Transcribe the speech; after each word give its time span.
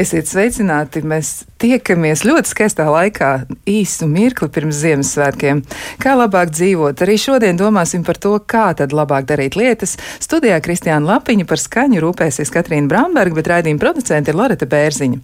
Esiet 0.00 0.30
sveicināti! 0.30 1.02
Mēs 1.04 1.42
tiekamies 1.60 2.22
ļoti 2.24 2.48
skaistā 2.48 2.86
laikā, 2.88 3.42
īsu 3.68 4.06
mirkli 4.08 4.46
pirms 4.48 4.78
Ziemassvētkiem. 4.80 5.58
Kā 6.00 6.14
labāk 6.16 6.54
dzīvot? 6.54 7.02
Arī 7.04 7.18
šodien 7.20 7.58
domāsim 7.60 8.00
par 8.06 8.16
to, 8.16 8.32
kā 8.48 8.70
tad 8.78 8.94
labāk 8.96 9.26
darīt 9.28 9.58
lietas. 9.60 9.98
Studijā 10.24 10.56
Kristiāna 10.64 11.04
Lapiņa 11.04 11.44
par 11.50 11.60
skaņu 11.60 12.00
rūpēsies 12.00 12.52
Katrīna 12.54 12.88
Bramberga, 12.88 13.36
bet 13.36 13.50
raidījuma 13.52 13.82
producente 13.82 14.32
ir 14.32 14.40
Loreta 14.40 14.70
Bērziņa. 14.70 15.20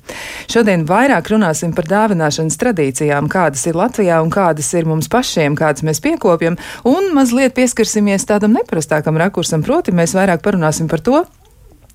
Šodien 0.52 0.84
vairāk 0.90 1.32
runāsim 1.32 1.72
par 1.72 1.88
dāvināšanas 1.94 2.60
tradīcijām, 2.60 3.32
kādas 3.32 3.64
ir 3.70 3.80
Latvijā 3.80 4.20
un 4.20 4.34
kādas 4.34 4.68
ir 4.76 4.84
mums 4.92 5.08
pašiem, 5.08 5.56
kādas 5.56 5.86
mēs 5.88 6.04
piekopjam, 6.04 6.60
un 6.84 7.14
mazliet 7.16 7.56
pieskarsimies 7.56 8.28
tādam 8.28 8.52
neparastākam 8.60 9.16
rakursam, 9.24 9.64
proti 9.64 9.96
mēs 9.96 10.12
vairāk 10.18 10.44
parunāsim 10.44 10.92
par 10.92 11.00
to, 11.00 11.24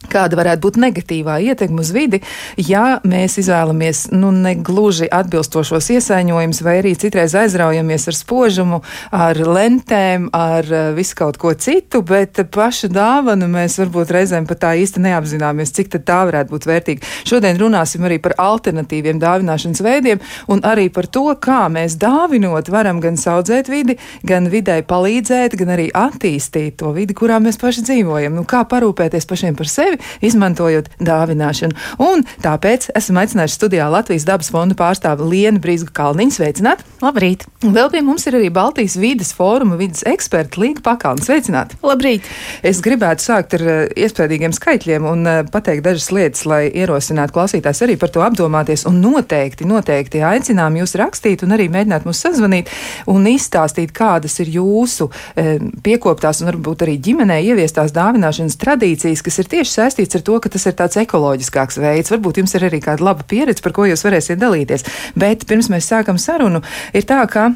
Kāda 0.10 0.38
varētu 0.40 0.64
būt 0.66 0.78
negatīvā 0.82 1.36
ietekme 1.46 1.84
uz 1.84 1.92
vidi, 1.94 2.22
ja 2.58 3.00
mēs 3.06 3.38
izvēlamies 3.38 4.08
nu, 4.16 4.32
negluži 4.34 5.06
atbilstošos 5.14 5.92
iesaņojumus, 5.94 6.62
vai 6.66 6.80
arī 6.80 6.96
citreiz 6.98 7.36
aizraujamies 7.38 8.08
ar 8.10 8.18
spožumu, 8.18 8.82
ar 9.14 9.38
lentēm, 9.38 10.32
ar 10.34 10.66
eh, 10.66 10.90
visu 10.98 11.18
kaut 11.20 11.38
ko 11.42 11.54
citu, 11.54 12.02
bet 12.08 12.42
pašu 12.52 12.90
dāvanu 12.92 13.50
mēs 13.52 13.78
varbūt 13.82 14.14
reizēm 14.16 14.48
pat 14.50 14.64
tā 14.66 14.74
īsti 14.82 15.04
neapzināmies, 15.06 15.74
cik 15.78 15.94
tā 16.02 16.24
varētu 16.32 16.56
būt 16.56 16.68
vērtīga. 16.72 17.12
Šodien 17.30 17.62
runāsim 17.62 18.06
arī 18.08 18.18
par 18.24 18.36
alternatīviem 18.42 19.22
dāvināšanas 19.22 19.84
veidiem 19.86 20.22
un 20.52 20.66
arī 20.68 20.88
par 20.94 21.08
to, 21.14 21.28
kā 21.42 21.68
mēs 21.72 22.00
dāvinot 22.02 22.74
varam 22.74 23.02
gan 23.04 23.20
saudzēt 23.22 23.70
vidi, 23.72 23.98
gan 24.28 24.50
vidē 24.52 24.82
palīdzēt, 24.88 25.56
gan 25.62 25.76
arī 25.78 25.90
attīstīt 25.94 26.80
to 26.82 26.94
vidi, 26.96 27.16
kurā 27.18 27.38
mēs 27.44 27.62
paši 27.62 27.86
dzīvojam. 27.86 28.36
Nu, 28.40 28.48
kā 28.50 28.64
parūpēties 28.70 29.30
pašiem 29.30 29.58
par 29.60 29.70
sevi? 29.70 29.91
Sevi, 29.92 30.00
izmantojot 30.26 30.90
dāvināšanu. 31.02 31.76
Un 32.02 32.24
tāpēc 32.44 32.90
esam 32.96 33.20
aicinājuši 33.22 33.58
studijā 33.58 33.90
Latvijas 33.92 34.26
dabas 34.28 34.52
fonda 34.52 34.76
pārstāvi 34.78 35.28
Lienu 35.28 35.62
Brīsku 35.62 35.92
Kalniņu. 35.96 36.36
Sveicināt! 36.38 36.84
Labrīt! 37.02 37.46
Vēl 37.62 37.92
pie 37.94 38.02
mums 38.06 38.26
ir 38.28 38.38
arī 38.40 38.52
Baltijas 38.54 38.98
vidas 39.00 39.34
fóruma 39.36 39.78
vidas 39.80 40.04
eksperta 40.08 40.62
Līga 40.62 40.84
Pakalna. 40.86 41.24
Sveicināt! 41.26 41.76
Labrīt! 41.84 42.28
Es 42.64 42.82
gribētu 42.84 43.26
sākt 43.26 43.56
ar 43.58 43.66
eh, 43.66 43.82
iespējīgiem 44.06 44.56
skaitļiem 44.56 45.08
un 45.10 45.28
eh, 45.28 45.42
pateikt 45.52 45.86
dažas 45.86 46.10
lietas, 46.16 46.46
lai 46.50 46.64
ierosinātu 46.70 47.36
klausītājs 47.36 47.84
arī 47.86 47.98
par 48.02 48.14
to 48.14 48.24
apdomāties. 48.26 48.86
Un 48.90 49.02
noteikti, 49.04 49.68
noteikti 49.70 50.24
aicinām 50.26 50.78
jūs 50.80 50.96
rakstīt 51.00 51.46
un 51.46 51.58
arī 51.58 51.68
mēģināt 51.74 52.08
mūs 52.08 52.24
sazvanīt 52.26 52.72
un 53.12 53.28
izstāstīt, 53.30 53.94
kādas 53.96 54.38
ir 54.44 54.52
jūsu 54.54 55.10
e, 55.36 55.58
piekoptās 55.84 56.42
un 56.42 56.52
varbūt 56.52 56.86
arī 56.86 56.98
ģimenē 57.04 57.40
ieviestās 57.50 57.94
dāvināšanas 57.96 58.58
tradīcijas, 58.62 59.24
kas 59.26 59.40
ir 59.42 59.50
tieši 59.52 59.74
saistīts 59.82 60.20
ar 60.20 60.26
to, 60.28 60.38
ka 60.42 60.52
tas 60.54 60.68
ir 60.70 60.78
tāds 60.78 61.02
ekoloģiskāks 61.02 61.82
veids. 61.82 62.14
Varbūt 62.14 62.42
jums 62.42 62.56
ir 62.58 62.70
arī 62.70 62.82
kāda 62.84 63.10
laba 63.10 63.28
pieredze, 63.28 63.64
par 63.66 63.76
ko 63.76 63.90
jūs 63.90 64.06
varēsiet 64.08 64.42
dalīties. 64.42 64.88
Bet 65.20 65.48
pirms 65.50 65.72
mēs 65.74 65.90
sākam 65.92 66.22
sarunu, 66.22 66.64
ir 66.94 67.08
tā, 67.10 67.26
ka. 67.32 67.52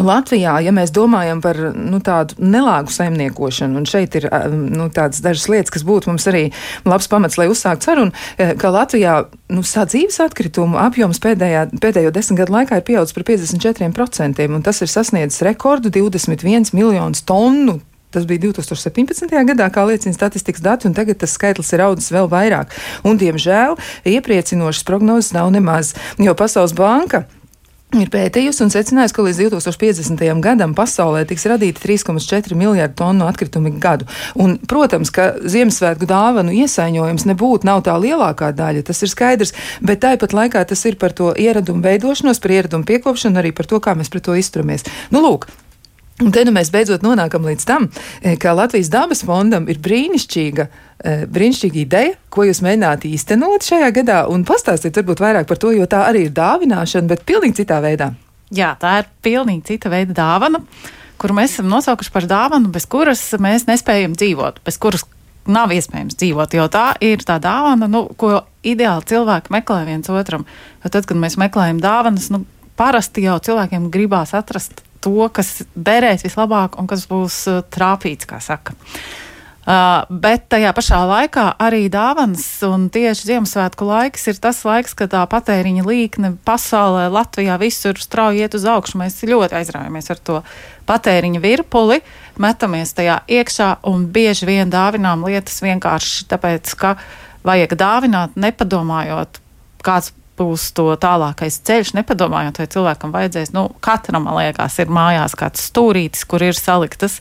Latvijā, 0.00 0.54
ja 0.64 0.72
mēs 0.72 0.88
domājam 0.96 1.42
par 1.44 1.58
nu, 1.76 1.98
tādu 2.00 2.38
nelāgu 2.40 2.92
saimniekošanu, 2.94 3.76
un 3.82 3.84
šeit 3.88 4.16
ir 4.16 4.26
nu, 4.48 4.86
tādas 4.88 5.20
dažas 5.20 5.44
lietas, 5.52 5.74
kas 5.74 5.84
būtu 5.84 6.08
mums 6.08 6.24
arī 6.30 6.46
labs 6.88 7.10
pamats, 7.12 7.36
lai 7.36 7.50
uzsāktu 7.52 7.90
sarunu, 7.90 8.14
eh, 8.40 8.54
ka 8.56 8.72
Latvijā 8.72 9.18
nu, 9.52 9.60
sadzīves 9.60 10.22
atkritumu 10.24 10.80
apjoms 10.80 11.20
pēdējā, 11.20 11.66
pēdējo 11.84 12.14
desmit 12.16 12.40
gadu 12.40 12.56
laikā 12.56 12.80
ir 12.80 12.86
pieaudzis 12.88 13.12
par 13.12 13.28
54%, 13.28 14.56
un 14.56 14.64
tas 14.64 14.80
ir 14.80 14.88
sasniedzis 14.88 15.44
rekordu 15.44 15.92
21 15.92 16.72
miljonus 16.72 17.20
tonu 17.28 17.82
Tas 18.14 18.26
bija 18.30 18.46
2017. 18.46 19.30
gadā, 19.50 19.70
kā 19.74 19.86
liecina 19.88 20.14
statistikas 20.14 20.62
dati, 20.64 20.86
un 20.88 20.94
tagad 20.94 21.18
tas 21.22 21.34
skaitlis 21.34 21.72
ir 21.74 21.82
audzis 21.84 22.12
vēl 22.14 22.30
vairāk. 22.30 22.74
Un, 23.02 23.18
diemžēl, 23.18 23.78
iepriecinošas 24.06 24.86
prognozes 24.86 25.34
nav 25.34 25.50
nemaz, 25.54 25.96
jo 26.22 26.36
Pasaules 26.38 26.76
banka 26.78 27.24
ir 28.02 28.10
pētījusi 28.10 28.64
un 28.64 28.72
secinājusi, 28.72 29.14
ka 29.14 29.24
līdz 29.26 29.40
2050. 29.52 30.24
gadam 30.42 30.74
pasaulē 30.76 31.24
tiks 31.28 31.46
radīti 31.50 31.82
3,4 31.82 32.56
miljardi 32.58 32.96
tonu 32.98 33.28
atkritumu 33.28 33.74
gadu. 33.82 34.08
Un, 34.40 34.56
protams, 34.70 35.12
ka 35.14 35.32
Ziemassvētku 35.38 36.08
dāvanu 36.10 36.54
iesaiņojums 36.64 37.26
nebūtu 37.30 37.68
nav 37.68 37.84
tā 37.86 37.96
lielākā 38.00 38.50
daļa, 38.56 38.86
tas 38.88 39.02
ir 39.04 39.12
skaidrs, 39.12 39.54
bet 39.84 40.02
tāpat 40.04 40.34
laikā 40.36 40.64
tas 40.70 40.86
ir 40.88 40.98
par 41.00 41.14
to 41.16 41.32
ieradumu 41.38 41.84
veidošanos, 41.84 42.42
par 42.42 42.56
ieradumu 42.56 42.88
piekopšanu, 42.88 43.42
arī 43.42 43.54
par 43.54 43.70
to, 43.70 43.82
kā 43.82 43.94
mēs 43.98 44.10
pret 44.12 44.26
to 44.26 44.38
izturamies. 44.38 44.86
Nu, 45.14 45.22
lūk, 45.24 45.46
Un 46.22 46.30
te 46.30 46.44
nu 46.46 46.52
mēs 46.54 46.70
beidzot 46.70 47.02
nonākam 47.02 47.42
līdz 47.42 47.64
tam, 47.66 47.88
e, 48.22 48.36
ka 48.38 48.52
Latvijas 48.54 48.86
dabas 48.92 49.24
fondam 49.26 49.64
ir 49.66 49.80
brīnišķīga, 49.82 50.66
e, 51.02 51.14
brīnišķīga 51.26 51.80
ideja, 51.80 52.12
ko 52.30 52.44
jūs 52.46 52.60
mēģināt 52.62 53.06
īstenot 53.08 53.66
šajā 53.66 53.88
gadā, 53.96 54.18
un 54.30 54.44
pastāstiet 54.46 54.94
varbūt 55.00 55.24
vairāk 55.24 55.48
par 55.50 55.58
to, 55.58 55.72
jo 55.74 55.88
tā 55.90 56.04
arī 56.06 56.28
ir 56.28 56.36
dāvināšana, 56.36 57.10
bet 57.10 57.26
pilnīgi 57.26 57.64
citā 57.64 57.80
veidā. 57.82 58.12
Jā, 58.54 58.76
tā 58.78 59.00
ir 59.00 59.10
pilnīgi 59.26 59.72
cita 59.72 59.90
veida 59.90 60.14
dāvana, 60.14 60.62
kuru 61.18 61.34
mēs 61.34 61.56
esam 61.56 61.66
nosaukuši 61.72 62.14
par 62.14 62.30
dāvanu, 62.30 62.70
bez 62.70 62.86
kuras 62.86 63.26
mēs 63.34 63.66
nespējam 63.66 64.14
dzīvot, 64.14 64.62
bez 64.62 64.78
kuras 64.78 65.02
nav 65.50 65.74
iespējams 65.74 66.14
dzīvot, 66.14 66.54
jo 66.54 66.70
tā 66.70 66.92
ir 67.02 67.26
tā 67.26 67.40
dāvana, 67.42 67.90
nu, 67.90 68.06
ko 68.14 68.44
ideāli 68.62 69.10
cilvēki 69.10 69.50
meklē 69.50 69.82
viens 69.90 70.14
otram. 70.14 70.46
Jo 70.84 70.94
tad, 70.94 71.10
kad 71.10 71.18
mēs 71.18 71.40
meklējam 71.42 71.82
dāvanas, 71.82 72.30
nu, 72.30 72.44
parasti 72.78 73.26
jau 73.26 73.40
cilvēkiem 73.42 73.90
gribās 73.90 74.30
atrast 74.38 74.83
to, 75.04 75.28
kas 75.32 75.60
derēs 75.76 76.24
vislabāk 76.26 76.78
un 76.80 76.88
kas 76.90 77.06
būs 77.10 77.44
uh, 77.50 77.60
trāpīts, 77.74 78.28
kā 78.28 78.40
saka. 78.42 78.76
Uh, 79.64 80.02
bet 80.12 80.50
tajā 80.52 80.74
pašā 80.76 80.98
laikā 81.08 81.44
arī 81.64 81.86
dāvāns 81.88 82.42
un 82.68 82.90
tieši 82.92 83.30
Ziemassvētku 83.30 83.86
laiks 83.88 84.26
ir 84.28 84.36
tas 84.36 84.58
laiks, 84.68 84.92
kad 84.92 85.14
tā 85.14 85.22
patēriņa 85.32 85.86
līkne 85.86 86.34
pasaulē, 86.44 87.06
Latvijā 87.08 87.56
visur 87.62 87.96
strauji 87.96 88.44
iet 88.44 88.56
uz 88.58 88.66
augšu. 88.68 89.00
Mēs 89.00 89.22
ļoti 89.24 89.56
aizraujamies 89.62 90.12
ar 90.12 90.20
to 90.20 90.42
patēriņa 90.84 91.40
virpuli, 91.40 92.02
metamies 92.44 92.92
tajā 92.92 93.22
iekšā 93.24 93.70
un 93.88 94.04
bieži 94.12 94.50
vien 94.50 94.68
dāvinām 94.68 95.24
lietas 95.24 95.64
vienkārši 95.64 96.28
tāpēc, 96.28 96.74
ka 96.76 96.98
vajag 97.48 97.72
dāvināt, 97.80 98.36
nepadomājot, 98.36 99.40
kāds 99.84 100.12
būs 100.38 100.68
to 100.76 100.88
tālākais 101.00 101.60
ceļš, 101.66 101.94
nepadomājot, 101.98 102.60
vai 102.60 102.68
cilvēkam 102.74 103.12
vajadzēs. 103.14 103.52
Nu, 103.54 103.68
katram, 103.84 104.26
man 104.26 104.38
liekas, 104.40 104.78
ir 104.82 104.92
mājās 104.92 105.36
kāds 105.38 105.68
stūrītis, 105.70 106.26
kur 106.28 106.42
ir 106.42 106.58
saliktas 106.58 107.20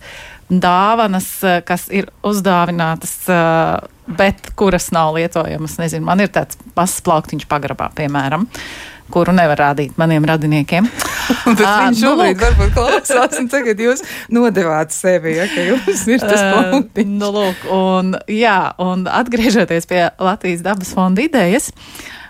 dāvanas, 0.61 1.27
eh, 1.43 1.61
kas 1.65 1.87
ir 1.89 2.09
uzdāvinātas, 2.23 3.15
eh, 3.29 3.87
bet 4.07 4.55
kuras 4.55 4.91
nav 4.91 5.13
lietojamas. 5.15 5.77
Nezinu, 5.79 6.03
man 6.03 6.19
ir 6.19 6.27
tāds 6.27 6.57
pasas 6.75 7.01
plauktiņš 7.01 7.47
pagrabā, 7.47 7.91
piemēram. 7.93 8.47
Kuru 9.11 9.33
nevar 9.35 9.57
rādīt 9.57 9.97
maniem 9.97 10.23
radiniekiem. 10.25 10.87
Bet 11.57 11.61
à, 11.67 11.73
viņš 11.83 11.99
nu, 12.01 12.07
šobrīd 12.07 12.39
nu, 12.39 12.41
varbūt 12.41 12.71
klausās, 12.73 13.37
un 13.39 13.49
tagad 13.51 13.77
jūs 13.79 14.01
nodevāt 14.33 14.91
sevi, 14.95 15.35
ja, 15.37 15.45
ka 15.51 15.61
jums 15.67 16.07
ir 16.07 16.23
tas 16.23 16.39
plauktiņš. 16.39 17.11
Uh, 17.11 17.19
nu, 17.19 17.29
lūk, 17.35 17.67
un, 17.69 18.15
jā, 18.31 18.73
un 18.81 19.05
atgriežoties 19.11 19.87
pie 19.91 20.01
Latvijas 20.23 20.63
dabas 20.65 20.95
fonda 20.95 21.23
idejas, 21.23 21.69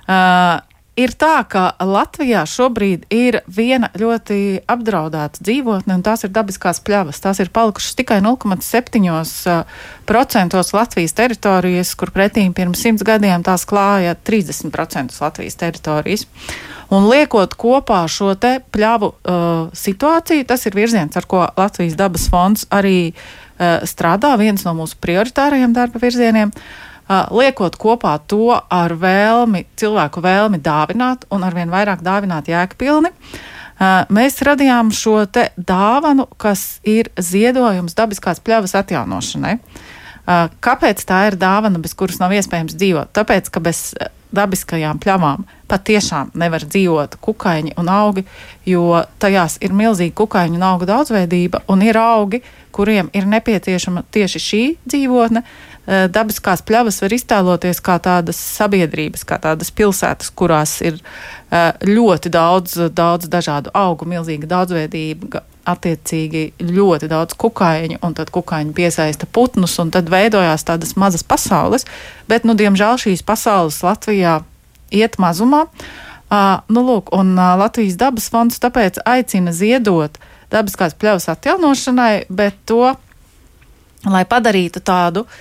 uh, 0.09 0.59
Ir 0.93 1.09
tā, 1.17 1.41
ka 1.49 1.73
Latvijā 1.81 2.43
šobrīd 2.45 3.09
ir 3.09 3.41
viena 3.49 3.89
ļoti 3.97 4.61
apdraudēta 4.69 5.41
dzīvotne, 5.41 5.97
un 5.97 6.05
tās 6.05 6.21
ir 6.21 6.29
dabiskās 6.35 6.77
pļavas. 6.85 7.17
Tās 7.23 7.41
ir 7.41 7.49
palikušas 7.49 7.97
tikai 7.97 8.21
0,7% 8.21 10.77
Latvijas 10.77 11.17
teritorijas, 11.17 11.97
kur 11.97 12.13
pretī 12.13 12.45
pirms 12.53 12.77
simts 12.85 13.01
gadiem 13.09 13.41
tās 13.41 13.65
klāja 13.65 14.13
30% 14.13 15.17
Latvijas 15.17 15.57
teritorijas. 15.65 16.29
Un 16.93 17.09
liekot 17.09 17.57
kopā 17.57 18.05
šo 18.05 18.37
te 18.37 18.61
pļavu 18.61 19.09
uh, 19.09 19.73
situāciju, 19.73 20.45
tas 20.45 20.61
ir 20.69 20.77
virziens, 20.77 21.17
ar 21.17 21.25
ko 21.25 21.49
Latvijas 21.57 21.97
dabas 21.97 22.29
fonds 22.29 22.69
arī 22.69 23.09
uh, 23.09 23.81
strādā, 23.89 24.37
viens 24.37 24.61
no 24.61 24.77
mūsu 24.77 24.93
prioritārajiem 25.01 25.73
darba 25.73 25.97
virzieniem. 26.05 26.53
Uh, 26.53 26.92
liekot 27.09 27.75
kopā 27.79 28.15
to 28.27 28.53
ar 28.53 28.95
vēlmi, 28.95 29.65
cilvēku 29.79 30.23
vēlmi 30.23 30.61
dāvināt 30.63 31.27
un 31.33 31.43
arvien 31.43 31.71
vairāk 31.71 32.03
dāvināt 32.03 32.47
jēgpilni. 32.51 33.11
Mēs 34.13 34.39
radījām 34.45 34.93
šo 34.95 35.23
dāvanu, 35.57 36.27
kas 36.37 36.79
ir 36.87 37.09
ziedojums 37.19 37.97
dabiskās 37.97 38.39
pļavas 38.39 38.75
atjaunošanai. 38.79 39.57
Kāpēc 40.63 41.03
tā 41.03 41.25
ir 41.27 41.35
dāvana, 41.35 41.81
bez 41.83 41.95
kuras 41.97 42.21
nav 42.21 42.31
iespējams 42.31 42.77
dzīvot? 42.79 43.11
Tāpēc, 43.11 43.49
ka 43.51 43.59
bez 43.59 43.91
dabiskajām 44.33 45.01
pļavām 45.03 45.43
patiešām 45.69 46.31
nevar 46.39 46.63
dzīvot 46.65 47.19
kukaiņi 47.21 47.75
un 47.77 47.89
augi, 47.91 48.23
jo 48.65 49.03
tajās 49.21 49.59
ir 49.61 49.75
milzīga 49.75 50.15
kukaiņu 50.21 50.57
un 50.57 50.65
augu 50.65 50.87
daudzveidība, 50.89 51.65
un 51.69 51.83
ir 51.85 51.99
augi, 51.99 52.39
kuriem 52.73 53.11
ir 53.13 53.27
nepieciešama 53.29 54.05
tieši 54.15 54.41
šī 54.41 54.63
dzīvotne, 54.87 55.43
uh, 55.43 55.72
dabiskās 55.87 56.61
pļavas 56.63 57.01
var 57.03 57.11
iztēloties 57.11 57.81
kā 57.83 57.97
tādas 57.99 58.37
sabiedrības, 58.39 59.25
kā 59.27 59.35
tādas 59.43 59.71
pilsētas, 59.75 60.29
kurās 60.31 60.77
ir 60.81 60.95
eh, 60.95 61.73
ļoti 61.83 62.31
daudz, 62.31 62.77
daudz 62.95 63.27
dažādu 63.27 63.73
augu, 63.75 64.07
milzīga 64.07 64.47
daudzveidība, 64.47 65.43
attiecīgi 65.67 66.45
ļoti 66.63 67.09
daudz 67.11 67.35
kukaiņu, 67.39 67.99
un 68.03 68.15
tad 68.15 68.31
kukaiņi 68.35 68.75
piesaista 68.75 69.27
putnus, 69.27 69.75
un 69.79 69.91
tad 69.91 70.11
veidojās 70.11 70.63
tādas 70.67 70.95
mazas 70.99 71.23
pasaules. 71.23 71.87
Bet, 72.31 72.47
nu, 72.47 72.55
diemžēl 72.59 72.99
šīs 73.03 73.23
pasaules 73.27 73.81
Latvijā 73.83 74.41
iet 74.91 75.19
mazumā. 75.19 75.65
Uh, 76.33 76.63
nu, 76.71 76.81
lūk, 76.87 77.11
un 77.15 77.35
uh, 77.37 77.53
Latvijas 77.59 77.95
dabas 77.99 78.25
fonds 78.31 78.59
tāpēc 78.59 79.01
aicina 79.05 79.51
ziedot 79.53 80.15
dabiskās 80.51 80.95
pļavas 80.97 81.29
atjaunošanai, 81.29 82.25
bet 82.31 82.57
to, 82.67 82.87
lai 84.09 84.23
padarītu 84.27 84.81
tādu 84.83 85.27
uh, 85.27 85.35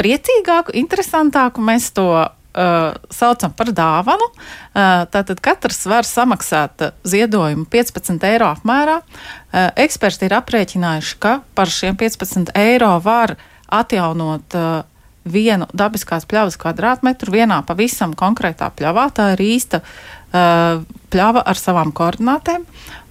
priecīgāku, 0.00 0.74
interesantāku, 0.80 1.62
mēs 1.64 1.90
to 1.96 2.08
uh, 2.50 2.94
saucam 3.12 3.54
par 3.56 3.72
dāvanu. 3.76 4.30
Uh, 4.30 5.06
tātad 5.12 5.40
katrs 5.44 5.84
var 5.90 6.08
samaksāt 6.08 6.90
ziedojumu 7.04 7.66
15 7.70 8.26
eiro 8.30 8.50
apmērā. 8.50 9.00
Uh, 9.00 9.68
eksperti 9.80 10.28
ir 10.28 10.36
aprēķinājuši, 10.40 11.18
ka 11.22 11.40
par 11.54 11.72
šiem 11.72 11.98
15 12.00 12.54
eiro 12.58 12.94
var 13.04 13.36
atjaunot 13.70 14.56
uh, 14.58 14.70
vienu 15.30 15.68
dabiskās 15.76 16.24
pļavas 16.26 16.56
kvadrātmetru 16.58 17.34
vienā 17.34 17.60
pavisam 17.68 18.16
konkrētā 18.16 18.70
pļavā. 18.72 19.10
Tā 19.14 19.32
ir 19.36 19.44
īsta 19.50 19.82
uh, 19.84 20.80
pļava 21.12 21.44
ar 21.44 21.60
savām 21.60 21.92
koordinātēm, 21.92 22.64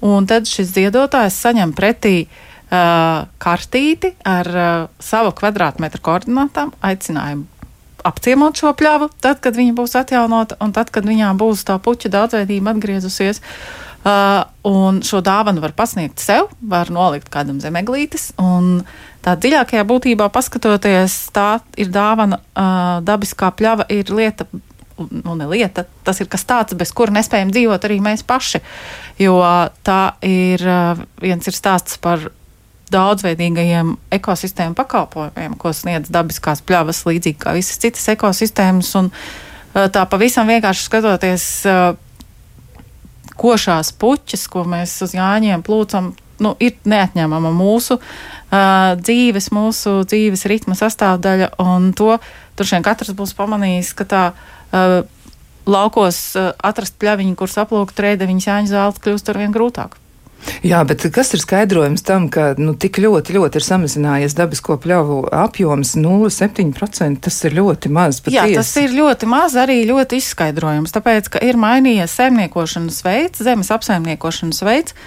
un 0.10 0.30
tad 0.30 0.50
šis 0.50 0.74
ziedotājs 0.74 1.38
saņem 1.46 1.75
pretī 1.78 2.16
uh, 2.25 2.46
kartīti 2.69 4.13
ar 4.30 4.51
uh, 4.54 4.89
savu 5.01 5.31
kvadrātmetru 5.38 6.04
koordinātām, 6.06 6.75
aicinājumu 6.86 7.48
apciemot 8.06 8.60
šo 8.60 8.74
pļavu, 8.77 9.10
tad, 9.21 9.42
kad 9.44 9.57
viņa 9.57 9.75
būs 9.77 9.95
atjaunota 10.00 10.57
un 10.63 10.74
tad, 10.75 10.92
kad 10.94 11.07
viņām 11.07 11.39
būs 11.39 11.66
tā 11.68 11.80
puķa 11.83 12.12
daudzveidība 12.13 12.75
atgriezusies. 12.75 13.42
Uh, 14.00 14.45
un 14.63 15.01
šo 15.04 15.19
dāvanu 15.19 15.60
var 15.60 15.74
pasniegt 15.75 16.21
sev, 16.24 16.48
var 16.63 16.88
nolikt 16.94 17.27
kādam 17.33 17.60
zemeglītis. 17.60 18.30
Tā 19.19 19.33
dziļākajā 19.36 19.83
būtībā 19.83 20.30
paskatoties, 20.31 21.18
tā 21.36 21.60
ir 21.75 21.92
dāvana, 21.92 22.39
uh, 22.39 23.04
dabiskā 23.04 23.51
pļava 23.51 23.89
ir 23.92 24.13
lieta. 24.15 24.48
Nu, 25.00 25.36
ne 25.39 25.45
lieta, 25.48 25.86
tas 26.04 26.19
ir 26.19 26.27
kas 26.31 26.44
tāds, 26.48 26.75
bez 26.80 26.92
kura 26.95 27.13
nespējam 27.15 27.51
dzīvot 27.56 27.86
arī 27.88 28.00
mēs 28.04 28.24
paši. 28.27 28.60
Jo 29.19 29.38
tā 29.88 30.00
ir 30.27 30.63
viens 31.24 31.48
ir 31.48 31.56
stāsts 31.56 32.00
par 32.04 32.25
daudzveidīgajiem 32.94 33.95
ekosistēmu 34.19 34.77
pakalpojumiem, 34.77 35.56
ko 35.59 35.74
sniedz 35.75 36.12
dabiskās 36.13 36.63
pļavas, 36.65 37.06
līdzīgi 37.09 37.39
kā 37.41 37.56
visas 37.57 37.81
citas 37.81 38.07
ekosistēmas. 38.13 38.91
Un, 39.00 39.12
tā 39.74 40.06
pavisam 40.09 40.50
vienkārši 40.50 40.88
skatoties, 40.88 41.50
košās 43.39 43.94
puķis, 43.95 44.47
ko 44.51 44.65
mēs 44.68 44.97
uz 45.06 45.15
Jāņiem 45.15 45.63
plūcam, 45.65 46.12
nu, 46.44 46.53
ir 46.63 46.75
neatņemama 46.88 47.51
mūsu 47.56 48.00
uh, 48.00 48.95
dzīves, 49.00 49.51
mūsu 49.56 50.00
dzīves 50.09 50.45
ritma 50.50 50.75
sastāvdaļa. 50.80 51.53
Un 51.63 51.91
to 51.97 52.18
droši 52.59 52.77
vien 52.77 52.86
katrs 52.86 53.15
būs 53.15 53.36
pamanījis, 53.38 53.94
ka 54.00 54.07
tā 54.09 54.24
uh, 54.33 55.00
laukos 55.69 56.21
uh, 56.39 56.51
atrast 56.71 57.00
pļaviņu, 57.01 57.38
kuras 57.39 57.59
aplūkt 57.63 58.03
rēdeviņas 58.06 58.50
Jāņa 58.51 58.74
zāles, 58.74 59.01
kļūst 59.03 59.31
ar 59.31 59.44
vien 59.44 59.56
grūtāk. 59.56 60.00
Jā, 60.65 60.81
bet 60.88 61.06
kas 61.13 61.33
ir 61.36 61.41
skaidrojums 61.44 62.03
tam, 62.06 62.27
ka 62.31 62.53
nu, 62.59 62.74
tik 62.80 63.00
ļoti, 63.03 63.36
ļoti 63.36 63.59
ir 63.59 63.65
samazinājies 63.65 64.36
dabisko 64.38 64.77
pļauju 64.81 65.19
apjoms 65.36 65.95
0,7%? 66.00 67.21
Tas 67.25 67.39
ir 67.47 67.56
ļoti 67.59 67.91
maz. 67.94 68.21
Patiesi. 68.24 68.38
Jā, 68.38 68.62
tas 68.62 68.71
ir 68.81 68.95
ļoti 68.95 69.30
maz, 69.30 69.56
arī 69.59 69.81
ļoti 69.89 70.19
izskaidrojums, 70.19 70.95
tāpēc, 70.95 71.31
ka 71.36 71.44
ir 71.45 71.59
mainījies 71.59 72.18
saimniekošanas 72.19 73.01
veids, 73.06 73.44
zemes 73.45 73.71
apsaimniekošanas 73.75 74.63
veids. 74.68 74.97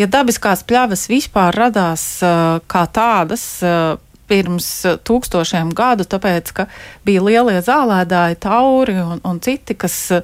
Ja 0.00 0.08
dabiskās 0.08 0.64
pļavas 0.64 1.04
vispār 1.10 1.52
radās 1.56 2.04
uh, 2.24 2.62
kā 2.70 2.86
tādas, 2.88 3.44
uh, 3.64 3.98
pirms 4.32 4.68
eh, 4.88 4.96
tūkstošiem 5.04 5.72
gadu, 5.76 6.06
tāpēc, 6.08 6.52
ka 6.56 6.66
bija 7.06 7.22
lielie 7.26 7.58
zālēdāji, 7.64 8.38
tauri 8.42 8.96
un, 9.02 9.20
un 9.28 9.40
citi, 9.44 9.76
kas 9.78 9.96
uh, 10.16 10.22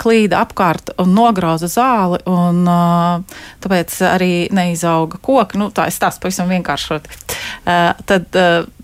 klīda 0.00 0.40
apkārt 0.44 0.94
un 1.02 1.12
nograuza 1.16 1.68
zāli, 1.70 2.20
un 2.30 2.62
uh, 2.70 3.40
tāpēc 3.64 3.96
arī 4.08 4.32
neizauga 4.54 5.20
koki. 5.24 5.60
Nu, 5.60 5.70
tā 5.74 5.88
ir 5.90 5.96
stāsts 5.96 6.22
pavisam 6.22 6.50
vienkāršot. 6.52 7.08
Tad 7.64 8.36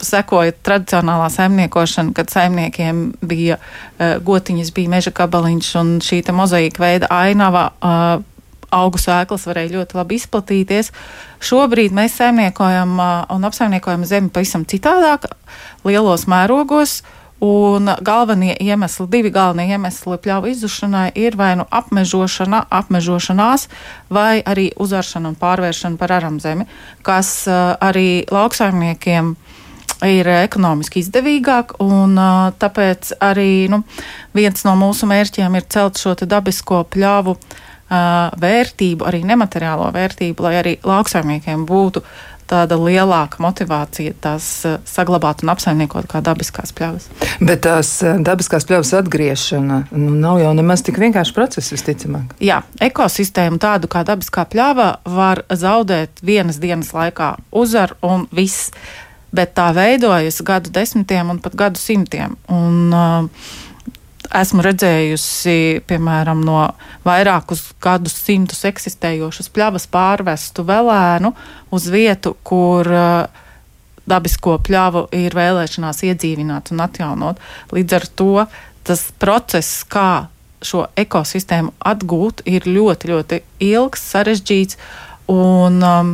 sekoja 0.03 0.55
tradicionālā 0.65 1.29
saimniekošana, 1.33 2.15
kad 2.17 2.33
saimniekiem 2.33 3.03
bija 3.21 3.59
gotiņas, 3.99 4.73
bija 4.77 4.93
meža 4.97 5.13
kabaliņš 5.17 5.71
un 5.81 5.93
šī 6.05 6.23
mozaīka 6.37 6.83
veida 6.83 7.11
ainava. 7.13 7.71
Augu 8.71 9.01
sēklas 9.03 9.47
varēja 9.51 9.75
ļoti 9.75 9.97
labi 9.99 10.19
izplatīties. 10.21 10.93
Šobrīd 11.43 11.95
mēs 11.97 12.19
saimniekojam 12.21 12.99
un 13.35 13.49
apsaimniekojam 13.49 14.05
zemi 14.07 14.31
pavisam 14.31 14.67
citādāk, 14.69 15.27
lielos 15.87 16.29
mērogos. 16.31 17.01
Un 17.41 17.89
galvenie 18.05 18.53
iemesli, 18.61 19.07
divi 19.09 19.31
galvenie 19.33 19.73
iemesli 19.73 20.19
pļauju 20.21 20.51
izzušanai 20.53 21.07
ir 21.17 21.39
vai 21.41 21.55
nu 21.57 21.65
apmežošana, 21.73 22.67
apmežošanās, 22.69 23.65
vai 24.13 24.43
arī 24.45 24.67
uzaršana 24.77 25.33
un 25.33 25.39
pārvēršana 25.41 25.97
par 25.97 26.13
aramzemi, 26.19 26.67
kas 27.01 27.49
arī 27.49 28.27
lauksaimniekiem 28.29 29.33
ir 30.05 30.29
ekonomiski 30.35 31.01
izdevīgāk, 31.01 31.79
un 31.81 32.21
tāpēc 32.61 33.15
arī 33.25 33.73
nu, 33.73 33.83
viens 34.37 34.69
no 34.69 34.77
mūsu 34.77 35.09
mērķiem 35.09 35.57
ir 35.57 35.69
celt 35.73 35.97
šo 35.97 36.13
dabisko 36.21 36.85
pļāvu 36.93 37.39
uh, 37.39 37.59
vērtību, 37.91 39.07
arī 39.07 39.25
nemateriālo 39.27 39.89
vērtību, 39.95 40.45
lai 40.47 40.59
arī 40.61 40.77
lauksaimniekiem 40.87 41.65
būtu 41.69 42.05
tāda 42.51 42.77
lielāka 42.81 43.41
motivācija 43.43 44.15
tās 44.23 44.47
saglabāt 44.89 45.45
un 45.45 45.53
apsaimniekot 45.53 46.09
kā 46.11 46.23
dabiskās 46.25 46.75
pļavas. 46.77 47.07
Bet 47.39 47.63
tās 47.67 47.93
dabiskās 48.27 48.67
pļavas 48.69 48.93
atgriešana 49.01 49.85
nu, 49.93 50.17
nav 50.23 50.41
jau 50.43 50.51
nemaz 50.59 50.83
tik 50.87 50.99
vienkāršs 51.03 51.35
process, 51.37 51.71
visticamāk. 51.75 52.35
Jā, 52.43 52.63
ekosistēmu 52.83 53.61
tādu 53.63 53.91
kā 53.91 54.03
dabiskā 54.09 54.47
pļava 54.51 54.91
var 55.07 55.45
zaudēt 55.51 56.25
vienas 56.27 56.59
dienas 56.63 56.91
laikā 56.97 57.37
uzar 57.55 57.95
un 58.07 58.27
viss, 58.35 58.73
bet 59.35 59.55
tā 59.55 59.71
veidojas 59.77 60.43
gadu 60.47 60.75
desmitiem 60.75 61.31
un 61.31 61.43
pat 61.43 61.55
gadu 61.59 61.79
simtiem. 61.79 62.35
Un, 62.51 62.81
uh, 62.91 63.69
esmu 64.37 64.63
redzējusi, 64.65 65.83
piemēram, 65.91 66.43
no 66.47 66.63
vairākus 67.07 67.71
gadus 67.83 68.15
simtus 68.21 68.65
eksistējošas 68.69 69.51
pļavas 69.55 69.87
pārvestu 69.91 70.65
velēnu 70.69 71.33
uz 71.75 71.89
vietu, 71.91 72.37
kur 72.47 72.89
uh, 72.91 73.47
dabisko 74.11 74.59
pļavu 74.67 75.07
ir 75.17 75.35
vēlēšanās 75.37 76.05
iedzīvināt 76.09 76.73
un 76.75 76.85
atjaunot. 76.87 77.41
Līdz 77.75 77.99
ar 77.99 78.09
to 78.19 78.35
tas 78.87 79.07
process, 79.23 79.83
kā 79.85 80.29
šo 80.65 80.87
ekosistēmu 80.99 81.73
atgūt, 81.91 82.43
ir 82.49 82.67
ļoti, 82.69 83.13
ļoti 83.13 83.43
ilgs, 83.71 84.03
sarežģīts. 84.13 84.79
Un, 85.31 85.79
um, 85.85 86.11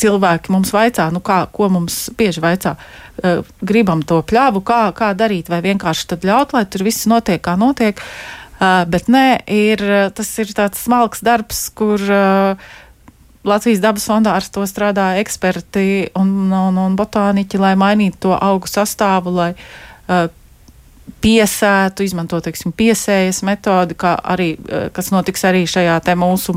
cilvēki 0.00 0.52
mums 0.54 0.72
vaicā, 0.74 1.08
nu 1.14 1.22
kā, 1.24 1.42
ko 1.52 1.68
mums 1.72 2.08
bieži 2.18 2.42
vaicā, 2.44 2.74
uh, 2.76 3.46
gribam 3.60 4.04
to 4.06 4.20
pļāvu, 4.26 4.64
kā, 4.66 4.82
kā 4.96 5.12
darīt, 5.18 5.50
vai 5.52 5.62
vienkārši 5.64 6.10
tad 6.14 6.26
ļaut, 6.26 6.54
lai 6.56 6.66
tur 6.70 6.86
viss 6.86 7.08
notiek, 7.10 7.42
kā 7.44 7.56
notiek. 7.60 8.00
Uh, 8.60 8.84
bet 8.90 9.08
nē, 9.08 9.40
ir, 9.48 9.82
tas 10.16 10.30
ir 10.42 10.52
tāds 10.56 10.82
smalks 10.84 11.24
darbs, 11.24 11.68
kur 11.72 12.02
Latvijas 13.40 13.80
dabas 13.80 14.04
fondā 14.04 14.34
ar 14.36 14.44
to 14.52 14.66
strādā 14.68 15.14
eksperti 15.22 16.10
un, 16.18 16.50
un, 16.52 16.76
un 16.76 16.98
botāniķi, 16.98 17.60
lai 17.62 17.72
mainītu 17.80 18.26
to 18.26 18.34
augu 18.36 18.68
sastāvu, 18.68 19.32
lai 19.32 19.54
uh, 19.56 20.28
piesētu, 21.24 22.04
izmantot, 22.04 22.44
teiksim, 22.44 22.72
piesējas 22.76 23.40
metodi, 23.48 23.96
kā 23.98 24.14
arī, 24.20 24.52
kas 24.94 25.10
notiks 25.12 25.42
arī 25.48 25.64
šajā 25.68 25.98
mūsu 26.20 26.54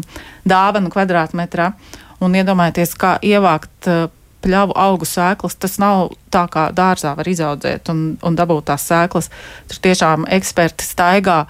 dāvanu 0.48 0.92
kvadrātmetrā. 0.94 1.72
Uh, 1.72 2.03
Un 2.24 2.36
iedomājieties, 2.40 2.94
kā 3.00 3.18
ievākt 3.26 3.90
uh, 3.92 4.06
pļavu 4.44 4.76
augu 4.80 5.08
sēklas. 5.08 5.58
Tas 5.60 5.80
nav 5.82 6.14
tā, 6.34 6.46
kā 6.52 6.68
dārzā 6.76 7.16
var 7.18 7.30
izaudzēt 7.30 7.92
un, 7.94 8.04
un 8.24 8.38
dabūt 8.38 8.70
tās 8.72 8.88
sēklas. 8.90 9.32
Tur 9.72 9.82
tiešām 9.88 10.28
eksperti 10.38 10.88
staigā 10.88 11.44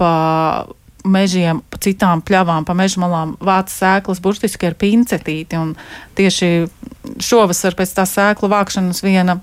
pa 0.00 0.12
mežiem, 1.04 1.62
pa 1.72 1.80
citām 1.80 2.20
pļavām, 2.24 2.66
pa 2.68 2.76
meža 2.76 3.00
malām 3.00 3.36
vāc 3.40 3.72
sēklas 3.72 4.20
burtiski 4.22 4.68
ar 4.68 4.76
pincetīti. 4.80 5.60
Tieši 6.18 6.50
šovasar 7.24 7.76
pēc 7.78 7.94
tā 7.96 8.04
sēklu 8.08 8.50
vākšanas 8.52 9.00
viena 9.04 9.38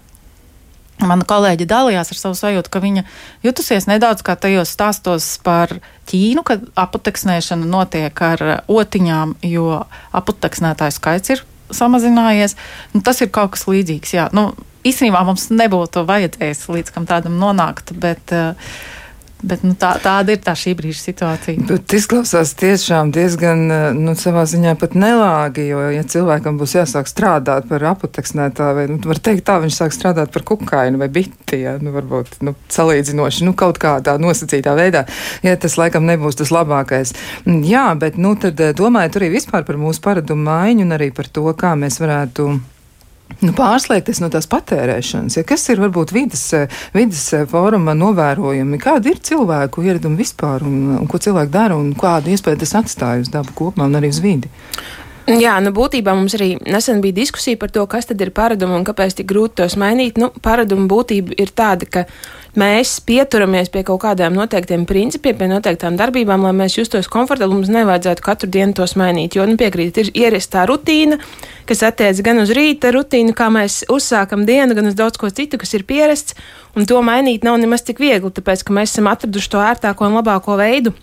Mana 0.98 1.26
kolēģe 1.30 1.68
dalījās 1.70 2.10
ar 2.10 2.18
savu 2.18 2.38
sajūtu, 2.40 2.72
ka 2.74 2.82
viņa 2.82 3.04
jutusies 3.46 3.86
nedaudz 3.86 4.24
kā 4.26 4.34
tajos 4.40 4.72
stāstos 4.74 5.28
par 5.46 5.76
Ķīnu, 6.10 6.42
kad 6.48 6.64
aputeksnēšana 6.80 7.68
notiek 7.70 8.22
ar 8.26 8.44
otiņām, 8.72 9.36
jo 9.46 9.84
aputeksnētāju 10.18 10.96
skaits 10.96 11.36
ir 11.36 11.44
samazinājies. 11.70 12.56
Nu, 12.96 13.04
tas 13.06 13.22
ir 13.22 13.30
kaut 13.36 13.54
kas 13.54 13.68
līdzīgs. 13.70 14.14
Jā. 14.16 14.28
Nu, 14.34 14.50
īstenībā 14.88 15.22
mums 15.28 15.50
nebūtu 15.54 16.06
vajadzējis 16.08 16.66
līdz 16.72 16.94
kam 16.96 17.06
tādam 17.10 17.38
nonākt, 17.42 17.94
bet 18.00 18.34
uh, 18.34 18.74
Bet, 19.38 19.62
nu, 19.62 19.76
tā, 19.78 19.92
tāda 20.02 20.34
ir 20.34 20.40
tā 20.42 20.56
šī 20.58 20.72
brīža 20.80 20.98
situācija. 21.12 21.62
Bet 21.70 21.94
izklausās 21.94 22.56
tiešām 22.58 23.12
diezgan, 23.14 23.60
nu, 23.94 24.16
savā 24.18 24.48
ziņā 24.50 24.74
pat 24.82 24.96
nelāgi, 24.98 25.68
jo, 25.70 25.84
ja 25.94 26.02
cilvēkam 26.02 26.58
būs 26.58 26.74
jāsāk 26.80 27.06
strādāt 27.10 27.68
par 27.70 27.86
apoteksnētāju, 27.92 28.78
vai, 28.80 28.86
nu, 28.90 28.98
var 29.06 29.22
teikt 29.22 29.46
tā, 29.46 29.60
viņš 29.62 29.78
sāk 29.78 29.94
strādāt 29.94 30.34
par 30.34 30.46
kukainu 30.48 30.98
vai 30.98 31.10
biti, 31.14 31.60
ja, 31.62 31.76
nu, 31.78 31.94
varbūt, 31.94 32.40
nu, 32.48 32.56
salīdzinoši, 32.74 33.46
nu, 33.46 33.54
kaut 33.58 33.78
kādā 33.82 34.16
nosacītā 34.22 34.74
veidā, 34.78 35.04
ja 35.46 35.54
tas 35.62 35.78
laikam 35.78 36.10
nebūs 36.10 36.40
tas 36.42 36.54
labākais. 36.56 37.14
Jā, 37.46 37.92
bet, 38.00 38.18
nu, 38.18 38.34
tad 38.42 38.58
domājot 38.58 39.20
arī 39.22 39.30
vispār 39.38 39.68
par 39.70 39.78
mūsu 39.78 40.02
paradumu 40.02 40.50
maiņu 40.50 40.88
un 40.88 40.98
arī 40.98 41.12
par 41.14 41.30
to, 41.30 41.46
kā 41.54 41.76
mēs 41.78 42.02
varētu 42.02 42.50
Nu, 43.38 43.52
pārslēgties 43.54 44.18
no 44.24 44.32
tās 44.34 44.48
patērēšanas, 44.50 45.36
ja 45.38 45.44
kas 45.46 45.68
ir 45.70 45.82
varbūt 45.84 46.14
vidas, 46.16 46.46
vidas 46.96 47.26
fóruma 47.52 47.94
novērojumi, 47.94 48.80
kāda 48.82 49.12
ir 49.12 49.20
cilvēku 49.22 49.84
ieradumi 49.86 50.18
vispār 50.24 50.66
un, 50.66 50.78
un 50.98 51.10
ko 51.12 51.20
cilvēki 51.22 51.54
dara 51.54 51.78
un 51.78 51.92
kādu 51.98 52.34
iespēju 52.34 52.64
tas 52.64 52.74
atstāja 52.80 53.22
uz 53.22 53.30
dabu 53.34 53.54
kopumā 53.60 53.86
un 53.92 54.00
arī 54.00 54.10
uz 54.14 54.24
vidi. 54.24 54.50
Jā, 55.28 55.58
nu 55.60 55.74
būtībā 55.76 56.14
mums 56.16 56.38
arī 56.38 56.54
nesen 56.72 57.02
bija 57.04 57.18
diskusija 57.18 57.60
par 57.60 57.68
to, 57.76 57.82
kas 57.92 58.06
tad 58.08 58.22
ir 58.24 58.30
paradumi 58.32 58.78
un 58.78 58.86
kāpēc 58.88 59.18
tik 59.18 59.28
grūti 59.28 59.58
tos 59.60 59.74
mainīt. 59.76 60.16
Nu, 60.16 60.30
paraduma 60.32 60.86
būtība 60.88 61.36
ir 61.36 61.52
tāda, 61.52 61.84
ka 61.84 62.04
mēs 62.56 62.94
pieturamies 63.04 63.68
pie 63.74 63.84
kaut 63.90 64.00
kādiem 64.06 64.38
noteiktiem 64.40 64.86
principiem, 64.88 65.36
pie 65.36 65.50
noteiktām 65.52 65.98
darbībām, 66.00 66.48
lai 66.48 66.54
mēs 66.56 66.78
justos 66.80 67.12
komfortabli. 67.12 67.58
Mums 67.60 67.74
nevajadzētu 67.76 68.24
katru 68.24 68.50
dienu 68.56 68.78
tos 68.80 68.96
mainīt, 68.96 69.36
jo, 69.36 69.44
nu, 69.52 69.60
piekrīt, 69.60 70.00
ir 70.00 70.14
ierastā 70.16 70.64
rutīna, 70.72 71.20
kas 71.68 71.84
attiec 71.90 72.24
gan 72.24 72.40
uz 72.46 72.56
rīta 72.56 72.96
rutīnu, 72.96 73.36
kā 73.36 73.52
mēs 73.52 73.82
uzsākam 73.92 74.48
dienu, 74.48 74.80
gan 74.80 74.88
uz 74.88 74.96
daudz 74.96 75.20
ko 75.20 75.28
citu, 75.28 75.60
kas 75.60 75.76
ir 75.76 75.84
pierasts, 75.92 76.40
un 76.80 76.88
to 76.88 77.04
mainīt 77.04 77.44
nav 77.44 77.60
nemaz 77.60 77.84
tik 77.84 78.00
viegli, 78.00 78.32
tāpēc, 78.32 78.64
ka 78.64 78.80
mēs 78.80 78.96
esam 78.96 79.12
atraduši 79.12 79.56
to 79.58 79.68
ērtāko 79.76 80.08
un 80.08 80.22
labāko 80.22 80.56
veidu. 80.56 80.96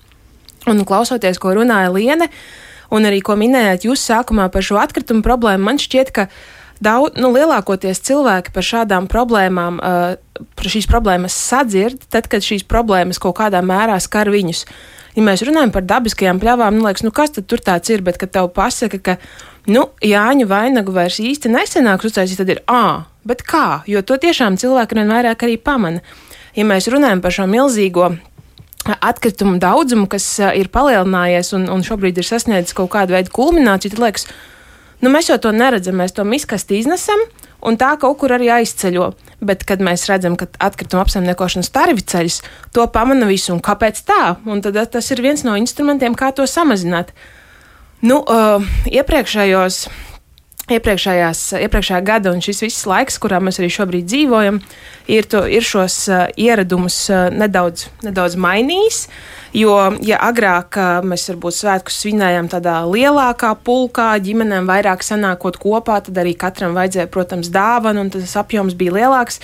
Un 0.65 0.81
klausoties, 0.89 1.37
ko 1.37 1.53
runāja 1.53 1.93
Liene, 1.93 2.33
un 2.91 3.09
arī 3.09 3.23
ko 3.25 3.37
minējāt 3.39 3.89
jūs 3.89 4.05
sākumā 4.11 4.51
par 4.53 4.67
šo 4.67 4.81
atkritumu 4.83 5.25
problēmu, 5.25 5.65
man 5.69 5.81
šķiet, 5.81 6.13
ka 6.15 6.29
daudz, 6.85 7.17
nu, 7.21 7.31
lielākoties 7.35 8.03
cilvēki 8.05 8.53
par 8.55 8.67
šādām 8.67 9.09
problēmām, 9.11 9.79
uh, 9.79 10.43
par 10.59 10.71
šīs 10.71 10.89
problēmas 10.91 11.37
sadzird, 11.37 12.05
tad, 12.13 12.29
kad 12.33 12.45
šīs 12.45 12.67
problēmas 12.69 13.23
kaut 13.23 13.39
kādā 13.41 13.63
mērā 13.65 13.97
skar 14.03 14.33
viņus. 14.33 14.65
Ja 15.15 15.23
mēs 15.23 15.45
runājam 15.47 15.71
par 15.71 15.85
dabiskajām 15.87 16.41
pļavām, 16.43 16.75
nu, 16.75 16.89
liekas, 16.89 17.05
nu, 17.07 17.13
kas 17.15 17.37
tad 17.37 17.47
tur 17.51 17.63
tāds 17.63 17.93
ir, 17.95 18.03
bet 18.03 18.19
kad 18.19 18.33
tev 18.35 18.51
pasaka, 18.55 18.99
ka, 18.99 19.17
nu, 19.71 19.87
Jāņu 20.03 20.49
vainagu 20.51 20.95
vairs 20.95 21.21
īsti 21.23 21.53
nesenāks 21.55 22.11
uztaisīt, 22.11 22.41
tad 22.43 22.51
ir, 22.51 22.63
ā, 22.67 23.07
bet 23.23 23.47
kā? 23.47 23.85
Jo 23.87 24.03
to 24.03 24.19
tiešām 24.19 24.59
cilvēki 24.59 24.99
vien 24.99 25.15
vairāk 25.15 25.47
arī 25.47 25.55
pamana. 25.63 26.03
Ja 26.59 26.67
mēs 26.67 26.91
runājam 26.91 27.23
par 27.23 27.35
šo 27.35 27.47
milzīgo 27.51 28.11
atkritumu 28.85 29.59
daudzumu, 29.63 30.09
kas 30.13 30.27
ir 30.53 30.69
palielinājies 30.73 31.55
un, 31.57 31.69
un 31.73 31.85
šobrīd 31.87 32.19
ir 32.21 32.29
sasniedzis 32.29 32.77
kaut 32.77 32.93
kādu 32.93 33.17
veidu 33.17 33.33
kulmināciju, 33.35 33.95
tad 33.95 34.05
liekas, 34.05 34.29
Nu, 35.05 35.11
mēs 35.13 35.29
jau 35.29 35.37
to 35.43 35.51
neredzam, 35.53 35.99
mēs 36.01 36.15
to 36.17 36.25
miskasti 36.25 36.79
iznesam. 36.81 37.21
Un 37.65 37.77
tā 37.81 37.91
kaut 38.01 38.17
kur 38.21 38.33
arī 38.33 38.51
aizceļo. 38.53 39.11
Bet, 39.45 39.65
kad 39.69 39.83
mēs 39.85 40.07
redzam, 40.09 40.37
ka 40.41 40.47
atkrituma 40.65 41.03
apsaimniekošanas 41.05 41.73
tarifs 41.73 42.07
ceļas, 42.09 42.39
to 42.77 42.85
pamana 42.93 43.29
visu. 43.29 43.53
Un 43.53 43.61
kāpēc 43.65 44.01
tā? 44.09 44.23
Un 44.49 44.63
tad 44.65 44.79
tas 44.93 45.11
ir 45.13 45.21
viens 45.25 45.45
no 45.45 45.57
instrumentiem, 45.61 46.17
kā 46.17 46.31
to 46.37 46.47
samazināt. 46.49 47.13
Nu, 48.05 48.21
uh, 48.21 48.65
iepriekšējos 48.89 49.81
iepriekšējās, 50.73 51.41
iepriekšējā 51.61 52.01
gada 52.05 52.33
un 52.33 52.41
šis 52.45 52.63
viss 52.65 52.87
laiks, 52.89 53.19
kurā 53.21 53.41
mēs 53.45 53.61
arī 53.61 53.69
šobrīd 53.73 54.07
dzīvojam, 54.09 54.61
ir, 55.13 55.27
to, 55.29 55.43
ir 55.45 55.65
šos 55.67 55.97
uh, 56.09 56.23
ieradumus 56.41 56.97
uh, 57.13 57.27
nedaudz, 57.35 57.89
nedaudz 58.07 58.39
mainījis. 58.41 59.03
Jo, 59.55 59.75
ja 60.03 60.19
agrāk 60.25 60.79
uh, 60.81 61.05
mēs 61.07 61.29
varbūt 61.31 61.59
svētkus 61.59 61.99
svinējām 62.03 62.49
tādā 62.53 62.79
lielākā 62.89 63.53
pulkā, 63.67 64.15
ģimenēm 64.25 64.71
vairāk 64.71 65.05
sanākot 65.07 65.61
kopā, 65.63 66.01
tad 66.07 66.17
arī 66.25 66.33
katram 66.39 66.75
vajadzēja, 66.79 67.13
protams, 67.13 67.53
dāvanu, 67.55 68.07
un 68.07 68.15
tas 68.17 68.35
apjoms 68.41 68.75
bija 68.79 68.97
lielāks. 68.97 69.43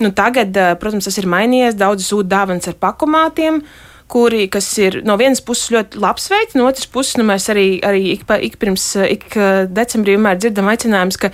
Nu, 0.00 0.14
tagad, 0.16 0.56
uh, 0.56 0.72
protams, 0.80 1.10
tas 1.10 1.20
ir 1.20 1.28
mainījies. 1.28 1.76
Daudz 1.76 2.08
sūta 2.08 2.32
dāvanas 2.38 2.70
ar 2.70 2.80
pakomātiem. 2.80 3.60
Uh, 3.60 3.87
kuri, 4.08 4.46
kas 4.48 4.66
ir 4.80 5.02
no 5.06 5.18
vienas 5.20 5.42
puses 5.44 5.68
ļoti 5.74 6.00
labs 6.00 6.28
veids, 6.32 6.56
no 6.56 6.66
otras 6.68 6.88
puses 6.88 7.18
nu, 7.20 7.26
mēs 7.28 7.48
arī, 7.52 7.66
arī 7.84 8.14
ik, 8.14 8.24
pa, 8.28 8.38
ik 8.40 8.56
pirms 8.60 8.84
ik 9.04 9.36
eh, 9.36 9.66
decembrī 9.68 10.16
vienmēr 10.16 10.40
dzirdam 10.40 10.70
aicinājumus, 10.72 11.20
ka, 11.20 11.30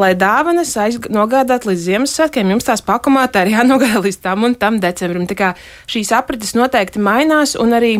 lai 0.00 0.14
dāvanas 0.18 0.72
nogādāt 1.12 1.68
līdz 1.68 1.84
Ziemassvētkiem, 1.84 2.54
jums 2.54 2.68
tās 2.68 2.82
pakomātā 2.84 3.44
ir 3.44 3.54
jānogādā 3.58 4.00
līdz 4.06 4.20
tam 4.24 4.48
un 4.48 4.56
tam 4.58 4.80
decembrim. 4.82 5.28
Tā 5.28 5.36
kā 5.38 5.52
šīs 5.90 6.14
aprites 6.16 6.56
noteikti 6.56 7.02
mainās 7.04 7.54
un 7.60 7.76
arī, 7.76 7.94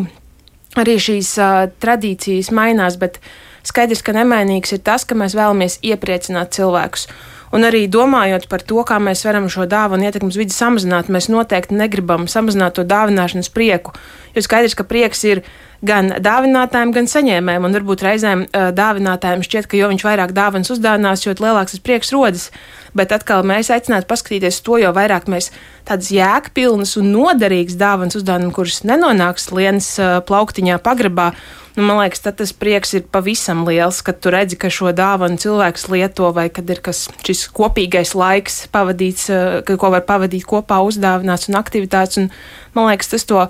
arī 0.81 0.97
šīs 0.99 1.37
uh, 1.39 1.67
tradīcijas 1.85 2.51
mainās, 2.57 2.97
bet 3.01 3.21
skaidrs, 3.67 4.03
ka 4.05 4.17
nemainīgs 4.17 4.75
ir 4.75 4.83
tas, 4.85 5.05
ka 5.05 5.17
mēs 5.19 5.37
vēlamies 5.37 5.83
iepriecināt 5.85 6.57
cilvēkus. 6.57 7.09
Un 7.55 7.63
arī 7.63 7.85
domājot 7.87 8.49
par 8.51 8.65
to, 8.67 8.81
kā 8.87 8.97
mēs 8.99 9.23
varam 9.27 9.47
šo 9.53 9.69
dāvanu 9.71 10.09
ietekmes 10.09 10.39
vidi 10.41 10.55
samazināt, 10.55 11.11
mēs 11.13 11.31
noteikti 11.31 11.77
negribam 11.79 12.27
samazināt 12.31 12.75
to 12.79 12.85
dāvināšanas 12.89 13.53
prieku. 13.55 13.95
Jo 14.35 14.43
skaidrs, 14.43 14.75
ka 14.75 14.87
prieks 14.89 15.23
ir 15.29 15.45
gan 15.87 16.15
dāvinātājiem, 16.25 16.93
gan 16.97 17.09
saņēmējiem. 17.11 17.67
Un 17.69 17.77
varbūt 17.79 18.05
reizēm 18.07 18.45
uh, 18.47 18.71
dāvinātājiem 18.77 19.45
šķiet, 19.47 19.69
ka 19.71 19.81
jo 19.81 19.91
viņš 19.93 20.07
vairāk 20.07 20.35
dāvanas 20.37 20.73
uzdāvinās, 20.75 21.27
jo 21.27 21.37
lielāks 21.39 21.77
tas 21.77 21.85
prieks 21.85 22.15
rodas. 22.15 22.49
Bet 22.95 23.13
atkal 23.15 23.43
mēs 23.47 23.73
aicinātu 23.75 24.09
paskatīties 24.11 24.63
to, 24.65 24.79
jo 24.83 24.93
vairāk 24.95 25.27
mēs 25.31 25.51
tādas 25.89 26.13
jēgpilnas 26.15 26.95
un 27.01 27.11
noderīgas 27.15 27.77
dāvanas 27.81 28.21
uzdāvinām, 28.21 28.55
kuras 28.55 28.85
nenonāks 28.87 29.51
lienas 29.55 29.95
uh, 29.99 30.19
plauktiņā 30.27 30.81
pagrabā 30.85 31.33
nu, 31.77 31.83
man 31.83 31.99
liekas, 31.99 32.23
tas 32.23 32.53
prieks 32.55 32.95
ir 32.95 33.07
pavisam 33.11 33.65
liels, 33.67 34.01
kad 34.07 34.21
tu 34.23 34.31
redzi, 34.31 34.59
ka 34.61 34.71
šo 34.71 34.93
dāvanu 34.95 35.39
cilvēks 35.43 35.89
lieto, 35.91 36.31
vai 36.35 36.47
kad 36.55 36.71
ir 36.71 36.81
kas, 36.85 37.07
šis 37.27 37.49
kopīgais 37.55 38.15
laiks 38.19 38.65
pavadīts, 38.75 39.29
ko 39.67 39.91
var 39.95 40.05
pavadīt 40.07 40.47
kopā, 40.49 40.81
uzdāvināts 40.87 41.51
un 41.51 41.59
aktivitātes. 41.59 42.21
Un, 42.23 42.31
man 42.77 42.93
liekas, 42.93 43.11
tas 43.15 43.27
to 43.27 43.43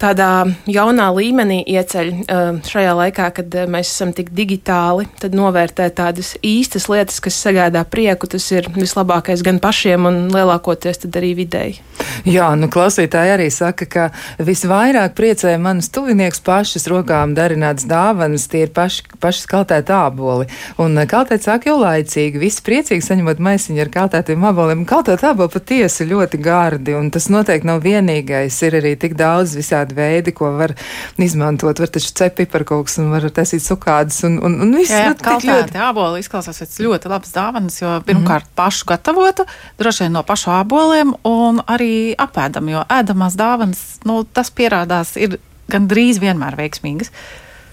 tādā 0.00 0.30
jaunā 0.70 1.08
līmenī 1.16 1.60
ieceļ 1.74 2.10
uh, 2.10 2.60
šajā 2.66 2.94
laikā, 2.98 3.28
kad 3.38 3.56
uh, 3.58 3.66
mēs 3.70 3.92
esam 3.92 4.14
tik 4.16 4.32
digitāli, 4.34 5.06
tad 5.20 5.36
novērtēt 5.36 5.96
tādas 6.00 6.34
īstas 6.44 6.88
lietas, 6.92 7.20
kas 7.24 7.38
sagādā 7.46 7.84
prieku, 7.88 8.30
tas 8.30 8.46
ir 8.54 8.68
vislabākais 8.74 9.44
gan 9.46 9.60
pašiem 9.62 10.10
un 10.10 10.20
lielākoties 10.34 11.04
arī 11.10 11.34
vidēji. 11.44 11.80
Jā, 12.28 12.48
nu 12.58 12.68
klausītāji 12.72 13.34
arī 13.34 13.48
saka, 13.52 13.86
ka 13.90 14.04
visvairāk 14.42 15.16
priecē 15.18 15.54
manas 15.60 15.90
tuvinieks 15.94 16.42
pašas 16.44 16.86
rokām 16.90 17.34
darināts 17.36 17.86
dāvanas, 17.90 18.46
tie 18.50 18.64
ir 18.66 18.72
paši, 18.74 19.04
paši 19.22 19.48
kaltēti 19.50 19.94
āboli. 19.94 20.48
Un 20.82 20.96
uh, 20.98 21.06
kaltēt 21.10 21.46
sāk 21.46 21.68
jau 21.68 21.76
laicīgi, 21.80 22.40
visi 22.40 22.62
priecīgi 22.66 23.04
saņemot 23.04 23.42
maisiņu 23.44 23.84
ar 23.84 23.92
kaltētiem 23.94 24.46
āboliem. 24.50 24.86
Kaltēt 24.88 25.24
āboli 25.26 25.52
patiesi 25.52 26.08
ļoti 26.08 26.40
gardi, 26.44 26.94
un 26.98 27.10
tas 27.14 27.28
noteikti 27.32 27.68
nav 27.68 27.82
vienīgais. 27.84 28.60
Ir 28.68 28.78
arī 28.80 28.94
tik 29.00 29.16
daudz 29.18 29.56
visādi 29.58 29.96
veidi, 29.98 30.34
ko 30.36 30.52
var 30.58 30.76
izmantot. 31.20 31.82
Var 31.82 31.92
taču 31.94 32.12
cep 32.16 32.38
piparkauks 32.40 32.98
un 33.02 33.10
var 33.14 33.26
taisīt 33.34 33.64
sukādas 33.64 34.20
un, 34.26 34.38
un, 34.44 34.58
un 34.64 34.74
viss. 34.76 34.92
Jā, 34.92 35.10
jā, 35.10 35.14
nu, 35.14 35.38
ļoti... 35.50 35.80
āboli 35.88 36.22
izklausās 36.24 36.60
pēc 36.62 36.78
ļoti 36.84 37.10
labas 37.12 37.34
dāvanas, 37.34 37.78
jo 37.80 37.92
pirmkārt 38.06 38.48
mm. 38.48 38.54
pašu 38.58 38.88
gatavotu, 38.90 39.46
droši 39.80 40.06
vien 40.06 40.16
no 40.18 40.24
pašu 40.26 40.52
āboliem 40.54 41.14
un 41.28 41.60
arī 41.70 41.92
apēdam, 42.20 42.68
jo 42.72 42.84
ēdamās 42.92 43.38
dāvanas, 43.40 43.82
nu, 44.08 44.20
tas 44.36 44.52
pierādās 44.54 45.14
ir 45.20 45.38
gandrīz 45.72 46.20
vienmēr 46.22 46.58
veiksmīgas. 46.60 47.12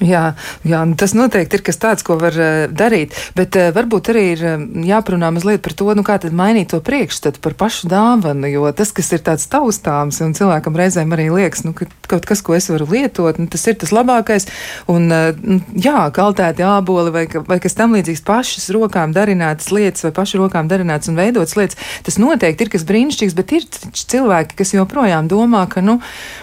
Jā, 0.02 0.32
jā 0.66 0.82
tas 0.98 1.14
noteikti 1.14 1.60
ir 1.60 1.64
kas 1.66 1.78
tāds, 1.78 2.02
ko 2.06 2.18
var 2.22 2.34
uh, 2.34 2.64
darīt. 2.68 3.14
Bet 3.38 3.56
uh, 3.60 3.70
varbūt 3.76 4.10
arī 4.14 4.24
ir 4.34 4.44
uh, 4.48 4.64
jāparunā 4.88 5.30
mazliet 5.34 5.62
par 5.62 5.76
to, 5.78 5.92
nu, 5.98 6.06
kā 6.06 6.18
tad 6.22 6.34
mainīt 6.38 6.72
to 6.74 6.80
priekšstatu 6.82 7.42
par 7.44 7.54
pašu 7.60 7.90
dāvanu. 7.92 8.50
Jo 8.50 8.72
tas, 8.74 8.90
kas 8.98 9.12
ir 9.14 9.22
tāds 9.26 9.46
taustāms, 9.52 10.18
un 10.26 10.34
cilvēkam 10.38 10.78
reizēm 10.80 11.14
arī 11.14 11.28
liekas, 11.30 11.62
nu, 11.68 11.76
ka 11.78 11.86
kaut 12.10 12.26
kas, 12.30 12.42
ko 12.42 12.58
es 12.58 12.70
varu 12.74 12.88
lietot, 12.90 13.38
nu, 13.38 13.46
tas 13.52 13.68
ir 13.70 13.78
tas 13.84 13.94
labākais. 13.94 14.50
Un, 14.90 15.06
uh, 15.14 15.62
jā, 15.78 16.08
kaltēti 16.16 16.66
āboli 16.66 17.14
vai, 17.14 17.28
vai 17.46 17.60
kas 17.62 17.78
tam 17.78 17.94
līdzīgs 17.98 18.26
pašas 18.26 18.72
rokām 18.74 19.14
darinātas 19.14 19.70
lietas 19.70 20.08
vai 20.08 20.14
pašu 20.18 20.42
rokām 20.42 20.72
darinātas 20.72 21.14
un 21.14 21.22
veidotas 21.22 21.54
lietas, 21.60 21.78
tas 22.08 22.18
noteikti 22.22 22.66
ir 22.66 22.74
kas 22.74 22.88
brīnišķīgs, 22.90 23.38
bet 23.38 23.56
ir 23.60 23.70
cilvēki, 24.02 24.58
kas 24.64 24.74
joprojām 24.74 25.30
domā, 25.30 25.68
ka, 25.70 25.86
nu, 25.86 26.00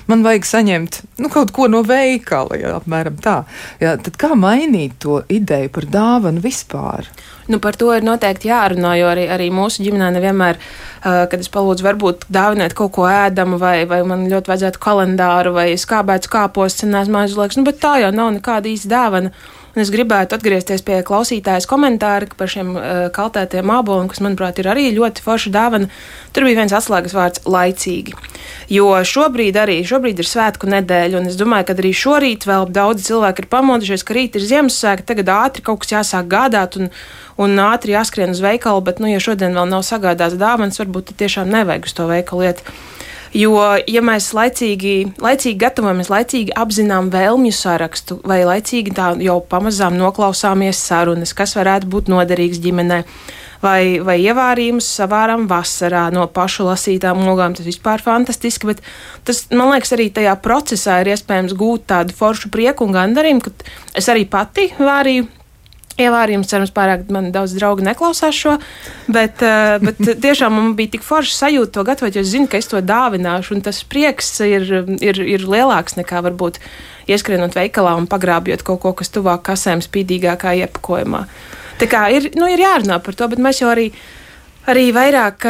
man 0.07 0.23
vajag 0.27 0.47
saņemt, 0.47 1.03
nu, 1.19 1.33
kaut 1.33 1.51
ko 1.57 1.67
no 1.73 1.83
veikala, 1.87 2.55
jā, 2.61 2.79
apmēram 2.79 3.19
tā. 3.25 3.41
Jā, 3.83 3.97
tad 4.03 4.17
kā 4.21 4.35
mainīt 4.39 4.99
to 5.03 5.23
ideju 5.33 5.73
par 5.75 5.89
dāvanu 5.93 6.43
vispār? 6.45 7.09
Nu, 7.49 7.61
par 7.65 7.79
to 7.81 7.89
ir 7.97 8.05
noteikti 8.05 8.51
jārunā, 8.51 8.93
jo 9.01 9.09
arī, 9.09 9.25
arī 9.33 9.49
mūsu 9.55 9.81
ģimenē 9.87 10.11
nevienmēr, 10.19 10.59
uh, 10.61 11.23
kad 11.33 11.41
es 11.41 11.49
palūdzu, 11.53 11.87
varbūt 11.87 12.27
dāvināt 12.33 12.77
kaut 12.77 12.93
ko 12.99 13.07
ēdamu, 13.09 13.57
vai, 13.63 13.87
vai 13.89 14.03
man 14.05 14.27
ļoti 14.29 14.53
vajadzētu 14.53 14.83
kalendāru, 14.85 15.55
vai 15.57 15.71
skābētu 15.81 16.29
kāpostu, 16.35 16.85
cenās 16.85 17.09
mājas 17.13 17.39
liekas, 17.39 17.57
nu, 17.57 17.65
bet 17.69 17.81
tā 17.81 17.95
jau 18.03 18.13
nav 18.13 18.35
nekāda 18.37 18.69
īsta 18.69 18.93
dāvana. 18.93 19.33
Un 19.77 19.83
es 19.83 19.91
gribētu 19.95 20.35
atgriezties 20.35 20.83
pie 20.83 21.03
klausītājas 21.07 21.69
komentāra 21.69 22.27
par 22.39 22.51
šiem 22.51 22.73
uh, 22.75 22.85
kaltētiem 23.15 23.67
māboliem, 23.69 24.09
kas, 24.11 24.23
manuprāt, 24.25 24.59
ir 24.59 24.71
arī 24.73 24.89
ļoti 24.97 25.23
forša 25.23 25.53
dāvana. 25.55 25.91
Tur 26.35 26.47
bija 26.49 26.63
viens 26.63 26.75
atslēgas 26.75 27.15
vārds- 27.15 27.45
laicīgi. 27.55 28.17
Jo 28.73 28.89
šobrīd 29.07 29.61
arī 29.61 29.79
šobrīd 29.87 30.19
ir 30.19 30.29
svētku 30.29 30.69
nedēļa, 30.73 31.21
un 31.21 31.31
es 31.31 31.37
domāju, 31.37 31.69
ka 31.69 31.79
arī 31.79 31.93
šorīt 31.95 32.49
vēl 32.49 32.69
daudz 32.73 33.07
cilvēku 33.07 33.45
ir 33.45 33.51
pamodušies, 33.53 34.05
ka 34.05 34.17
rīt 34.17 34.37
ir 34.37 34.49
Ziemassvētki, 34.49 35.07
tagad 35.13 35.33
ātri 35.37 35.63
kaut 35.63 35.85
kas 35.85 35.95
jāsāk 35.95 36.29
gādāt 36.33 36.81
un, 36.81 36.91
un 37.39 37.57
ātri 37.69 37.95
jāskrien 37.95 38.35
uz 38.35 38.41
veikalu, 38.41 38.83
bet, 38.85 39.01
nu, 39.01 39.07
ja 39.07 39.21
šodien 39.21 39.55
vēl 39.55 39.69
nav 39.69 39.85
sagādāts 39.85 40.41
dāvanas, 40.41 40.81
varbūt 40.81 41.15
tiešām 41.17 41.53
nevajag 41.53 41.85
uz 41.85 41.93
to 41.93 42.09
veikalu 42.09 42.49
iet. 42.49 42.65
Jo, 43.37 43.59
ja 43.85 44.01
mēs 44.05 44.31
laicīgi, 44.37 44.95
laicīgi 45.21 45.59
gatavojamies, 45.61 46.09
laicīgi 46.13 46.55
apzinām 46.57 47.11
vēlmju 47.13 47.53
sarakstu, 47.53 48.21
vai 48.25 48.41
laicīgi 48.49 48.95
tā 48.97 49.11
jau 49.21 49.37
pamazām 49.45 49.99
noklausāmies 50.01 50.81
sarunas, 50.81 51.35
kas 51.37 51.53
varētu 51.59 51.91
būt 51.93 52.09
noderīgs 52.09 52.61
ģimenei, 52.65 53.03
vai, 53.61 53.99
vai 54.05 54.17
ievārījumus 54.23 54.89
savāram 55.01 55.45
vasarā 55.51 56.07
no 56.15 56.25
pašu 56.33 56.71
lasītām 56.71 57.21
logām. 57.27 57.57
Tas 57.59 57.69
vispār 57.69 58.05
fantastiski, 58.05 58.73
bet 58.73 58.85
tas, 59.29 59.45
man 59.53 59.75
liekas, 59.75 59.93
arī 59.97 60.09
tajā 60.15 60.37
procesā 60.45 61.03
ir 61.03 61.13
iespējams 61.13 61.57
gūt 61.59 61.89
tādu 61.93 62.17
foršu 62.17 62.53
prieku 62.55 62.89
un 62.89 62.97
gandarījumu, 62.97 63.45
ka 63.45 63.75
es 63.99 64.09
arī 64.09 64.25
pati 64.31 64.71
vārīju 64.79 65.29
ievārījums. 65.99 66.49
Cerams, 66.51 66.73
pārāk 66.75 67.09
man 67.13 67.31
daudz 67.35 67.55
draugu 67.57 67.85
neklausās 67.87 68.37
šo, 68.37 68.57
bet, 69.11 69.43
uh, 69.45 69.77
bet 69.83 70.01
tiešām 70.25 70.55
man 70.55 70.75
bija 70.79 70.97
tik 70.97 71.07
forši 71.07 71.37
sajūta 71.37 71.75
to 71.79 71.87
gatavot, 71.89 72.17
jo 72.17 72.25
es 72.25 72.33
zinu, 72.33 72.49
ka 72.51 72.61
es 72.61 72.71
to 72.71 72.83
dāvināšu, 72.85 73.57
un 73.57 73.65
tas 73.67 73.83
prieks 73.89 74.33
ir, 74.47 74.69
ir, 75.05 75.23
ir 75.23 75.47
lielāks 75.47 75.99
nekā 75.99 76.23
varbūt 76.29 76.61
ieskrienot 77.09 77.57
veikalā 77.57 77.95
un 77.99 78.09
pagrābjot 78.11 78.65
kaut 78.67 78.83
ko, 78.85 78.95
kas 78.99 79.13
tuvāk 79.15 79.47
kasēm 79.49 79.83
spīdīgākā 79.85 80.55
iepakojumā. 80.65 81.25
Tā 81.79 81.87
kā 81.91 82.09
ir, 82.15 82.33
nu, 82.39 82.49
ir 82.51 82.61
jārunā 82.61 82.99
par 83.05 83.17
to, 83.17 83.29
bet 83.31 83.41
mēs 83.43 83.63
jau 83.63 83.71
arī, 83.71 83.89
arī 84.69 84.91
vairāk. 84.95 85.47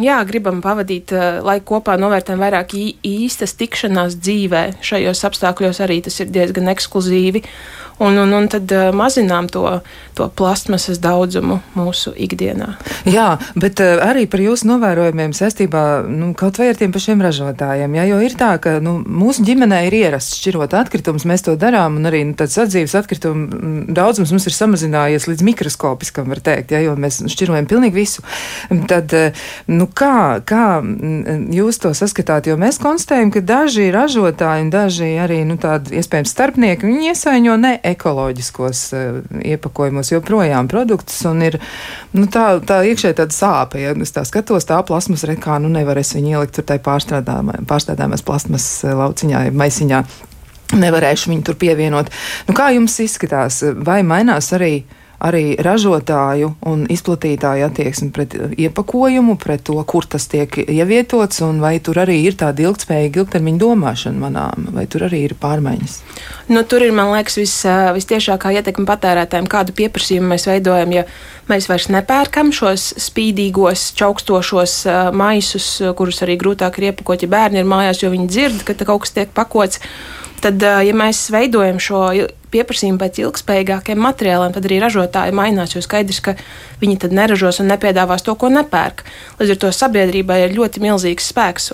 Jā, 0.00 0.22
gribam 0.24 0.62
pavadīt 0.64 1.12
laiku 1.44 1.74
kopā, 1.74 1.98
novērtējam 2.00 2.40
vairāk 2.40 2.72
īstas 3.04 3.52
tikšanās 3.60 4.16
dzīvē. 4.22 4.62
Šajos 4.80 5.20
apstākļos 5.28 5.82
arī 5.84 6.00
tas 6.06 6.16
ir 6.22 6.32
diezgan 6.32 6.72
ekskluzīvi. 6.72 7.44
Un, 8.02 8.16
un, 8.16 8.32
un 8.32 8.48
tad 8.50 8.70
uh, 8.72 8.88
mazinām 8.96 9.46
to, 9.52 9.62
to 10.16 10.26
plasmasas 10.34 10.98
daudzumu 11.02 11.60
mūsu 11.76 12.10
ikdienā. 12.18 12.72
Jā, 13.06 13.36
bet 13.58 13.82
uh, 13.84 14.00
arī 14.02 14.24
par 14.30 14.42
jūsu 14.42 14.66
novērojumiem 14.70 15.34
saistībā 15.36 15.84
nu, 16.10 16.32
kaut 16.38 16.58
vai 16.58 16.72
ar 16.72 16.80
tiem 16.80 16.94
pašiem 16.94 17.22
ražotājiem. 17.22 17.94
Jā, 18.00 18.06
jo 18.10 18.18
ir 18.24 18.34
tā, 18.40 18.54
ka 18.64 18.78
nu, 18.82 18.96
mūsu 19.06 19.44
ģimenē 19.46 19.84
ir 19.86 19.98
ierasts 20.00 20.40
šķirot 20.40 20.74
atkritumus, 20.80 21.26
mēs 21.28 21.46
to 21.46 21.54
darām, 21.60 22.00
un 22.00 22.10
arī 22.10 22.24
nu, 22.26 22.36
tāds 22.38 22.56
sadzīves 22.58 22.96
atkritumu 22.98 23.84
daudzums 23.92 24.32
mums 24.34 24.48
ir 24.48 24.56
samazinājies 24.56 25.28
līdz 25.30 25.46
mikroskopiskam, 25.52 26.32
var 26.32 26.42
teikt, 26.42 26.74
jā, 26.74 26.82
jo 26.88 26.96
mēs 26.98 27.20
šķirojam 27.30 27.70
pilnīgi 27.70 28.00
visu. 28.00 28.26
Tad, 28.90 29.14
uh, 29.14 29.46
nu, 29.82 29.88
kā, 29.90 30.38
kā 30.46 30.66
jūs 31.52 31.80
to 31.82 31.90
saskatāt? 31.96 32.46
Jo 32.46 32.56
mēs 32.60 32.78
konstatējam, 32.82 33.32
ka 33.34 33.42
daži 33.46 33.88
ražotāji 33.94 34.66
un 34.66 34.70
daži 34.72 35.10
arī 35.22 35.40
nu, 35.48 35.58
tādi 35.60 35.98
iespējams 35.98 36.32
starpnieki, 36.32 36.86
viņi 36.86 37.10
iesaiņo 37.10 37.56
ne 37.62 37.72
ekoloģiskos 37.92 38.82
uh, 38.94 39.20
iepakojumos 39.42 40.12
joprojām 40.14 40.70
produktus, 40.70 41.18
un 41.28 41.42
ir 41.48 41.58
nu, 42.14 42.28
tā, 42.30 42.46
tā 42.66 42.82
iekšēji 42.92 43.18
tāda 43.22 43.36
sāpe. 43.36 43.82
Ja 43.82 43.94
es 43.98 44.14
tā 44.14 44.24
skatos, 44.28 44.68
tā 44.68 44.78
plasmas 44.86 45.26
rekā, 45.28 45.58
nu 45.62 45.72
nevar 45.72 45.98
es 46.00 46.14
viņu 46.16 46.36
ielikt 46.36 46.58
tur 46.58 46.68
tai 46.68 46.78
pārstrādājumās 46.82 48.26
plasmas 48.26 48.68
eh, 48.86 48.94
lauciņā, 48.98 49.48
maisiņā. 49.58 50.04
Nevarēšu 50.72 51.28
viņu 51.28 51.44
tur 51.44 51.58
pievienot. 51.60 52.08
Nu, 52.48 52.54
kā 52.56 52.70
jums 52.72 52.94
izskatās? 53.04 53.58
Vai 53.84 54.00
mainās 54.06 54.54
arī 54.56 54.78
arī 55.22 55.54
ražotāju 55.62 56.52
un 56.68 56.84
izplatītāju 56.90 57.66
attieksmi 57.68 58.10
pret 58.14 58.34
uh, 58.36 58.54
iepakojumu, 58.58 59.36
pret 59.40 59.64
to, 59.68 59.78
kur 59.88 60.06
tas 60.08 60.26
tiek 60.30 60.58
ievietots, 60.62 61.42
un 61.46 61.60
vai 61.62 61.76
tur 61.84 62.02
arī 62.02 62.18
ir 62.26 62.36
tāda 62.40 62.66
ilgspējīga 62.66 63.22
ilgtermiņa 63.22 63.62
domāšana 63.62 64.22
manām, 64.22 64.68
vai 64.74 64.86
tur 64.90 65.06
arī 65.08 65.24
ir 65.28 65.36
pārmaiņas? 65.40 65.98
Nu, 66.52 66.64
tur 66.68 66.84
ir, 66.86 66.94
man 66.96 67.12
liekas, 67.14 67.38
vis, 67.40 67.54
uh, 67.68 67.92
vistiešākā 67.96 68.54
ietekme 68.58 68.86
patērētājiem, 68.88 69.50
kādu 69.50 69.76
pieprasījumu 69.78 70.34
mēs 70.34 70.48
veidojam. 70.50 70.96
Ja 70.98 71.06
mēs 71.50 71.68
vairs 71.70 71.88
nepērkam 71.92 72.52
šos 72.54 72.92
spīdīgos, 73.02 73.92
čaukstošos 73.98 74.76
uh, 74.88 75.00
maisus, 75.14 75.76
kurus 75.98 76.22
arī 76.26 76.38
grūtāk 76.40 76.80
ir 76.80 76.90
iepakot, 76.90 77.22
ja 77.22 77.30
bērni 77.30 77.62
ir 77.62 77.70
mājās, 77.70 78.02
jo 78.02 78.10
viņi 78.12 78.30
dzird, 78.30 78.66
ka 78.66 78.76
kaut 78.82 79.06
kas 79.06 79.14
tiek 79.14 79.34
pakots. 79.34 79.82
Tad, 80.42 80.58
ja 80.58 80.94
mēs 80.98 81.28
veidojam 81.30 81.76
šo 81.78 82.00
pieprasījumu 82.52 83.00
pēc 83.00 83.18
ilgspējīgākiem 83.22 83.98
materiāliem, 84.02 84.52
tad 84.54 84.66
arī 84.68 84.78
ražotāji 84.82 85.34
mainās. 85.36 85.74
Jo 85.74 85.82
skaidrs, 85.84 86.20
ka 86.24 86.34
viņi 86.82 86.96
tad 87.04 87.14
neražos 87.16 87.60
un 87.62 87.70
nepiedāvās 87.72 88.24
to, 88.26 88.34
ko 88.38 88.46
nepērk. 88.52 89.04
Līdz 89.40 89.50
ar 89.54 89.58
to 89.64 89.68
sabiedrībai 89.76 90.38
ir 90.44 90.56
ļoti 90.56 90.82
milzīgs 90.84 91.30
spēks, 91.32 91.70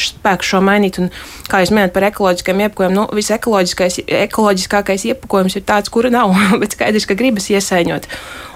spēks 0.00 0.52
šo 0.52 0.60
mainīt. 0.64 1.00
Un, 1.02 1.06
kā 1.50 1.56
jūs 1.64 1.72
minējat 1.74 1.94
par 1.96 2.08
ekoloģiskiem 2.10 2.62
iepakojumiem, 2.66 2.98
nu, 2.98 3.04
visekoloģiskākais 3.16 5.02
iepakojums 5.12 5.58
ir 5.58 5.64
tāds, 5.68 5.92
kura 5.94 6.10
nav, 6.14 6.34
bet 6.62 6.70
skaidrs, 6.76 7.08
ka 7.08 7.18
gribas 7.18 7.50
iesaiņot. 7.52 8.04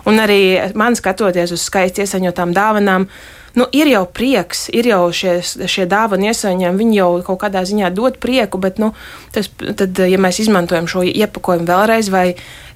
Un 0.08 0.14
arī 0.22 0.40
man 0.78 0.96
skatoties 0.96 1.52
uz 1.56 1.62
skaisti 1.68 2.04
iesaņotām 2.04 2.54
dāvanām, 2.56 3.08
nu, 3.56 3.66
ir 3.72 3.88
jau 3.92 4.04
prieks, 4.12 4.66
ir 4.74 4.90
jau 4.90 5.00
šie, 5.14 5.38
šie 5.42 5.86
dāvana 5.88 6.32
iesaņojumi, 6.32 6.80
viņi 6.82 6.98
jau 6.98 7.10
kaut 7.30 7.40
kādā 7.44 7.64
ziņā 7.68 7.92
dod 7.96 8.18
prieku, 8.22 8.60
bet, 8.60 8.80
nu, 8.82 8.92
tas, 9.34 9.50
tad, 9.78 9.98
ja 10.04 10.20
mēs 10.20 10.42
izmantojam 10.44 10.88
šo 10.90 11.04
iepakojumu 11.08 11.68
vēlreiz, 11.68 12.10
vai 12.12 12.26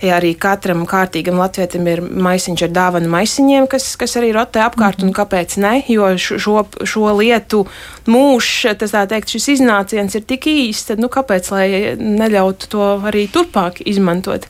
ja 0.03 0.19
arī 0.19 0.35
katram 0.39 0.85
kārtīgam 0.89 1.39
latvietim 1.41 1.87
ir 1.89 2.03
maisiņš 2.03 2.67
ar 2.67 2.75
dāvanu 2.75 3.13
maisiņiem, 3.13 3.69
kas, 3.71 3.93
kas 4.01 4.17
arī 4.21 4.33
rotē 4.37 4.65
apkārt, 4.67 4.99
mm 4.99 5.05
-hmm. 5.05 5.13
un 5.13 5.19
kāpēc 5.21 5.57
ne, 5.63 5.75
jo 5.89 6.11
šo, 6.19 6.67
šo 6.85 7.13
lietu 7.19 7.67
mūžs, 8.07 8.75
tas 8.79 8.93
tā 8.93 9.07
teikt, 9.07 9.29
šis 9.29 9.49
iznāciens 9.57 10.15
ir 10.15 10.27
tik 10.27 10.47
īsts, 10.47 10.89
tad, 10.89 10.99
nu, 10.99 11.09
kāpēc, 11.09 11.51
lai 11.51 11.97
neļautu 11.99 12.69
to 12.69 12.83
arī 13.13 13.29
turpāk 13.29 13.83
izmantot. 13.87 14.47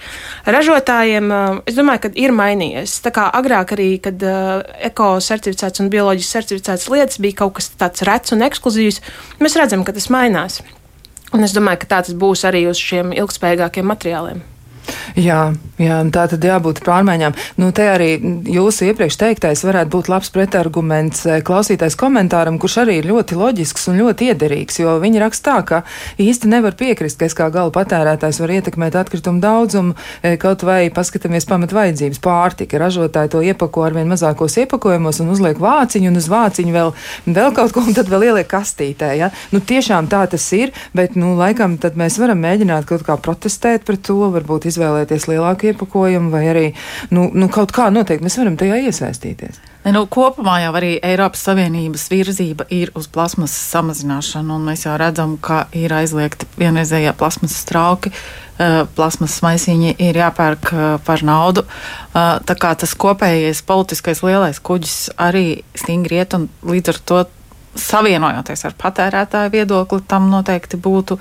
Ražotājiem, 0.46 1.32
es 1.66 1.74
domāju, 1.74 2.00
ka 2.00 2.10
ir 2.14 2.32
mainījies. 2.32 3.00
Tā 3.02 3.10
kā 3.10 3.30
agrāk 3.32 3.72
arī, 3.72 4.00
kad 4.00 4.22
uh, 4.22 4.62
eko 4.80 5.20
certificēts 5.20 5.80
un 5.80 5.90
bioloģiski 5.90 6.22
ekoloģiski 6.22 6.32
certificētas 6.32 6.90
lietas 6.90 7.20
bija 7.20 7.40
kaut 7.42 7.56
kas 7.58 7.70
tāds 7.78 8.04
rets 8.06 8.32
un 8.32 8.42
ekskluzīvs. 8.42 9.00
Mēs 9.40 9.56
redzam, 9.56 9.84
ka 9.84 9.92
tas 9.92 10.08
mainās. 10.10 10.62
Un 11.32 11.42
es 11.44 11.54
domāju, 11.56 11.82
ka 11.82 11.86
tā 11.88 12.00
tas 12.04 12.14
būs 12.14 12.44
arī 12.44 12.66
uz 12.68 12.76
šiem 12.76 13.12
ilgspējīgākiem 13.12 13.86
materiāliem. 13.88 14.42
Jā, 15.18 15.52
jā, 15.76 15.98
tā 16.14 16.24
tad 16.30 16.44
jābūt 16.44 16.80
pārmaiņām. 16.86 17.34
Nu, 17.60 17.68
te 17.76 17.84
arī 17.92 18.14
jūsu 18.48 18.88
iepriekš 18.88 19.18
teiktais 19.20 19.62
varētu 19.66 19.92
būt 19.92 20.08
labs 20.08 20.30
pretarguments 20.32 21.26
eh, 21.28 21.42
klausītais 21.44 21.96
komentāram, 22.00 22.58
kurš 22.60 22.78
arī 22.84 22.98
ir 23.00 23.08
ļoti 23.10 23.36
loģisks 23.38 23.90
un 23.92 24.00
ļoti 24.00 24.30
iederīgs, 24.32 24.80
jo 24.80 24.96
viņi 25.02 25.22
raksta 25.22 25.42
tā, 25.42 25.56
ka 25.68 25.80
īsti 26.22 26.48
nevar 26.48 26.76
piekrist, 26.78 27.18
ka 27.20 27.28
es 27.28 27.36
kā 27.36 27.48
gala 27.52 27.72
patērētājs 27.74 28.40
var 28.42 28.54
ietekmēt 28.56 28.96
atkritumu 29.02 29.42
daudzumu, 29.42 29.96
eh, 30.22 30.38
kaut 30.40 30.64
vai 30.64 30.86
paskatāmies 30.94 31.48
pamat 31.48 31.74
vajadzības 31.76 32.22
pārtika. 32.24 32.80
Ražotāji 32.80 33.34
to 33.36 33.44
iepako 33.44 33.86
ar 33.86 33.98
vien 33.98 34.08
mazākos 34.08 34.56
iepakojumos 34.64 35.20
un 35.20 35.32
uzliek 35.34 35.60
vāciņu 35.60 36.08
un 36.08 36.20
uz 36.22 36.30
vāciņu 36.32 36.72
vēl, 36.72 36.94
vēl 37.28 37.52
kaut 37.54 37.76
ko 37.76 37.84
un 37.84 37.94
tad 37.94 38.08
vēl 38.08 38.30
ieliek 38.30 38.48
kastītē. 38.48 39.12
Ja? 39.18 39.30
Nu, 39.52 39.60
tiešām 39.60 40.08
tā 40.08 40.24
tas 40.30 40.48
ir, 40.56 40.72
bet, 40.96 41.16
nu, 41.20 41.34
laikam 41.36 41.76
tad 41.82 42.00
mēs 42.00 42.18
varam 42.22 42.40
mēģināt 42.40 42.88
kaut 42.88 43.04
kā 43.06 43.18
protestēt 43.20 43.84
pret 43.84 44.04
to, 44.08 44.18
varbūt 44.32 44.71
izvēlēties 44.72 45.28
lielāku 45.30 45.70
iepakojumu, 45.70 46.32
vai 46.32 46.46
arī 46.50 46.64
nu, 47.14 47.28
nu, 47.34 47.50
kaut 47.52 47.74
kā 47.76 47.90
noteikti 47.94 48.26
mēs 48.26 48.40
varam 48.40 48.58
tajā 48.60 48.80
iesaistīties. 48.88 49.60
Ne, 49.82 49.90
nu, 49.96 50.04
kopumā 50.06 50.60
jau 50.62 50.76
arī 50.78 50.92
Eiropas 51.02 51.42
Savienības 51.48 52.06
virzība 52.12 52.68
ir 52.70 52.92
uz 52.98 53.08
plasmasas 53.10 53.64
samazināšanu, 53.72 54.54
un 54.54 54.68
mēs 54.70 54.86
jau 54.86 54.94
redzam, 55.00 55.34
ka 55.42 55.64
ir 55.74 55.94
aizliegti 55.96 56.46
vienreizējie 56.60 57.14
plasmasas 57.18 57.66
trauki. 57.66 58.14
Eh, 58.62 58.82
plasmasas 58.94 59.40
maisiņi 59.42 59.94
ir 59.96 60.18
jāpērk 60.20 60.70
eh, 60.70 60.82
par 61.06 61.22
naudu. 61.26 61.64
Eh, 61.64 62.34
tā 62.46 62.54
kā 62.60 62.74
tas 62.78 62.92
kopējais 62.94 63.62
politiskais 63.66 64.20
lielais 64.22 64.60
kuģis 64.62 65.14
arī 65.16 65.62
stingri 65.74 66.20
iet, 66.20 66.36
un 66.36 66.50
līdz 66.68 66.92
ar 66.92 67.00
to 67.08 67.22
savienojoties 67.80 68.66
ar 68.68 68.76
patērētāju 68.78 69.54
viedokli, 69.54 70.02
tam 70.06 70.28
noteikti 70.30 70.76
būtu 70.76 71.16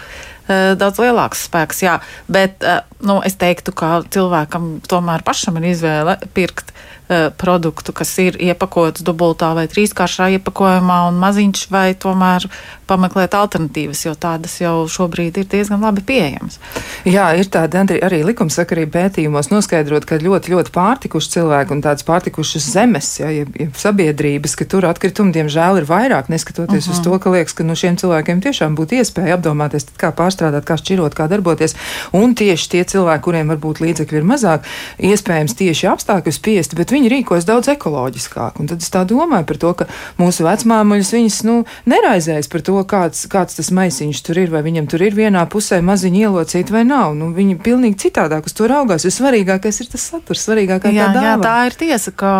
daudz 0.49 1.01
lielāks 1.01 1.45
spēks. 1.47 1.83
Jā, 1.85 1.99
bet 2.31 2.63
uh, 2.65 2.81
nu, 3.05 3.19
es 3.25 3.37
teiktu, 3.39 3.73
ka 3.75 4.01
cilvēkam 4.11 4.79
tomēr 4.89 5.23
pašam 5.25 5.59
ir 5.61 5.71
izvēle 5.71 6.17
pirkt 6.35 6.73
uh, 6.73 7.29
produktu, 7.37 7.93
kas 7.93 8.11
ir 8.23 8.37
iepakots 8.39 9.03
dubultā 9.05 9.51
vai 9.57 9.67
trīskāršā 9.71 10.31
iepakojumā 10.37 10.99
un 11.09 11.19
maziņš, 11.21 11.65
vai 11.71 11.91
tomēr 11.99 12.47
pameklēt 12.91 13.35
alternatīvas, 13.37 14.03
jo 14.05 14.13
tādas 14.19 14.57
jau 14.61 14.85
šobrīd 14.91 15.39
ir 15.41 15.47
diezgan 15.51 15.83
labi 15.83 16.03
pieejamas. 16.07 16.59
Jā, 17.07 17.29
ir 17.39 17.49
tāda 17.51 17.83
arī 18.03 18.21
likumsakarība 18.27 18.97
pētījumos 18.97 19.51
noskaidrot, 19.51 20.07
ka 20.07 20.19
ļoti, 20.21 20.53
ļoti 20.55 20.73
pārtikuši 20.75 21.33
cilvēki 21.37 21.75
un 21.75 21.83
tādas 21.85 22.05
pārtikušas 22.07 22.67
zemes, 22.75 23.13
ja, 23.21 23.31
ja, 23.33 23.47
ja 23.59 23.69
sabiedrības, 23.79 24.57
ka 24.59 24.67
tur 24.69 24.87
atkritumi, 24.89 25.33
diemžēl, 25.35 25.81
ir 25.81 25.89
vairāk, 25.89 26.31
neskatoties 26.31 26.87
uh 26.87 26.91
-huh. 26.91 26.97
uz 26.97 26.99
mhm. 26.99 27.09
to, 27.09 27.19
ka 27.19 27.35
liekas, 27.35 27.55
ka 27.57 27.63
nu, 27.63 27.75
šiem 27.75 27.97
cilvēkiem 27.97 28.43
tiešām 28.43 28.75
būtu 28.75 28.99
iespēja 28.99 29.39
apdomāties, 29.39 29.87
kā 29.97 30.11
pārstrādāt 30.11 30.30
pārstrādāt, 30.31 30.65
kā 30.65 30.77
šķirot, 30.79 31.15
kā 31.15 31.27
darboties. 31.31 31.75
Un 32.15 32.35
tieši 32.35 32.69
tie 32.71 32.83
cilvēki, 32.87 33.23
kuriem 33.25 33.51
varbūt 33.51 33.81
līdzekļi 33.83 34.19
ir 34.19 34.27
mazāk, 34.27 34.67
iespējams 34.99 35.57
tieši 35.59 35.89
apstākļu 35.91 36.33
spiesti, 36.35 36.77
bet 36.79 36.91
viņi 36.91 37.11
rīkojas 37.11 37.47
daudz 37.49 37.71
ekoloģiskāk. 37.75 38.59
Un 38.61 38.71
tad 38.71 38.81
es 38.83 38.91
tā 38.93 39.03
domāju 39.07 39.47
par 39.47 39.61
to, 39.61 39.73
ka 39.81 39.87
mūsu 40.21 40.45
vecmāmuļas 40.47 41.13
viņas 41.17 41.39
nu, 41.47 41.57
neraizējas 41.91 42.51
par 42.51 42.65
to, 42.65 42.77
kāds, 42.87 43.25
kāds 43.31 43.59
tas 43.59 43.71
maisiņš 43.75 44.23
tur 44.27 44.41
ir, 44.43 44.51
vai 44.53 44.63
viņam 44.65 44.89
tur 44.91 45.03
ir 45.05 45.17
vienā 45.17 45.43
pusē 45.51 45.81
maziņi 45.85 46.25
ielocīt 46.25 46.71
vai 46.73 46.85
nav. 46.87 47.15
Nu, 47.17 47.31
viņi 47.35 47.59
pilnīgi 47.63 48.07
citādāk 48.07 48.47
uz 48.47 48.55
to 48.57 48.69
raugās, 48.71 49.05
jo 49.05 49.13
svarīgākais 49.13 49.83
ir 49.83 49.91
tas 49.91 50.07
saturs, 50.13 50.45
svarīgākā 50.47 50.93
jā, 50.93 51.09
tā 51.09 51.17
dāvana. 51.17 51.27
Jā, 51.27 51.41
tā 51.43 51.57
ir 51.69 51.79
tiesa, 51.81 52.15
ka 52.15 52.31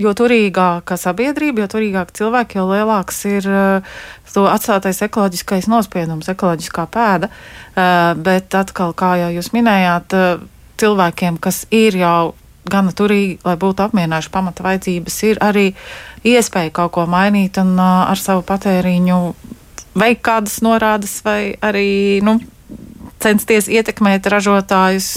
jo 0.00 0.12
turīgāka 0.16 0.96
sabiedrība, 0.98 1.64
jo 1.64 1.70
turīgāk 1.76 2.12
cilvēki, 2.16 2.58
jo 2.58 2.66
lielāks 2.70 3.20
ir 3.30 3.48
uh, 3.50 3.98
to 4.34 4.46
atstātais 4.50 5.02
ekoloģiskais 5.06 5.68
nospiedums, 5.70 6.30
ekoloģiskā 6.32 6.86
pēda. 6.90 7.30
Uh, 7.30 8.14
bet 8.18 8.54
atkal, 8.58 8.94
kā 8.96 9.14
jau 9.22 9.30
jūs 9.36 9.52
minējāt, 9.54 10.16
uh, 10.18 10.48
cilvēkiem, 10.80 11.38
kas 11.42 11.64
ir 11.74 11.98
jau 12.00 12.34
gana 12.70 12.94
turīgi, 12.96 13.38
lai 13.44 13.56
būtu 13.60 13.84
apmierinājuši 13.84 14.32
pamata 14.32 14.64
vajadzības, 14.64 15.18
ir 15.28 15.40
arī 15.44 15.66
iespēja 16.26 16.72
kaut 16.74 16.94
ko 16.96 17.04
mainīt 17.10 17.60
un 17.60 17.76
ar 17.78 18.18
savu 18.18 18.42
patēriņu 18.48 19.18
veikt 20.00 20.24
kādas 20.26 20.58
norādes 20.64 21.18
vai 21.26 21.54
arī 21.62 22.20
nu, 22.24 22.38
censties 23.24 23.68
ietekmēt 23.72 24.28
ražotājus. 24.30 25.10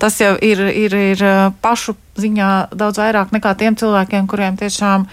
Tas 0.00 0.18
jau 0.22 0.34
ir, 0.38 0.62
ir, 0.70 0.96
ir 1.14 1.24
pašu 1.62 1.96
ziņā 2.20 2.50
daudz 2.72 3.02
vairāk 3.02 3.34
nekā 3.36 3.54
tiem 3.60 3.78
cilvēkiem, 3.80 4.28
kuriem 4.30 4.58
tiešām 4.60 5.06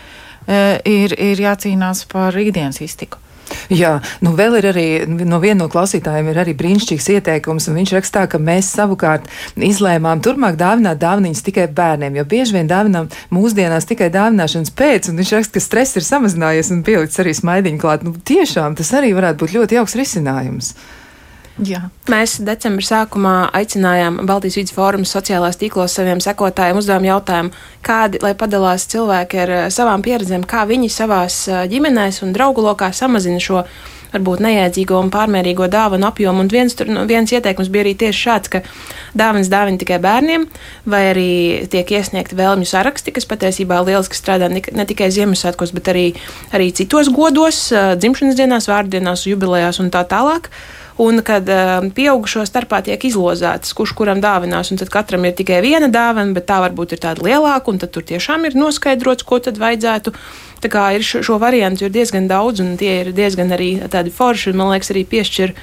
ir, 0.48 1.14
ir 1.14 1.48
jācīnās 1.48 2.06
par 2.12 2.38
ikdienas 2.40 2.82
iztiku. 2.84 3.24
Jā, 3.72 3.98
nu 4.24 4.34
vēl 4.38 4.58
ir 4.60 4.68
arī 4.72 4.86
no 5.08 5.40
viena 5.44 5.62
no 5.64 5.68
klausītājiem 5.72 6.32
ir 6.32 6.40
arī 6.42 6.54
brīnišķīgs 6.58 7.08
ieteikums, 7.16 7.68
un 7.70 7.80
viņš 7.80 7.94
rakstā, 7.98 8.26
ka 8.32 8.40
mēs 8.42 8.70
savukārt 8.76 9.28
izlēmām 9.56 10.22
turpmāk 10.24 10.58
dāvināt 10.60 11.02
dāvaniņas 11.02 11.44
tikai 11.48 11.68
bērniem, 11.78 12.20
jo 12.20 12.26
bieži 12.28 12.58
vien 12.58 12.70
dāvinām 12.70 13.10
mūsdienās 13.34 13.88
tikai 13.90 14.10
dāvināšanas 14.14 14.74
pēc, 14.78 15.12
un 15.12 15.20
viņš 15.22 15.34
raksta, 15.38 15.58
ka 15.58 15.64
stress 15.64 16.00
ir 16.00 16.08
samazinājies 16.08 16.72
un 16.76 16.84
pielikts 16.88 17.24
arī 17.24 17.36
smaidiņu 17.38 17.84
klāt. 17.84 18.08
Nu, 18.08 18.16
tiešām 18.16 18.78
tas 18.80 18.94
arī 19.00 19.14
varētu 19.18 19.44
būt 19.44 19.58
ļoti 19.60 19.80
jauks 19.80 20.00
risinājums. 20.00 20.74
Jā. 21.58 21.88
Mēs 22.12 22.38
decembra 22.46 22.86
sākumā 22.86 23.34
aicinājām 23.58 24.20
Baltijas 24.30 24.60
vidus 24.60 24.76
fórumu 24.76 25.08
sociālās 25.10 25.58
tīklos 25.58 25.96
saviem 25.98 26.22
sekotājiem 26.22 26.78
uzdevām 26.78 27.08
jautājumu, 27.08 27.54
kādi, 27.86 28.22
lai 28.22 28.36
padalās 28.38 28.86
cilvēki 28.92 29.42
ar 29.42 29.54
eh, 29.56 29.68
savām 29.74 30.06
pieredzēm, 30.06 30.46
kā 30.46 30.68
viņi 30.70 30.92
savās 30.94 31.46
eh, 31.50 31.66
ģimenēs 31.72 32.22
un 32.26 32.36
draugu 32.38 32.66
lokā 32.66 32.92
samazina 32.94 33.42
šo 33.42 33.64
varbūt 34.14 34.42
nejēdzīgo 34.46 35.02
un 35.02 35.10
pārmērīgo 35.12 35.68
dāvanu 35.72 36.08
apjomu. 36.08 36.46
Un 36.46 36.52
viens, 36.52 36.76
tur, 36.78 36.90
nu, 36.94 37.04
viens 37.10 37.32
ieteikums 37.34 37.72
bija 37.74 37.86
arī 37.86 37.94
tieši 38.00 38.22
šāds, 38.22 38.54
ka 38.54 38.62
dāvanas 39.18 39.50
dāvina 39.52 39.82
tikai 39.82 40.00
bērniem, 40.04 40.48
vai 40.88 41.04
arī 41.12 41.30
tiek 41.74 41.92
iesniegti 41.98 42.38
vēlmju 42.38 42.70
saraksti, 42.70 43.14
kas 43.18 43.28
patiesībā 43.30 43.82
lieliski 43.84 44.18
strādā 44.18 44.50
ne 44.54 44.88
tikai 44.88 45.10
Ziemassvētkos, 45.14 45.74
bet 45.76 45.92
arī, 45.92 46.08
arī 46.56 46.72
citos 46.78 47.12
godos, 47.14 47.68
eh, 47.72 47.96
dzimšanas 48.00 48.40
dienās, 48.40 48.70
vārdienās, 48.72 49.28
jubilejās 49.28 49.82
un 49.84 49.92
tā 49.94 50.06
tālāk 50.08 50.52
un 50.98 51.22
kad 51.26 51.50
uh, 51.50 51.86
pieaugušo 51.94 52.46
starpā 52.48 52.82
tiek 52.86 53.04
izlozētas, 53.10 53.74
kurš 53.78 53.94
kuram 53.98 54.22
dāvinās, 54.24 54.72
un 54.74 54.82
tad 54.82 54.92
katram 54.94 55.28
ir 55.30 55.36
tikai 55.38 55.62
viena 55.66 55.90
dāvana, 55.94 56.34
bet 56.36 56.48
tā 56.50 56.60
varbūt 56.66 56.96
ir 56.96 57.04
tāda 57.06 57.26
lielāka, 57.26 57.72
un 57.72 57.82
tad 57.82 57.94
tur 57.94 58.06
tiešām 58.08 58.48
ir 58.50 58.58
noskaidrots, 58.58 59.26
ko 59.28 59.40
tad 59.44 59.62
vajadzētu. 59.62 60.14
Tā 60.64 60.72
kā 60.74 60.88
ir 60.98 61.06
šo, 61.06 61.22
šo 61.26 61.38
variantu 61.42 61.86
ir 61.86 61.94
diezgan 61.94 62.30
daudz, 62.30 62.64
un 62.64 62.74
tie 62.82 63.04
ir 63.04 63.12
diezgan 63.14 63.54
arī 63.54 63.76
tādi 63.94 64.14
forši, 64.14 64.56
man 64.58 64.74
liekas, 64.74 64.90
arī 64.96 65.06
piešķir 65.06 65.54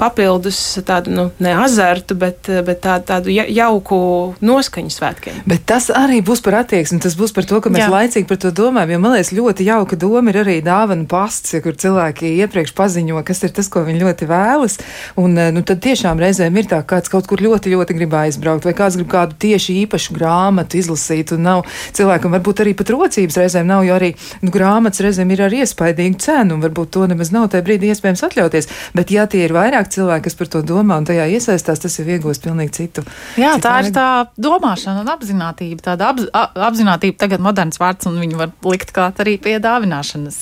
papildus 0.00 0.58
tādu, 0.86 1.12
nu, 1.14 1.26
ne 1.42 1.54
azartu, 1.62 2.16
bet, 2.18 2.48
bet 2.66 2.82
tā, 2.84 2.96
tādu 3.04 3.32
jauku 3.32 3.98
noskaņu 4.44 4.92
svētkiem. 4.92 5.42
Bet 5.48 5.66
tas 5.68 5.90
arī 5.94 6.22
būs 6.24 6.42
par 6.44 6.60
attieksmi, 6.62 7.00
tas 7.02 7.16
būs 7.18 7.34
par 7.36 7.46
to, 7.48 7.60
ka 7.64 7.72
mēs 7.72 7.84
Jā. 7.84 7.90
laicīgi 7.92 8.28
par 8.30 8.40
to 8.42 8.52
domājam, 8.54 8.94
jo 8.94 9.02
man 9.02 9.16
liekas, 9.16 9.32
ļoti 9.36 9.66
jauka 9.68 9.98
doma 10.00 10.32
ir 10.32 10.40
arī 10.42 10.56
dāvana 10.64 11.06
pasts, 11.10 11.54
kur 11.64 11.76
cilvēki 11.78 12.34
iepriekš 12.42 12.74
paziņo, 12.78 13.20
kas 13.26 13.44
ir 13.46 13.54
tas, 13.56 13.68
ko 13.72 13.84
viņi 13.86 14.02
ļoti 14.02 14.30
vēlas, 14.30 14.78
un 15.20 15.36
nu, 15.54 15.64
tad 15.66 15.82
tiešām 15.84 16.20
reizēm 16.22 16.56
ir 16.58 16.70
tā, 16.70 16.82
ka 16.82 16.96
kāds 16.96 17.12
kaut 17.12 17.28
kur 17.30 17.42
ļoti, 17.42 17.72
ļoti 17.72 17.96
grib 17.96 18.14
aizbraukt, 18.16 18.66
vai 18.68 18.74
kāds 18.76 18.98
grib 19.00 19.10
kādu 19.12 19.36
tieši 19.42 19.78
īpašu 19.84 20.16
grāmatu 20.16 20.78
izlasīt, 20.80 21.32
un 21.34 21.46
nav 21.46 21.64
cilvēkam 21.96 22.34
varbūt 22.36 22.62
arī 22.64 22.74
pat 22.78 22.92
rocības 22.94 23.38
reizēm 23.40 23.68
nav, 23.68 23.84
jo 23.86 23.96
arī 23.96 24.12
nu, 24.42 24.52
grāmatas 24.54 25.02
reizēm 25.04 25.32
ir 25.34 25.44
ar 25.46 25.56
iespaidīgu 25.62 26.20
cenu, 26.22 26.56
un 26.56 26.64
varbūt 26.64 26.92
to 26.96 27.06
nemaz 27.10 27.32
nav 27.34 27.48
tajā 27.52 27.66
brīdī 27.66 27.92
iespējams 27.92 28.24
atļauties, 28.28 28.70
bet 28.96 29.14
ja 29.14 29.26
tie 29.30 29.44
ir 29.46 29.56
vairāk 29.56 29.91
cilvēki, 29.92 30.24
kas 30.26 30.36
par 30.38 30.50
to 30.52 30.62
domā 30.66 30.98
un 31.00 31.06
tajā 31.08 31.26
iesaistās, 31.36 31.82
tas 31.82 31.98
ir 32.02 32.10
iegūst 32.16 32.44
pilnīgi 32.44 32.74
citu. 32.78 33.04
Jā, 33.40 33.54
citu 33.56 33.66
tā 33.66 33.74
vajag. 33.76 33.88
ir 33.88 33.96
tā 33.96 34.08
domāšana 34.46 35.02
un 35.04 35.10
apzinātība. 35.12 35.84
Tāda 35.84 36.10
apz, 36.12 36.28
apzinātība 36.68 37.18
tagad 37.20 37.44
moderns 37.44 37.80
vārds, 37.82 38.08
un 38.10 38.18
viņu 38.20 38.40
var 38.40 38.52
likt 38.68 38.92
klāt 38.96 39.20
arī 39.24 39.36
pie 39.42 39.58
dāvināšanas. 39.62 40.38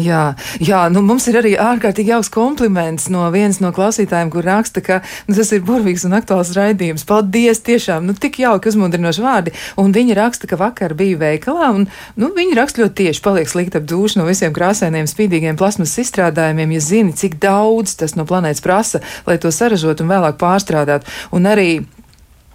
Jā, 0.00 0.22
jā 0.62 0.82
nu 0.92 1.02
mums 1.06 1.28
ir 1.30 1.40
arī 1.40 1.54
ārkārtīgi 1.60 2.14
jauks 2.14 2.32
kompliments 2.32 3.08
no 3.12 3.26
vienas 3.34 3.60
no 3.64 3.72
klausītājiem, 3.76 4.32
kur 4.32 4.46
raksta, 4.46 4.82
ka 4.84 5.00
nu, 5.28 5.36
tas 5.36 5.52
ir 5.56 5.64
burvīgs 5.66 6.06
un 6.08 6.18
aktuāls 6.18 6.52
raidījums. 6.56 7.06
Paldies, 7.08 7.62
tiešām, 7.66 8.06
nu 8.08 8.16
tik 8.16 8.40
jauki 8.42 8.70
uzmundrinoši 8.70 9.24
vārdi. 9.24 9.56
Un 9.80 9.94
viņi 9.96 10.18
raksta, 10.18 10.50
ka 10.50 10.60
vakar 10.60 10.94
bija 10.98 11.20
veikalā, 11.20 11.72
un 11.76 11.88
nu, 12.20 12.32
viņi 12.36 12.58
raksta 12.58 12.84
ļoti 12.84 12.98
tieši, 13.04 13.24
paliek 13.24 13.50
slikti 13.50 13.80
ap 13.80 13.88
dušu 13.88 14.20
no 14.20 14.28
visiem 14.28 14.54
krāsainiem, 14.56 15.08
spīdīgiem 15.10 15.58
plasmas 15.60 15.96
izstrādājumiem, 16.02 16.76
ja 16.76 16.84
zini, 16.84 17.16
cik 17.16 17.38
daudz 17.42 17.96
tas 18.00 18.16
no 18.18 18.26
planētas 18.28 18.62
prasa 18.64 18.79
prasa, 18.80 19.00
lai 19.26 19.38
to 19.38 19.52
saražotu 19.52 20.04
un 20.04 20.12
vēlāk 20.14 20.38
pārstrādātu. 20.40 21.08
Un 21.36 21.48
arī 21.50 21.82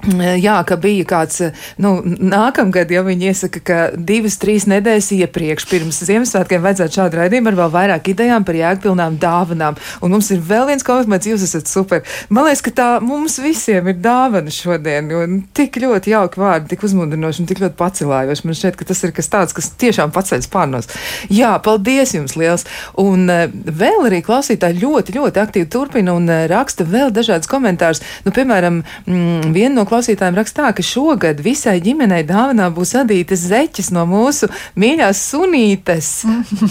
Jā, 0.45 0.55
ka 0.67 0.75
bija 0.79 1.05
kāds, 1.08 1.41
nu, 1.81 1.95
nākamgad 2.03 2.91
jau 2.93 3.03
viņi 3.08 3.29
iesaka, 3.31 3.62
ka 3.65 3.77
divas, 3.95 4.38
trīs 4.41 4.67
nedēļas 4.69 5.12
iepriekš, 5.15 5.65
pirms 5.69 6.01
Ziemassvētkiem, 6.05 6.63
vajadzētu 6.63 6.99
šādu 6.99 7.19
raidījumu 7.21 7.51
ar 7.51 7.58
vēl 7.62 7.71
vairāk 7.73 8.10
idejām 8.12 8.45
par 8.45 8.60
jēgpilnām 8.60 9.17
dāvanām. 9.21 9.79
Un 10.05 10.13
mums 10.13 10.29
ir 10.36 10.43
vēl 10.45 10.67
viens 10.69 10.86
kompliments, 10.86 11.29
jūs 11.29 11.45
esat 11.47 11.71
super. 11.71 12.03
Man 12.29 12.47
liekas, 12.47 12.63
ka 12.65 12.73
tā 12.75 12.89
mums 13.03 13.39
visiem 13.41 13.89
ir 13.91 13.99
dāvana 14.03 14.53
šodien, 14.53 15.10
jo 15.12 15.23
tik 15.58 15.79
ļoti 15.81 16.13
jauki 16.13 16.43
vārdi, 16.43 16.69
tik 16.73 16.86
uzmundrinoši 16.86 17.43
un 17.43 17.49
tik 17.49 17.63
ļoti 17.63 17.79
pacilājoši. 17.79 18.45
Man 18.45 18.60
šķiet, 18.60 18.79
ka 18.79 18.89
tas 18.91 19.03
ir 19.08 19.15
kas 19.15 19.31
tāds, 19.31 19.55
kas 19.58 19.71
tiešām 19.81 20.13
paceļ 20.15 20.45
spārnos. 20.45 20.91
Jā, 21.34 21.55
paldies 21.65 22.13
jums 22.17 22.38
liels! 22.39 22.67
Un 23.01 23.25
uh, 23.31 23.47
vēl 23.49 24.10
arī 24.10 24.21
klausītāji 24.25 24.81
ļoti, 24.84 25.17
ļoti 25.17 25.41
aktīvi 25.41 25.71
turpina 25.71 26.13
un 26.17 26.29
uh, 26.29 26.45
raksta 26.51 26.86
vēl 26.88 27.13
dažādas 27.15 27.49
komentārus. 27.49 28.03
Nu, 28.27 28.34
piemēram, 28.36 28.84
mm, 29.08 29.53
viena 29.55 29.79
no 29.79 29.85
klausītājiem 29.89 30.38
rakstā, 30.39 30.71
ka 30.76 30.84
šogad 30.86 31.41
visai 31.45 31.78
ģimenei 31.84 32.24
dāvanā 32.28 32.67
būs 32.74 32.95
adītas 33.00 33.45
zeķes 33.50 33.91
no 33.95 34.06
mūsu 34.10 34.50
mīļās 34.80 35.21
sunītes. 35.32 36.10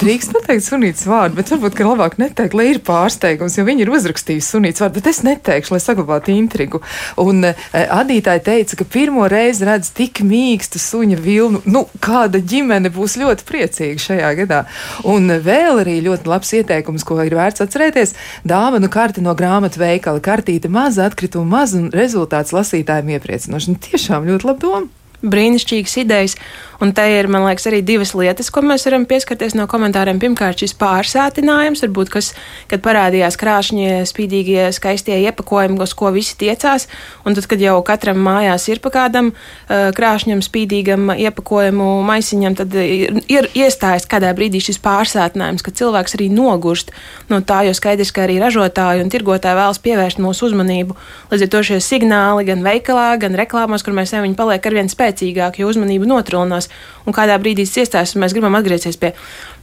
Drīkst 0.03 0.35
pateikt 0.35 0.66
sunītes 0.66 1.07
vārdu, 1.09 1.38
bet 1.38 1.53
varbūt, 1.53 1.77
ka 1.79 1.88
labāk 1.88 2.18
neteikt, 2.22 2.57
lai 2.59 2.70
ir 2.72 2.81
pārsteigums, 2.85 3.59
jo 3.59 3.66
viņi 3.66 3.87
ir 3.87 3.92
uzrakstījuši 3.94 4.46
sunītes 4.48 4.85
vārdu, 4.85 4.98
bet 5.00 5.11
es 5.12 5.22
neteikšu, 5.27 5.74
lai 5.74 5.83
saglabātu 5.83 6.35
intrigu. 6.35 6.83
Un 7.20 7.44
uh, 7.50 7.64
adītāji 7.72 8.44
teica, 8.48 8.79
ka 8.81 8.88
pirmo 8.96 9.27
reizi 9.31 9.66
redz 9.68 9.90
tik 9.96 10.22
mīkstu 10.27 10.83
suņa 10.83 11.18
vilnu. 11.24 11.62
Nu, 11.66 11.87
kāda 12.05 12.40
ģimene 12.42 12.92
būs 12.94 13.16
ļoti 13.20 13.46
priecīga 13.48 14.05
šajā 14.07 14.33
gadā. 14.42 14.64
Un 15.09 15.31
vēl 15.44 15.83
arī 15.85 15.98
ļoti 16.05 16.31
labs 16.31 16.55
ieteikums, 16.59 17.05
ko 17.07 17.20
ir 17.24 17.37
vērts 17.38 17.64
atcerēties- 17.64 18.14
dāvanu 18.55 18.90
karti 18.92 19.24
no 19.24 19.35
grāmatu 19.35 19.81
veikala. 19.83 20.22
Kartīte 20.24 20.68
maza 20.68 21.09
atkrituma 21.09 21.59
maz 21.59 21.74
un 21.74 21.90
rezultāts 21.94 22.55
lasītājiem 22.55 23.03
iepriecinoši. 23.12 23.74
Nu, 23.74 23.82
tiešām 23.88 24.28
ļoti 24.28 24.50
labi 24.50 24.64
doma 24.64 24.86
brīnišķīgas 25.24 25.96
idejas. 26.02 26.36
Un 26.84 26.90
te 26.92 27.04
ir, 27.08 27.30
man 27.32 27.46
liekas, 27.46 27.64
arī 27.70 27.78
divas 27.80 28.10
lietas, 28.12 28.50
ko 28.52 28.60
mēs 28.60 28.82
varam 28.84 29.06
pieskarties 29.08 29.54
no 29.56 29.64
komentāriem. 29.70 30.18
Pirmkārt, 30.20 30.60
šis 30.60 30.74
pārsātinājums, 30.76 31.80
varbūt, 31.86 32.10
kas, 32.12 32.26
kad 32.68 32.82
parādījās 32.84 33.38
krāšņie, 33.40 34.02
spīdīgie, 34.10 34.66
skaistie 34.76 35.16
iepakojumi, 35.22 35.78
uz 35.80 35.94
ko 35.96 36.10
visi 36.12 36.36
tiecās, 36.42 36.84
un 37.24 37.38
tad, 37.38 37.48
kad 37.48 37.62
jau 37.64 37.78
katram 37.86 38.20
mājās 38.20 38.68
ir 38.68 38.82
pa 38.84 38.92
kādam 38.98 39.30
uh, 39.32 39.94
krāšņam, 39.96 40.42
spīdīgam 40.44 41.14
iepakojumu 41.14 41.86
maisiņam, 42.04 42.58
tad 42.60 42.76
ir, 42.82 43.22
ir 43.32 43.48
iestājas 43.56 44.04
kādā 44.10 44.34
brīdī 44.36 44.60
šis 44.66 44.82
pārsātinājums, 44.84 45.64
ka 45.64 45.72
cilvēks 45.72 46.18
arī 46.18 46.28
nogurst 46.36 46.92
no 47.32 47.40
tā, 47.40 47.62
jo 47.64 47.72
skaidrs, 47.72 48.12
ka 48.12 48.26
arī 48.26 48.36
ražotāji 48.44 49.06
un 49.06 49.14
tirgotāji 49.14 49.60
vēlas 49.62 49.80
pievērst 49.80 50.20
mūsu 50.20 50.50
uzmanību. 50.50 50.98
Līdz 51.32 51.48
ar 51.48 51.52
to 51.56 51.64
šie 51.70 51.80
signāli 51.80 52.44
gan 52.52 52.60
veikalā, 52.66 53.08
gan 53.24 53.40
reklāmās, 53.40 53.86
kur 53.86 53.96
mēs 53.96 54.12
ejam, 54.12 54.28
viņi 54.28 54.36
paliek 54.36 54.68
arvien 54.68 54.92
spēcīgāki, 54.92 55.64
jo 55.64 55.72
uzmanība 55.72 56.12
notrūlinās 56.12 56.73
un 57.04 57.16
kādā 57.16 57.37
brīdī 57.40 57.66
tas 57.68 57.82
iestājas, 57.82 58.14
un 58.16 58.24
mēs 58.24 58.34
gribam 58.37 58.56
atgriezties 58.58 58.98
pie 59.00 59.12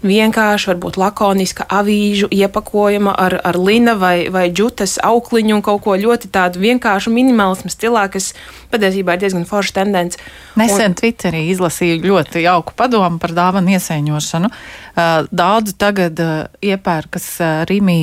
vienkārša, 0.05 0.73
varbūt 0.73 0.97
lakoniska 0.97 1.67
avīžu 1.69 2.29
iepakojuma 2.33 3.13
ar, 3.17 3.37
ar 3.45 3.57
lina 3.59 3.95
vai, 3.99 4.29
vai 4.33 4.47
džutas 4.49 4.97
aukliņu 5.05 5.57
un 5.57 5.63
kaut 5.65 5.83
ko 5.85 5.95
ļoti 5.99 6.31
tādu 6.33 6.61
vienkāršu 6.63 7.13
minimalismu 7.13 7.69
stilā, 7.71 8.07
kas 8.11 8.31
patiesībā 8.73 9.15
ir 9.15 9.23
diezgan 9.25 9.45
forša 9.49 9.75
tendence. 9.81 10.21
Nesen 10.59 10.91
un... 10.91 10.97
Twitterī 10.97 11.43
izlasīju 11.51 12.01
ļoti 12.05 12.45
jauku 12.45 12.73
padomu 12.77 13.21
par 13.21 13.35
dāvanu 13.35 13.75
iesaiņošanu. 13.75 14.49
Daudzi 15.31 15.75
tagad 15.79 16.17
iepērkas 16.65 17.27
Rīmī 17.69 18.01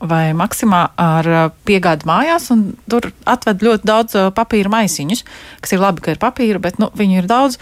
vai 0.00 0.24
Maksimā 0.36 0.82
ar 0.98 1.30
piegādi 1.68 2.08
mājās, 2.08 2.48
un 2.54 2.64
tur 2.90 3.10
atved 3.28 3.62
ļoti 3.66 3.86
daudz 3.86 4.16
papīra 4.34 4.72
maisiņus, 4.72 5.22
kas 5.62 5.76
ir 5.76 5.84
labi, 5.84 6.02
ka 6.06 6.16
ir 6.16 6.22
papīra, 6.22 6.62
bet 6.62 6.80
nu, 6.82 6.90
viņu 6.96 7.22
ir 7.22 7.30
daudz. 7.30 7.60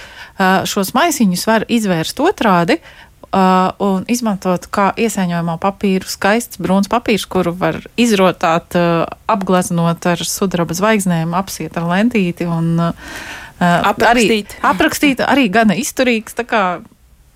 Šos 0.68 0.94
maisiņus 0.96 1.46
var 1.50 1.68
izvērst 1.68 2.24
otrādi, 2.24 2.78
Uh, 2.78 3.07
un 3.32 4.06
izmantot 4.08 4.64
kā 4.72 4.88
iesaiņojamo 4.96 5.58
papīru, 5.60 6.08
skaists 6.08 6.60
brūns 6.62 6.88
papīrs, 6.88 7.26
kuru 7.28 7.52
var 7.56 7.80
izrotāt, 8.00 8.76
uh, 8.78 9.04
apgleznot 9.28 10.06
ar 10.08 10.24
sudraba 10.24 10.76
zvaigznēm, 10.76 11.36
apsiet 11.36 11.76
ar 11.76 11.88
lentīti 11.90 12.48
un 12.48 12.72
uh, 12.80 13.12
aprakstīt. 13.60 14.56
Arī, 14.56 14.64
aprakstīt 14.72 15.22
arī 15.24 15.48
gana 15.52 15.76
izturīgs, 15.78 16.36
tā 16.38 16.46
kā, 16.48 16.62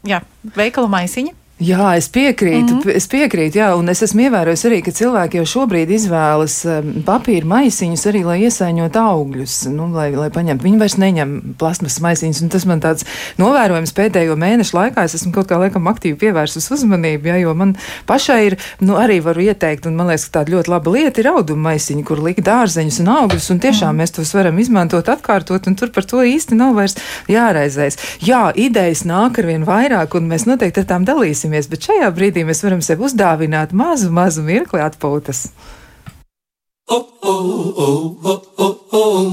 jā, 0.08 0.22
veikala 0.56 0.90
maisiņa. 0.96 1.36
Jā, 1.62 1.92
es 1.96 2.08
piekrītu, 2.10 2.74
mm 2.74 2.80
-hmm. 2.80 2.96
es 2.96 3.06
piekrītu, 3.06 3.58
jā, 3.60 3.68
un 3.78 3.88
es 3.88 4.02
esmu 4.02 4.24
ievērojis 4.26 4.64
arī, 4.66 4.80
ka 4.82 4.90
cilvēki 4.90 5.38
jau 5.38 5.44
šobrīd 5.46 5.90
izvēlas 5.94 6.56
um, 6.66 6.88
papīra 7.06 7.46
maisiņus 7.46 8.06
arī, 8.10 8.24
lai 8.26 8.38
iesaiņot 8.48 8.96
augļus, 8.98 9.54
nu, 9.70 9.86
lai, 9.94 10.10
lai 10.10 10.30
paņemtu. 10.34 10.64
Viņi 10.64 10.78
vairs 10.80 10.96
neņem 10.98 11.54
plasmas 11.58 12.00
maisiņus, 12.02 12.42
un 12.42 12.48
tas 12.48 12.66
man 12.66 12.80
tāds 12.82 13.06
novērojums 13.38 13.94
pēdējo 13.94 14.34
mēnešu 14.36 14.76
laikā. 14.76 15.04
Es 15.04 15.14
esmu 15.14 15.32
kaut 15.32 15.50
kā 15.52 15.58
laikam 15.60 15.86
aktīvi 15.86 16.18
pievērsus 16.18 16.70
uzmanību, 16.74 17.30
jā, 17.30 17.36
jo 17.44 17.54
man 17.54 17.76
pašai 18.06 18.46
ir, 18.46 18.58
nu, 18.80 18.96
arī 18.98 19.20
varu 19.22 19.46
ieteikt, 19.46 19.86
un 19.86 19.94
man 19.94 20.10
liekas, 20.10 20.26
ka 20.26 20.40
tāda 20.40 20.56
ļoti 20.56 20.72
laba 20.72 20.90
lieta 20.90 21.20
ir 21.20 21.30
auduma 21.30 21.70
maisiņi, 21.70 22.02
kur 22.02 22.18
likt 22.18 22.42
dārzeņus 22.42 23.00
un 23.04 23.08
augļus, 23.08 23.50
un 23.54 23.62
tiešām 23.62 23.94
mm. 23.94 24.02
mēs 24.02 24.16
tos 24.18 24.34
varam 24.34 24.58
izmantot, 24.58 25.08
atkārtot, 25.08 25.66
un 25.66 25.78
tur 25.78 25.94
par 25.94 26.04
to 26.04 26.24
īsti 26.26 26.58
nav 26.58 26.74
vairs 26.74 26.98
jāraizēs. 27.30 27.98
Jā, 28.24 28.50
idejas 28.56 29.04
nāk 29.04 29.38
ar 29.38 29.46
vien 29.46 29.64
vairāk, 29.68 30.18
un 30.18 30.26
mēs 30.32 30.48
noteikti 30.50 30.82
ar 30.82 30.90
tām 30.90 31.04
dalīsimies 31.04 31.51
dalīsimies, 31.52 31.68
bet 31.70 31.86
šajā 31.86 32.10
brīdī 32.14 32.44
mēs 32.44 32.62
varam 32.64 32.80
sev 32.82 33.02
uzdāvināt 33.04 33.72
mazu, 33.72 34.10
mazu 34.10 34.42
mirkli 34.42 34.80
atpūtas. 34.80 35.52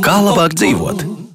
Kā 0.03 0.15
labāk 0.23 0.55
dzīvot? 0.55 1.28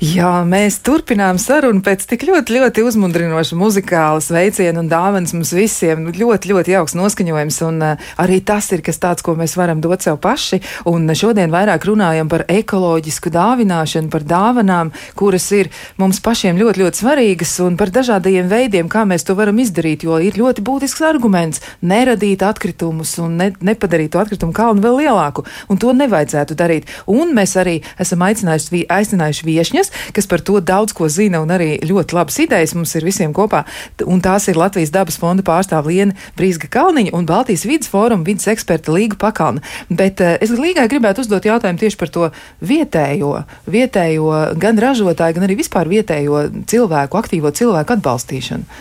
Jā, 0.00 0.30
mēs 0.48 0.78
turpinām 0.80 1.36
sarunu 1.36 1.82
pēc 1.84 2.06
tik 2.08 2.22
ļoti, 2.28 2.54
ļoti 2.56 2.84
uzmundrinoša 2.88 3.56
muzikāla 3.58 4.22
sveiciena 4.24 4.80
un 4.80 4.88
dāvāns 4.88 5.34
mums 5.36 5.52
visiem. 5.52 6.06
Ļoti, 6.16 6.52
ļoti 6.54 6.72
jauks 6.72 6.96
noskaņojums, 6.96 7.58
un 7.66 7.82
uh, 7.84 8.06
arī 8.20 8.38
tas 8.40 8.70
ir 8.72 8.80
kas 8.86 9.00
tāds, 9.02 9.24
ko 9.26 9.34
mēs 9.36 9.56
varam 9.60 9.82
dot 9.84 10.06
sev 10.06 10.16
paši. 10.24 10.60
Un 10.88 11.04
šodien 11.12 11.52
vairāk 11.52 11.84
runājam 11.88 12.30
par 12.32 12.46
ekoloģisku 12.48 13.32
dāvināšanu, 13.34 14.08
par 14.12 14.24
dāvanām, 14.24 14.92
kuras 15.18 15.50
ir 15.56 15.68
mums 16.00 16.22
pašiem 16.24 16.56
ļoti, 16.60 16.80
ļoti 16.84 17.02
svarīgas, 17.02 17.52
un 17.66 17.76
par 17.80 17.92
dažādajiem 17.92 18.48
veidiem, 18.48 18.88
kā 18.88 19.04
mēs 19.08 19.26
to 19.28 19.36
varam 19.36 19.60
izdarīt, 19.60 20.06
jo 20.08 20.16
ir 20.16 20.40
ļoti 20.40 20.64
būtisks 20.64 21.04
arguments- 21.06 21.60
neradīt 21.92 22.40
atkritumus 22.46 23.18
un 23.20 23.36
ne, 23.36 23.50
nepadarīt 23.60 24.16
to 24.16 24.24
atkritumu 24.24 24.56
kalnu 24.56 24.80
vēl 24.80 25.04
lielāku, 25.04 25.44
un 25.68 25.76
to 25.76 25.92
nevajadzētu 25.92 26.56
darīt. 26.56 26.88
Un 27.06 27.34
mēs 27.36 27.56
arī 27.60 27.82
esam 27.98 28.24
aicinājuši, 28.24 28.86
aicinājuši 28.88 29.46
viešņas, 29.60 29.92
kas 30.16 30.28
par 30.30 30.40
to 30.44 30.60
daudz 30.64 30.94
ko 30.96 31.08
zina 31.12 31.42
un 31.44 31.52
arī 31.52 31.76
ļoti 31.84 32.16
labas 32.16 32.38
idejas 32.42 32.74
mums 32.76 32.94
ir 32.96 33.06
visiem 33.06 33.34
kopā. 33.36 33.64
Un 34.08 34.22
tās 34.24 34.48
ir 34.48 34.58
Latvijas 34.60 34.92
dabas 34.94 35.18
fonda 35.20 35.44
pārstāvja 35.46 35.90
Liena 35.90 36.16
Brīsga 36.38 36.70
Kalniņa 36.72 37.14
un 37.16 37.26
Baltijas 37.28 37.66
vidas 37.68 37.90
fóruma 37.90 38.26
vidas 38.26 38.48
eksperta 38.50 38.92
Līga 38.94 39.18
Pakalna. 39.20 39.62
Bet 39.88 40.22
uh, 40.24 40.36
es 40.40 40.52
Līgai 40.54 40.88
gribētu 40.90 41.24
uzdot 41.24 41.46
jautājumu 41.46 41.80
tieši 41.80 41.98
par 42.00 42.12
to 42.12 42.30
vietējo, 42.64 43.32
vietējo 43.70 44.30
gan 44.60 44.80
ražotāju, 44.80 45.36
gan 45.36 45.46
arī 45.46 45.58
vispār 45.60 45.90
vietējo 45.90 46.44
cilvēku, 46.70 47.20
aktīvo 47.20 47.52
cilvēku 47.54 47.96
atbalstīšanu. 47.96 48.80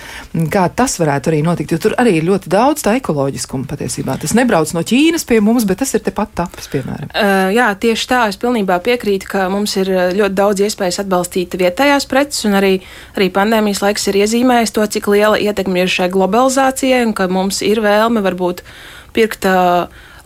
Kā 0.53 0.67
tas 0.75 0.97
varētu 1.01 1.33
arī 1.33 1.41
notikt, 1.45 1.73
jo 1.73 1.81
tur 1.81 1.97
arī 2.01 2.17
ir 2.19 2.27
ļoti 2.27 2.51
daudz 2.51 2.85
tā 2.85 2.95
ekoloģiskuma 2.99 3.69
patiesībā. 3.69 4.19
Tas 4.21 4.35
nebrauc 4.37 4.71
no 4.75 4.83
Ķīnas 4.85 5.25
pie 5.29 5.39
mums, 5.43 5.67
bet 5.69 5.81
tas 5.83 5.93
ir 5.97 6.03
tepat 6.05 6.33
tapas, 6.41 6.69
piemēram. 6.71 7.11
Uh, 7.13 7.49
jā, 7.55 7.69
tieši 7.79 8.09
tā, 8.09 8.21
es 8.31 8.39
pilnībā 8.41 8.79
piekrītu, 8.85 9.29
ka 9.29 9.47
mums 9.51 9.75
ir 9.79 9.91
ļoti 10.17 10.37
daudz 10.37 10.58
iespējas 10.65 10.89
iespējas 10.89 11.03
atbalstīt 11.05 11.55
vietējās 11.59 12.07
preces, 12.09 12.45
un 12.47 12.57
arī, 12.57 12.79
arī 13.15 13.29
pandēmijas 13.33 13.83
laiks 13.83 14.07
ir 14.09 14.21
iezīmējis 14.23 14.75
to, 14.75 14.85
cik 14.85 15.09
liela 15.11 15.39
ietekme 15.39 15.83
ir 15.83 15.89
šai 15.89 16.09
globalizācijai, 16.13 17.05
un 17.05 17.13
ka 17.13 17.27
mums 17.27 17.61
ir 17.61 17.81
vēlme 17.81 18.23
varbūt 18.25 18.63
pirkt. 19.13 19.47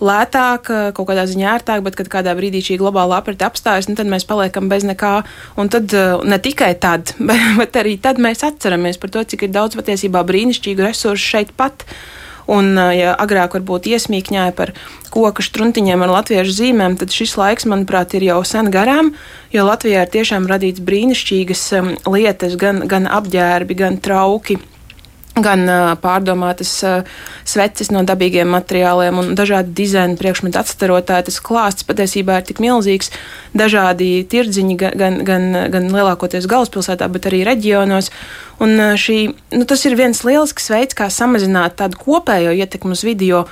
Lētāk, 0.04 0.68
kaut 0.98 1.06
kādā 1.08 1.24
ziņā 1.30 1.52
ērtāk, 1.54 1.80
bet 1.86 1.96
kad 1.96 2.10
kādā 2.12 2.34
brīdī 2.36 2.60
šī 2.66 2.76
globālā 2.82 3.22
aprite 3.22 3.46
apstājas, 3.46 3.86
nu, 3.88 3.94
tad 3.96 4.10
mēs 4.12 4.26
paliekam 4.28 4.68
bez 4.68 4.84
nekā. 4.84 5.12
Un 5.56 5.70
tad 5.72 5.94
ne 6.28 6.40
tikai 6.44 6.74
tad, 6.76 7.14
bet 7.62 7.78
arī 7.80 7.94
tad 8.04 8.20
mēs 8.20 8.44
atceramies 8.44 9.00
par 9.00 9.14
to, 9.14 9.24
cik 9.24 9.46
ir 9.48 9.54
daudz 9.54 9.78
patiesībā 9.80 10.26
brīnišķīgu 10.28 10.84
resursu 10.90 11.30
šeit 11.38 11.56
pat. 11.56 11.86
Uh, 11.88 12.23
Un, 12.52 12.76
ja 12.96 13.14
agrāk 13.16 13.56
varbūt 13.56 13.88
iesmīkņāja 13.94 14.56
par 14.58 14.74
koku 15.14 15.46
struntiņiem 15.46 16.04
ar 16.04 16.12
latviešu 16.18 16.58
zīmēm, 16.58 16.98
tad 17.00 17.14
šis 17.16 17.38
laiks, 17.40 17.68
manuprāt, 17.70 18.18
ir 18.18 18.28
jau 18.28 18.42
sen 18.48 18.72
garām, 18.74 19.14
jo 19.54 19.64
Latvijā 19.68 20.04
ir 20.04 20.12
tiešām 20.12 20.50
radīts 20.52 20.84
brīnišķīgas 20.84 21.66
lietas, 22.10 22.58
gan, 22.60 22.84
gan 22.90 23.08
apģērbi, 23.08 23.80
gan 23.80 24.00
trauki 24.04 24.60
gan 25.34 25.66
uh, 25.66 25.94
pārdomātas 25.98 26.72
uh, 26.86 27.08
sveces 27.48 27.90
no 27.94 28.04
dabīgiem 28.06 28.52
materiāliem 28.54 29.18
un 29.18 29.32
dažādi 29.38 29.74
dizaina 29.80 30.18
priekšmetu 30.20 30.60
atstarotāji. 30.62 31.28
Tas 31.30 31.40
klāsts 31.42 31.88
patiesībā 31.88 32.38
ir 32.40 32.48
tik 32.50 32.62
milzīgs. 32.62 33.10
Dažādi 33.58 34.12
tirdziņi 34.30 34.78
gan, 34.78 35.22
gan, 35.26 35.50
gan, 35.74 35.90
lielākoties 35.94 36.50
galvaspilsētā, 36.50 37.10
bet 37.14 37.30
arī 37.30 37.44
reģionos. 37.50 38.12
Un 38.62 38.78
uh, 38.78 38.94
šī, 39.00 39.20
nu, 39.58 39.66
tas 39.70 39.86
ir 39.90 39.98
viens 39.98 40.22
lielisks 40.28 40.70
veids, 40.74 40.98
kā 40.98 41.10
samazināt 41.10 41.80
tādu 41.82 41.98
kopējo 42.06 42.54
ietekmu 42.54 42.94
uz 42.94 43.06
video. 43.08 43.48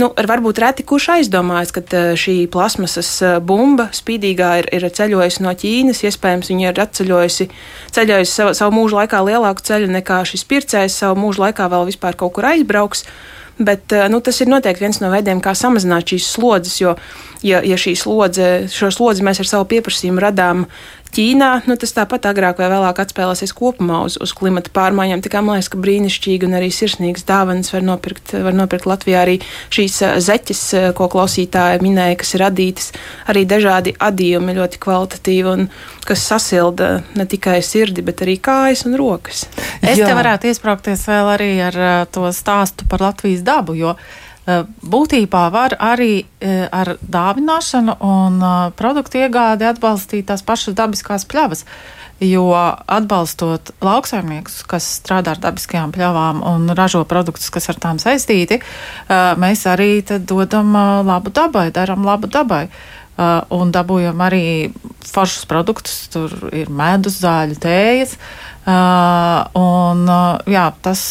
Nu, 0.00 0.08
varbūt 0.16 0.60
reti 0.62 0.84
kurš 0.88 1.10
aizdomājas, 1.18 1.72
ka 1.76 1.82
šī 2.16 2.46
plasmasas 2.52 3.10
bumba 3.44 3.90
spīdīgā 3.92 4.52
ir, 4.62 4.70
ir 4.72 4.86
ceļojusi 4.88 5.44
no 5.44 5.52
Ķīnas. 5.52 6.00
Iespējams, 6.08 6.48
viņa 6.48 6.70
ir 6.70 6.80
atceļojusi, 6.86 7.48
ceļojusi 7.92 8.32
savu, 8.32 8.54
savu 8.56 8.76
mūžu 8.78 8.96
laikā 9.02 9.20
lielāku 9.28 9.66
ceļu 9.68 9.92
nekā 9.92 10.22
šis 10.28 10.46
pircējs 10.48 10.96
savu 11.04 11.20
mūžu 11.20 11.44
laikā 11.44 11.68
vēl 11.72 11.84
vispār 11.90 12.16
kaut 12.16 12.32
kur 12.38 12.48
aizbrauks. 12.54 13.04
Bet 13.60 13.92
nu, 14.08 14.22
tas 14.24 14.40
ir 14.40 14.48
noteikti 14.48 14.80
viens 14.86 14.98
no 15.02 15.10
veidiem, 15.12 15.42
kā 15.44 15.52
samazināt 15.54 16.08
šīs 16.08 16.30
slodzes, 16.38 16.78
jo, 16.80 16.94
ja, 17.44 17.60
ja 17.60 17.76
šī 17.76 17.92
slodze, 18.00 18.46
šo 18.72 18.88
slodzi 18.94 19.26
mēs 19.26 19.42
ar 19.44 19.50
savu 19.50 19.68
pieprasījumu 19.74 20.24
radām 20.24 20.64
Ķīnā, 21.12 21.48
nu, 21.68 21.74
tas 21.76 21.92
tāpat 21.92 22.24
agrāk 22.30 22.60
vai 22.62 22.70
vēlāk 22.72 23.02
atspēlēsies 23.02 23.52
kopumā 23.52 23.98
uz, 24.06 24.14
uz 24.22 24.32
klimata 24.36 24.72
pārmaiņām. 24.72 25.20
Tā 25.20 25.32
kā 25.34 25.42
man 25.44 25.58
liekas, 25.58 25.68
ka 25.72 25.80
brīnišķīgi 25.84 26.48
un 26.48 26.56
arī 26.56 26.70
sirsnīgas 26.72 27.26
dāvanas 27.28 27.68
var 27.74 27.84
nopirkt, 27.84 28.32
var 28.46 28.56
nopirkt 28.56 28.88
Latvijā 28.88 29.20
arī 29.26 29.34
šīs 29.74 29.98
zeķes, 30.24 30.62
ko 30.96 31.10
klausītāji 31.12 31.84
minēja, 31.84 32.16
kas 32.22 32.32
ir 32.32 32.44
radītas, 32.46 32.88
arī 33.28 33.44
dažādi 33.50 33.92
adījumi 34.00 34.56
ļoti 34.56 34.80
kvalitatīvi 34.80 35.52
un 35.52 35.68
kas 36.08 36.24
sasilda 36.32 36.90
ne 37.18 37.28
tikai 37.28 37.60
sirdi, 37.60 38.00
bet 38.06 38.24
arī 38.24 38.38
kājas 38.40 38.86
un 38.88 38.96
rokas. 38.96 39.44
Es 39.84 40.00
Jā. 40.00 40.08
te 40.08 40.16
varētu 40.16 40.48
iesprāgties 40.48 41.04
vēl 41.12 41.32
arī 41.36 41.52
ar 41.68 41.80
to 42.08 42.24
stāstu 42.32 42.88
par 42.88 43.04
Latvijas 43.04 43.44
dabu, 43.44 43.76
jo 43.76 43.92
Eh, 43.94 44.31
būtībā 44.46 45.46
var 45.54 45.76
arī 45.78 46.24
eh, 46.42 46.66
ar 46.66 46.96
dāvināšanu 46.98 47.96
un 48.02 48.38
eh, 48.42 48.70
produktu 48.74 49.22
iegādi 49.22 49.68
atbalstīt 49.68 50.26
tās 50.30 50.42
pašas 50.42 50.74
dabiskās 50.74 51.26
pļavas. 51.30 51.64
Jo 52.22 52.52
atbalstot 52.54 53.72
lauksaimniekus, 53.82 54.60
kas 54.70 54.84
strādā 55.00 55.32
ar 55.34 55.40
dabiskajām 55.42 55.90
pļavām 55.94 56.42
un 56.46 56.70
ražo 56.78 57.02
produktus, 57.08 57.50
kas 57.50 57.66
ar 57.72 57.80
tām 57.82 57.98
saistīti, 57.98 58.60
mēs 59.42 59.64
arī 59.66 60.04
dodam 60.06 60.70
labu 61.02 61.32
dabai, 61.34 61.72
darām 61.74 62.06
labu 62.06 62.30
dabai. 62.30 62.68
Un 63.58 63.74
dabūjam 63.74 64.22
arī 64.22 64.70
foršus 65.02 65.48
produktus, 65.50 65.96
tur 66.14 66.30
ir 66.54 66.70
medus, 66.70 67.18
zāļu, 67.24 67.58
tējas. 67.58 68.14
Un, 69.58 70.06
jā, 70.46 70.68
tas 70.78 71.02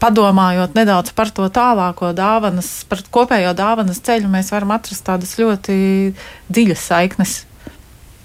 padomājot 0.00 0.76
nedaudz 0.78 1.12
par 1.16 1.32
to 1.34 1.48
tālāko 1.52 2.12
dāvanas, 2.16 2.70
par 2.88 3.02
kopējo 3.14 3.52
dāvanas 3.58 4.00
ceļu, 4.04 4.30
mēs 4.32 4.52
varam 4.54 4.74
atrast 4.76 5.06
tādas 5.06 5.36
ļoti 5.40 5.78
dziļas 6.48 6.88
saiknes. 6.92 7.36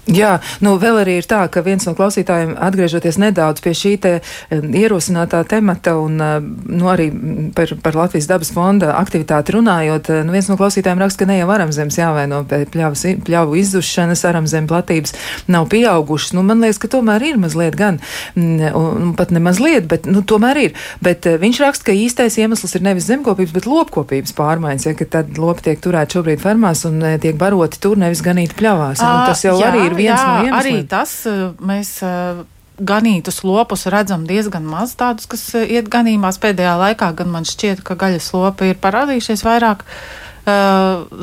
Jā, 0.04 0.34
nu 0.60 0.74
vēl 0.80 0.98
arī 1.00 1.16
ir 1.20 1.26
tā, 1.28 1.40
ka 1.48 1.62
viens 1.64 1.86
no 1.88 1.94
klausītājiem, 1.96 2.54
atgriežoties 2.60 3.16
nedaudz 3.22 3.62
pie 3.64 3.72
šī 3.72 3.92
te 4.04 4.12
ierosinātā 4.52 5.40
temata 5.48 5.94
un 5.96 6.18
nu, 6.20 6.88
arī 6.92 7.06
par, 7.56 7.72
par 7.80 7.96
Latvijas 7.96 8.28
dabas 8.28 8.52
fonda 8.52 8.92
aktivitāti 8.98 9.54
runājot, 9.56 10.10
nu, 10.26 10.34
viens 10.34 10.50
no 10.50 10.58
klausītājiem 10.60 11.00
raksta, 11.00 11.22
ka 11.22 11.30
ne 11.30 11.38
jau 11.38 11.48
aramzemes 11.54 11.96
jāvaino 11.96 12.42
pēc 12.50 12.74
pļavas, 12.74 13.04
pļavu 13.24 13.56
izzušanas, 13.62 14.26
aramzem 14.28 14.68
platības 14.68 15.16
nav 15.48 15.70
pieaugušas. 15.72 16.34
Nu, 16.36 16.44
man 16.44 16.60
liekas, 16.60 16.82
ka 16.82 16.92
tomēr 16.92 17.24
ir 17.30 17.40
mazliet 17.40 17.78
gan, 17.80 18.00
un 18.36 19.14
pat 19.16 19.32
ne 19.32 19.40
mazliet, 19.44 19.88
bet 19.88 20.10
nu, 20.10 20.20
tomēr 20.20 20.62
ir. 20.66 20.76
Bet 21.04 21.24
viņš 21.24 21.62
raksta, 21.64 21.88
ka 21.88 21.96
īstais 21.96 22.36
iemesls 22.42 22.76
ir 22.76 22.84
nevis 22.84 23.08
zemkopības, 23.08 23.56
bet 23.56 23.70
lopkopības 23.70 24.36
pārmaiņas, 24.36 24.88
ja, 24.90 24.94
ka 25.00 25.08
tad 25.16 25.40
lopi 25.40 25.70
tiek 25.70 25.82
turēti 25.84 26.18
šobrīd 26.18 26.44
fermās 26.44 26.84
un 26.88 27.00
tiek 27.24 27.40
baroti 27.40 27.80
tur, 27.80 27.96
nevis 28.00 28.20
ganīti 28.24 28.60
pļavās. 28.60 29.00
Ja, 29.00 29.24
tas 29.30 29.44
jau 29.46 29.56
jā. 29.60 29.72
arī 29.72 29.88
ir 29.88 29.93
viens 29.96 30.18
jā, 30.18 30.24
no 30.26 30.48
iemesliem. 30.48 30.58
Arī 30.60 30.74
tas 30.90 31.14
eh, 31.30 31.46
mēs 31.64 31.94
eh, 32.06 32.42
ganītus 32.78 33.42
lopus 33.46 33.86
redzam 33.92 34.26
diezgan 34.28 34.66
maz 34.66 34.96
tādus, 34.98 35.28
kas 35.30 35.46
eh, 35.54 35.76
iet 35.78 35.90
ganībās 35.92 36.40
pēdējā 36.42 36.74
laikā, 36.80 37.12
gan 37.18 37.32
man 37.32 37.48
šķiet, 37.48 37.84
ka 37.86 37.98
gaļas 37.98 38.32
lopi 38.34 38.72
ir 38.72 38.80
parādījušies 38.82 39.44
vairāk 39.46 39.84
uh, 39.86 40.24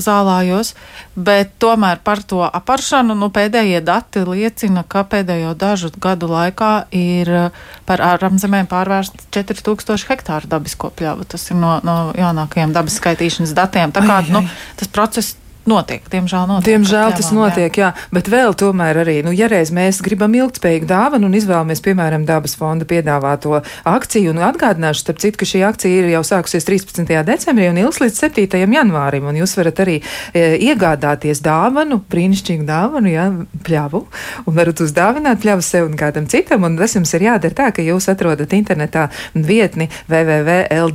zālājos, 0.02 0.74
bet 1.16 1.52
tomēr 1.62 2.00
par 2.04 2.24
to 2.24 2.42
aparšanu 2.46 3.16
nu, 3.18 3.30
pēdējie 3.34 3.82
dati 3.86 4.24
liecina, 4.26 4.84
ka 4.88 5.04
pēdējo 5.06 5.54
dažu 5.60 5.92
gadu 6.02 6.30
laikā 6.32 6.72
ir 6.96 7.52
par 7.86 8.02
ārzemēm 8.02 8.70
pārvērsts 8.72 9.30
4000 9.36 10.10
hektāru 10.10 10.50
dabisko 10.50 10.90
pļavu. 10.98 11.28
Tas 11.30 11.50
ir 11.52 11.60
no, 11.60 11.78
no 11.86 11.98
jaunākajiem 12.18 12.74
dabas 12.74 12.98
skaitīšanas 13.02 13.54
datiem. 13.58 13.94
Tā 13.94 14.06
kā 14.08 14.22
ai, 14.22 14.26
ai. 14.26 14.34
Nu, 14.34 14.44
tas 14.80 14.90
process 14.90 15.38
Notiek, 15.62 16.02
diemžēl, 16.10 16.48
notiek, 16.50 16.66
diemžēl 16.66 17.12
tas 17.14 17.28
notiek, 17.38 17.76
jā. 17.78 17.92
jā. 17.94 18.08
Bet 18.10 18.26
vēl 18.34 18.56
tomēr 18.58 18.98
arī, 19.04 19.22
nu, 19.22 19.30
ja 19.30 19.46
reiz 19.46 19.70
mēs 19.70 20.02
gribam 20.02 20.34
ilgspējīgu 20.34 20.88
dāvanu 20.90 21.30
un 21.30 21.36
izvēlamies, 21.38 21.78
piemēram, 21.86 22.26
dabas 22.26 22.58
fonda 22.58 22.82
piedāvāto 22.90 23.62
akciju, 23.86 24.34
un 24.34 24.42
atgādināšu, 24.48 25.06
starp 25.06 25.22
citu, 25.22 25.38
ka 25.38 25.46
šī 25.46 25.62
akcija 25.68 26.00
ir 26.02 26.10
jau 26.16 26.24
sākusies 26.26 26.66
13. 26.66 27.06
decembrī 27.28 27.70
un 27.70 27.78
ilgs 27.78 28.02
līdz 28.02 28.18
7. 28.24 28.58
janvārim, 28.74 29.28
un 29.30 29.38
jūs 29.38 29.54
varat 29.60 29.78
arī 29.86 30.00
e, 30.02 30.58
iegādāties 30.66 31.46
dāvanu, 31.46 32.02
brīnišķīgu 32.10 32.66
dāvanu, 32.66 33.14
jā, 33.14 33.30
pļavu, 33.62 34.02
un 34.50 34.58
varat 34.58 34.82
uzdāvināt 34.82 35.46
pļavu 35.46 35.62
sev 35.62 35.86
un 35.92 35.96
kādam 36.02 36.26
citam, 36.26 36.66
un 36.66 36.74
tas 36.82 36.98
jums 36.98 37.14
ir 37.20 37.22
jādara 37.30 37.54
tā, 37.62 37.70
ka 37.70 37.86
jūs 37.86 38.10
atrodat 38.10 38.50
internetā 38.58 39.14
vietni 39.38 39.94
www.ldf.lv, 40.10 40.90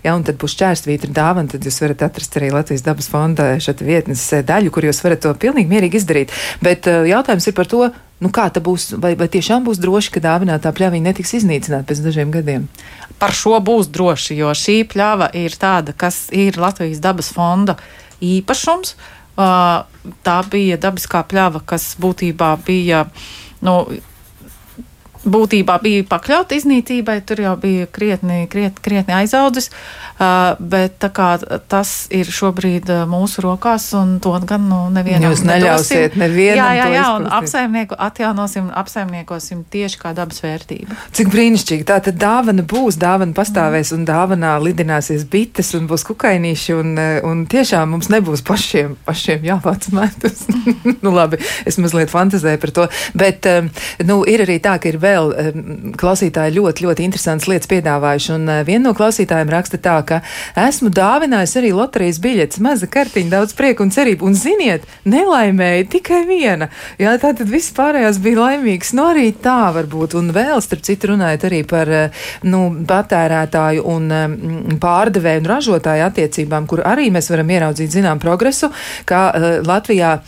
jā, 0.00 0.16
un 0.16 0.24
tad 0.24 0.40
būs 0.40 0.56
čērstvītra 0.64 1.12
dāvana, 1.12 1.52
tad 1.52 1.60
jūs 1.68 1.76
varat 1.84 2.08
atrast 2.08 2.32
arī 2.40 2.48
Latvijas 2.56 2.88
dabas 2.88 3.04
fonda 3.04 3.17
fonda 3.18 3.50
vietnes 3.82 4.22
daļu, 4.46 4.72
kur 4.74 4.86
jūs 4.88 5.02
varat 5.04 5.24
to 5.26 5.34
pilnīgi 5.34 5.70
mierīgi 5.72 6.00
izdarīt. 6.00 6.34
Bet 6.64 6.86
uh, 6.90 7.02
jautājums 7.08 7.50
ir 7.50 7.56
par 7.58 7.68
to, 7.70 7.88
nu 8.22 8.30
kā 8.34 8.48
tā 8.54 8.62
būs, 8.64 8.92
vai, 9.02 9.14
vai 9.18 9.28
tiešām 9.32 9.66
būs 9.66 9.82
droši, 9.82 10.14
ka 10.14 10.24
dāvinātā 10.24 10.72
pļaviņa 10.74 11.10
netiks 11.10 11.36
iznīcināta 11.40 11.86
pēc 11.90 12.02
dažiem 12.06 12.32
gadiem? 12.34 12.66
Par 13.18 13.34
šo 13.34 13.58
būs 13.64 13.90
droši, 13.94 14.38
jo 14.38 14.54
šī 14.54 14.80
pļava 14.92 15.32
ir 15.38 15.54
tāda, 15.58 15.94
kas 15.96 16.28
ir 16.34 16.58
Latvijas 16.60 17.02
dabas 17.02 17.32
fonda 17.34 17.78
īpašums. 18.24 18.94
Uh, 19.38 19.84
tā 20.26 20.38
bija 20.50 20.78
dabiskā 20.82 21.22
pļava, 21.30 21.62
kas 21.66 21.92
būtībā 22.02 22.56
bija 22.66 23.04
nu, 23.62 23.74
būtībā 25.26 25.78
bija 25.82 26.04
pakļauta 26.08 26.56
iznīcībai, 26.58 27.18
tur 27.26 27.42
jau 27.42 27.54
bija 27.60 27.86
krietni, 27.90 28.44
krietni, 28.50 28.82
krietni 28.82 29.14
aizaudzis, 29.18 29.70
bet 30.58 31.04
kā, 31.14 31.28
tas 31.70 31.92
ir 32.14 32.28
šobrīd 32.30 32.90
mūsu 33.10 33.42
rokās, 33.44 33.90
un 33.98 34.16
to 34.22 34.34
gan 34.48 34.66
nu, 34.70 34.80
nevienam 34.94 35.32
Jūs 35.32 35.44
neļausiet 35.46 36.16
nedosim. 36.16 36.22
nevienam. 36.22 36.58
Jā, 36.58 36.68
jā, 36.78 36.86
jā, 36.94 37.06
un 37.16 37.26
apsaimnieku, 37.38 37.98
atjaunosim, 38.08 38.70
apsaimniekosim 38.78 39.64
tieši 39.70 40.00
kā 40.02 40.14
dabas 40.16 40.42
vērtību. 40.44 40.98
Cik 41.18 41.32
brīnišķīgi, 41.34 41.86
tā 41.88 42.00
tad 42.04 42.18
dāvana 42.20 42.64
būs, 42.68 42.98
dāvana 43.00 43.34
pastāvēs, 43.36 43.92
un 43.96 44.06
dāvanā 44.08 44.54
lidināsies 44.62 45.26
bites, 45.30 45.72
un 45.78 45.88
būs 45.90 46.06
kukainīši, 46.08 46.76
un, 46.78 46.94
un 47.26 47.44
tiešām 47.50 47.94
mums 47.94 48.10
nebūs 48.12 48.44
pašiem, 48.46 48.96
pašiem 49.06 49.46
jāvāc 49.46 49.90
metus. 49.94 50.46
nu 51.04 51.14
labi, 51.14 51.40
es 51.68 51.78
mazliet 51.82 52.12
fantazēju 52.12 52.62
par 52.62 52.74
to, 52.74 52.88
bet, 53.18 53.46
nu, 54.06 54.20
ir 54.28 54.46
arī 54.46 54.58
tā, 54.62 54.78
ka 54.82 54.90
ir 54.90 54.98
vēl 55.02 55.07
vēl 55.08 55.32
klausītāji 55.98 56.56
ļoti, 56.58 56.84
ļoti 56.86 57.06
interesantas 57.06 57.48
lietas 57.50 57.70
piedāvājuši. 57.70 58.32
Un 58.36 58.48
eh, 58.52 58.62
viena 58.68 58.88
no 58.88 58.94
klausītājiem 58.98 59.52
raksta 59.52 59.80
tā, 59.82 59.96
ka 60.08 60.20
esmu 60.68 60.92
dāvinājis 60.94 61.56
arī 61.60 61.72
loterijas 61.76 62.20
biļetes, 62.24 62.62
maza 62.64 62.88
kartiņa, 62.90 63.32
daudz 63.34 63.56
prieku 63.58 63.86
un 63.86 63.92
cerību. 63.94 64.28
Un 64.28 64.36
ziniet, 64.38 64.86
nelaimēja 65.08 65.88
tikai 65.94 66.22
viena. 66.28 66.70
Jā, 67.00 67.16
tā 67.20 67.32
tad 67.38 67.48
viss 67.50 67.74
pārējās 67.76 68.20
bija 68.24 68.42
laimīgs. 68.44 68.94
Nu, 68.98 69.08
arī 69.12 69.30
tā 69.44 69.72
var 69.74 69.88
būt. 69.90 70.18
Un 70.18 70.32
vēl, 70.36 70.60
starp 70.64 70.84
citu, 70.86 71.12
runājot 71.14 71.48
arī 71.48 71.62
par 71.68 71.92
eh, 71.92 72.26
nu, 72.48 72.64
patērētāju 72.88 73.86
un 73.88 74.76
pārdevēju 74.82 75.42
un 75.42 75.50
ražotāju 75.52 76.06
attiecībām, 76.08 76.68
kur 76.70 76.84
arī 76.86 77.08
mēs 77.14 77.30
varam 77.32 77.50
ieraudzīt 77.54 77.92
zinām 77.94 78.20
progresu, 78.22 78.70
kā 79.08 79.28
uh, 79.32 79.48
Latvijā 79.66 80.18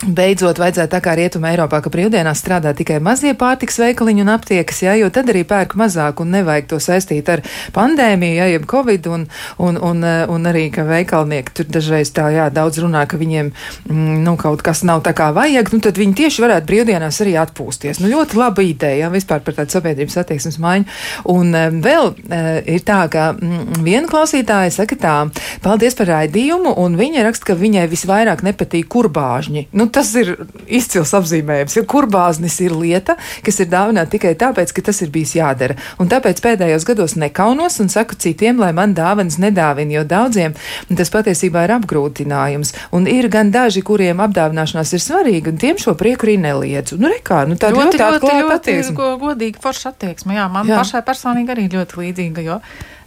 Beidzot, 0.00 0.56
vajadzētu 0.56 0.94
tā 0.94 0.98
kā 1.04 1.12
Rietuma 1.12 1.50
Eiropā, 1.50 1.82
ka 1.84 1.90
brīvdienās 1.92 2.40
strādā 2.40 2.70
tikai 2.72 3.02
mazie 3.04 3.34
pārtiks 3.36 3.76
veikaliņi 3.82 4.22
un 4.24 4.30
aptiekas, 4.32 4.78
jā, 4.80 4.94
jo 4.96 5.10
tad 5.12 5.28
arī 5.28 5.42
pērk 5.44 5.74
mazāk 5.76 6.22
un 6.24 6.30
nevajag 6.32 6.70
to 6.70 6.78
saistīt 6.80 7.28
ar 7.28 7.42
pandēmiju, 7.76 8.38
jā, 8.38 8.46
jeb 8.54 8.64
covid, 8.70 9.08
un, 9.12 9.26
un, 9.60 9.76
un, 9.76 10.06
un 10.32 10.48
arī, 10.48 10.62
ka 10.72 10.86
veikalnieki 10.88 11.52
tur 11.58 11.68
dažreiz 11.76 12.14
tā, 12.16 12.30
jā, 12.32 12.46
daudz 12.48 12.80
runā, 12.80 13.02
ka 13.10 13.18
viņiem, 13.20 13.50
mm, 13.90 14.14
nu, 14.24 14.34
kaut 14.40 14.64
kas 14.64 14.80
nav 14.88 15.02
tā 15.04 15.12
kā 15.18 15.26
vajag, 15.36 15.68
nu, 15.76 15.82
tad 15.84 16.00
viņi 16.00 16.16
tieši 16.22 16.46
varētu 16.46 16.70
brīvdienās 16.72 17.20
arī 17.20 17.36
atpūsties. 17.42 18.00
Nu, 18.00 18.08
ļoti 18.14 18.40
laba 18.40 18.64
ideja, 18.64 19.02
jā, 19.02 19.12
vispār 19.12 19.44
par 19.44 19.58
tādu 19.60 19.76
sabiedrības 19.76 20.16
attieksmes 20.24 20.56
maiņu. 20.64 20.88
Un 21.36 21.52
um, 21.52 21.78
vēl 21.84 22.10
uh, 22.14 22.50
ir 22.64 22.86
tā, 22.88 23.02
ka 23.12 23.34
mm, 23.36 23.84
viena 23.84 24.08
klausītāja 24.08 24.72
saka 24.80 24.96
tā, 24.96 25.14
paldies 25.60 26.00
par 26.00 26.08
raidījumu, 26.14 26.72
un 26.80 26.96
viņa 26.96 27.28
raksta, 27.28 27.52
ka 27.52 27.60
viņai 27.60 27.84
visvairāk 27.92 28.46
nepatīk 28.48 28.88
kurbāžņi. 28.96 29.68
Nu, 29.76 29.89
tas 29.92 30.12
ir 30.18 30.32
izcils 30.66 31.12
apzīmējums. 31.16 31.76
Jo 31.78 31.84
kurbāznis 31.88 32.58
ir 32.64 32.74
lieta, 32.76 33.16
kas 33.46 33.60
ir 33.62 33.70
dāvināta 33.72 34.14
tikai 34.16 34.34
tāpēc, 34.38 34.74
ka 34.76 34.84
tas 34.90 35.00
ir 35.04 35.12
bijis 35.14 35.36
jādara. 35.38 35.76
Un 36.02 36.10
tāpēc 36.10 36.42
pēdējos 36.44 36.86
gados 36.88 37.16
nekaunos 37.20 37.80
un 37.82 37.90
saku 37.92 38.18
citiem, 38.20 38.60
lai 38.62 38.72
man 38.76 38.94
dāvanas 38.96 39.40
nedāvina, 39.42 39.98
jo 39.98 40.04
daudziem 40.08 40.56
tas 40.96 41.12
patiesībā 41.12 41.64
ir 41.66 41.74
apgrūtinājums. 41.78 42.74
Un 42.96 43.08
ir 43.10 43.30
gan 43.32 43.52
daži, 43.54 43.82
kuriem 43.86 44.22
apdāvināšanās 44.24 44.94
ir 44.96 45.04
svarīga, 45.04 45.52
un 45.52 45.60
tiem 45.60 45.80
šo 45.80 45.96
prieku 45.98 46.28
arī 46.28 46.38
neliedzu. 46.42 47.00
Nu, 47.00 47.10
rekā, 47.12 47.42
nu 47.50 47.58
tā 47.60 47.72
ļoti, 47.74 47.98
ļoti, 47.98 48.00
ļoti, 48.00 48.32
ļoti 48.44 48.56
attieksme. 48.56 49.10
godīga 49.24 49.62
forša 49.64 49.94
attieksme. 49.94 50.36
Jā, 50.38 50.48
man 50.52 50.68
jā. 50.68 50.80
pašai 50.80 51.04
personīgi 51.06 51.54
arī 51.54 51.68
ļoti 51.72 52.02
līdzīga, 52.04 52.46
jo 52.46 52.60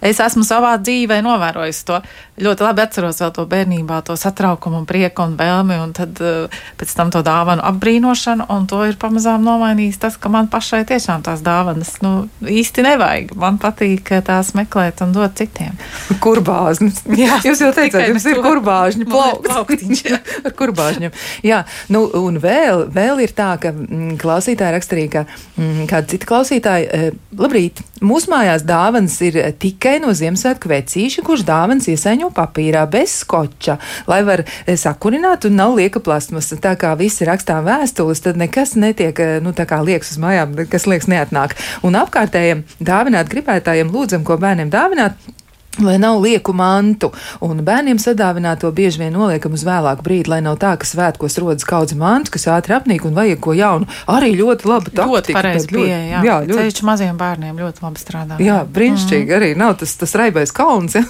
es 0.04 0.20
esmu 0.24 0.46
savā 0.48 0.76
dzīvē 0.82 1.22
novērojis 1.26 1.84
to. 1.88 2.00
Ļoti 2.44 2.66
labi 2.66 2.82
atceros 2.84 3.22
vēl 3.22 3.32
to 3.36 3.46
bērnībā, 3.50 4.02
to 4.08 4.16
satraukumu, 4.20 4.82
un 4.82 4.88
prieku 4.90 5.26
un 5.28 5.36
vēlmi, 5.40 5.78
un 5.84 5.94
tad 5.96 6.18
uh, 6.24 6.62
pēc 6.80 6.94
tam 6.98 7.12
to 7.14 7.22
dāvanu 7.26 7.64
apbrīnošanu, 7.70 8.48
un 8.54 8.66
to 8.70 8.82
ir 8.88 8.98
pamazām 9.02 9.46
nomainījis 9.46 10.02
tas, 10.02 10.18
ka 10.18 10.32
man 10.34 10.50
pašai 10.52 10.84
tiešām 10.90 11.24
tās 11.26 11.44
dāvanas 11.46 11.96
nu, 12.04 12.14
īsti 12.42 12.86
nevajag. 12.88 13.36
Man 13.40 13.60
patīk 13.62 14.12
eh, 14.16 14.24
tās 14.26 14.54
meklēt 14.58 15.04
un 15.06 15.14
dot 15.16 15.38
citiem. 15.40 15.78
Kurbāznis. 16.24 17.04
Jā, 17.24 17.40
jūs 17.46 17.62
jau 17.64 17.72
teicāt, 17.76 18.08
jums 18.10 18.26
ir 18.30 18.42
kurbāžņi 18.44 19.08
plauktiņš. 19.10 20.04
Ar 20.48 20.58
kurbāžņiem. 20.58 21.14
Jā, 21.46 21.64
nu, 21.94 22.06
un 22.20 22.42
vēl, 22.44 22.88
vēl 22.94 23.24
ir 23.26 23.36
tā, 23.38 23.54
ka 23.62 23.74
mm, 23.76 24.18
klausītāji 24.22 24.78
raksturīja, 24.78 25.14
ka 25.14 25.26
mm, 25.62 25.88
kāda 25.92 26.14
cita 26.14 26.30
klausītāja, 26.30 26.90
e, 26.90 27.38
labrīt, 27.40 27.84
mūsu 28.04 28.32
mājās 28.34 28.66
dāvanas 28.68 29.20
ir 29.26 29.40
tikai 29.62 29.93
no 30.02 30.14
Ziemassvētku 30.16 30.70
vecīša, 30.72 31.24
kurš 31.26 31.46
dāvanas 31.48 31.90
iesaņo 31.92 32.32
papīrā 32.36 32.86
bez 32.92 33.20
skoča, 33.24 33.78
lai 34.10 34.22
var 34.28 34.46
e, 34.46 34.78
sakurināt 34.80 35.48
un 35.50 35.58
nav 35.60 35.76
lieka 35.78 36.02
plasmas. 36.04 36.52
Tā 36.64 36.76
kā 36.80 36.94
visi 37.00 37.28
rakstām 37.28 37.66
vēstules, 37.68 38.24
tad 38.26 38.40
nekas 38.40 38.76
netiek, 38.80 39.20
e, 39.20 39.38
nu, 39.44 39.54
tā 39.58 39.68
kā 39.70 39.82
liekas 39.84 40.16
uz 40.16 40.24
mājām, 40.24 40.58
kas 40.72 40.88
liekas 40.90 41.10
neatnāk. 41.12 41.58
Un 41.86 42.00
apkārtējiem 42.00 42.66
dāvināt 42.82 43.32
gribētājiem 43.34 43.94
lūdzam, 43.94 44.26
ko 44.28 44.40
bērniem 44.42 44.74
dāvināt 44.74 45.18
Lai 45.82 45.98
nav 45.98 46.20
lieku 46.22 46.54
mantu, 46.54 47.10
un 47.42 47.64
bērniem 47.66 47.98
sadāvināto 47.98 48.70
bieži 48.76 49.00
vien 49.02 49.16
noliekam 49.16 49.56
uz 49.58 49.64
vēlāku 49.66 50.04
brīdi, 50.06 50.30
lai 50.30 50.38
nav 50.46 50.60
tā, 50.62 50.76
ka 50.78 50.86
svētkos 50.86 51.40
rodas 51.42 51.66
kaudze 51.66 51.96
mantu, 51.98 52.36
kas 52.36 52.46
ātri 52.54 52.76
apnīk 52.76 53.08
un 53.10 53.16
vajag 53.18 53.40
ko 53.42 53.56
jaunu. 53.58 53.88
Arī 54.14 54.36
ļoti 54.38 54.70
labi 54.70 54.92
taktika. 54.92 55.08
Ļoti 55.10 55.34
pareizi 55.34 55.72
pieeja, 55.72 55.98
jā. 56.12 56.20
jā 56.28 56.36
ļoti. 56.46 56.60
Ceļš 56.60 56.84
maziem 56.86 57.18
bērniem 57.18 57.58
ļoti 57.58 57.86
labi 57.88 58.04
strādā. 58.04 58.38
Jā, 58.44 58.60
brīnišķīgi 58.76 59.26
mm. 59.26 59.38
arī 59.40 59.50
nav 59.58 59.74
tas, 59.82 59.96
tas 59.98 60.14
raibais 60.22 60.54
kauns, 60.54 60.94
ja? 61.00 61.04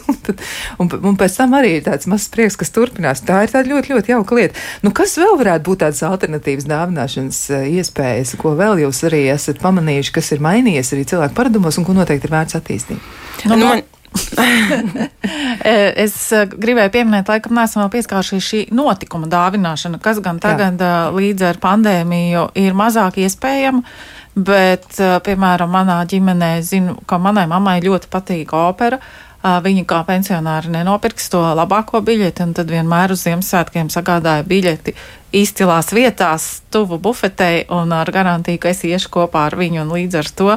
un, 0.80 0.92
un 1.12 1.20
pēc 1.20 1.36
tam 1.42 1.58
arī 1.60 1.76
ir 1.82 1.84
tāds 1.90 2.08
mazs 2.08 2.32
prieks, 2.32 2.56
kas 2.62 2.72
turpinās. 2.72 3.26
Tā 3.28 3.44
ir 3.44 3.52
tāda 3.52 3.68
ļoti, 3.68 3.92
ļoti 3.98 4.16
jauka 4.16 4.40
lieta. 4.40 4.64
Nu, 4.86 4.94
kas 4.96 5.18
vēl 5.20 5.36
varētu 5.44 5.68
būt 5.68 5.84
tādas 5.84 6.06
alternatīvas 6.08 6.70
dāvināšanas 6.72 7.42
eh, 7.52 7.68
iespējas, 7.82 8.38
ko 8.40 8.56
vēl 8.60 8.86
jūs 8.86 9.04
arī 9.12 9.26
esat 9.36 9.60
pamanījuši, 9.64 10.16
kas 10.22 10.32
ir 10.38 10.46
mainījies 10.48 10.96
arī 10.96 11.04
cilvēku 11.12 11.36
paradumos 11.36 11.82
un 11.82 11.90
ko 11.90 12.00
noteikti 12.00 12.32
ir 12.32 12.38
vērts 12.38 12.62
attīstīt? 12.62 13.12
Nu, 13.44 13.58
nu, 13.58 13.68
man, 13.68 13.84
es 16.06 16.16
gribēju 16.32 16.94
pieminēt, 16.94 17.30
laikam, 17.30 17.56
neesam 17.58 17.84
vēl 17.84 17.92
pieskārušies 17.98 18.50
šī 18.50 18.62
notikuma 18.76 19.30
dāvināšana, 19.32 20.02
kas 20.04 20.22
gan 20.24 20.42
tagad 20.44 20.82
Jā. 20.82 21.08
līdz 21.16 21.48
ar 21.52 21.62
pandēmiju 21.64 22.50
ir 22.62 22.78
mazāk 22.78 23.22
iespējama. 23.24 23.84
Bet, 24.34 24.96
piemēram, 24.98 25.70
manā 25.70 26.00
ģimenē 26.10 26.56
zinu, 26.66 26.96
ka 27.06 27.20
manai 27.22 27.46
mammai 27.50 27.76
ļoti 27.86 28.10
patīk 28.10 28.56
opera. 28.58 28.98
Viņa 29.44 29.84
kā 29.84 29.98
pensionāri 30.08 30.72
nenopirks 30.72 31.26
to 31.34 31.42
labāko 31.60 32.00
biļeti, 32.06 32.46
un 32.46 32.54
tad 32.56 32.70
vienmēr 32.72 33.12
uz 33.12 33.26
Ziemassvētkiem 33.26 33.90
sagādāja 33.92 34.46
biļeti 34.48 34.94
izcilās 35.36 35.92
vietās, 35.92 36.62
tuvu 36.72 37.00
bufetei, 37.02 37.66
un 37.74 37.92
ar 37.92 38.08
garantiju, 38.14 38.62
ka 38.64 38.72
es 38.72 38.86
iešu 38.88 39.12
kopā 39.12 39.48
ar 39.50 39.58
viņu, 39.60 39.82
un 39.84 39.92
līdz 39.98 40.20
ar 40.22 40.32
to 40.40 40.50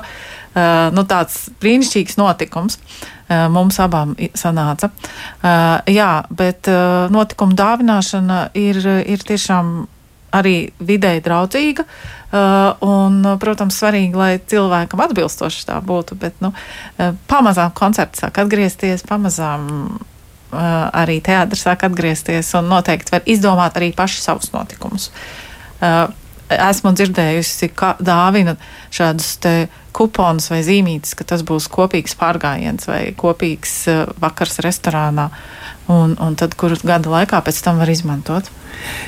nu, 0.95 1.05
tāds 1.09 1.49
brīnišķīgs 1.63 2.19
notikums. 2.21 2.79
Mums 3.27 3.81
abām 3.83 4.15
sanāca. 4.39 4.93
Jā, 5.91 6.11
bet 6.31 6.71
notikuma 7.11 7.59
dāvināšana 7.59 8.39
ir, 8.55 8.79
ir 9.03 9.25
tiešām 9.27 9.73
arī 10.35 10.57
videi 10.79 11.21
draudzīga. 11.25 11.87
Un, 12.85 13.21
protams, 13.41 13.79
svarīgi, 13.79 14.17
lai 14.19 14.33
cilvēkam 14.43 15.01
atbilstoši 15.07 15.65
tā 15.69 15.79
būtu. 15.85 16.19
Bet 16.21 16.43
nu, 16.45 16.53
pamazām 17.31 17.73
koncerts 17.77 18.25
sāk 18.25 18.43
atgriezties, 18.43 19.07
pamazām 19.07 19.97
arī 20.57 21.19
teātris 21.25 21.65
sāk 21.67 21.87
atgriezties 21.89 22.53
un 22.59 22.69
noteikti 22.71 23.15
var 23.15 23.27
izdomāt 23.27 23.79
arī 23.79 23.93
paši 23.97 24.23
savus 24.23 24.53
notikumus. 24.55 25.11
Esmu 26.47 26.93
dzirdējusi, 26.95 27.73
ka 27.75 27.97
dāvina 27.99 28.55
šādus 28.95 29.33
kuponus 29.97 30.51
vai 30.53 30.61
zīmītes, 30.63 31.17
ka 31.19 31.25
tas 31.27 31.43
būs 31.47 31.67
kopīgs 31.73 32.15
pārgājiens 32.21 32.87
vai 32.87 33.01
kopīgs 33.19 33.75
vakars 34.23 34.61
restorānā. 34.65 35.31
Un, 35.87 36.17
un 36.19 36.35
tad, 36.35 36.57
kur 36.59 36.75
gada 36.83 37.11
laikā 37.13 37.39
pēc 37.47 37.61
tam 37.63 37.79
var 37.79 37.91
izmantot. 37.93 38.49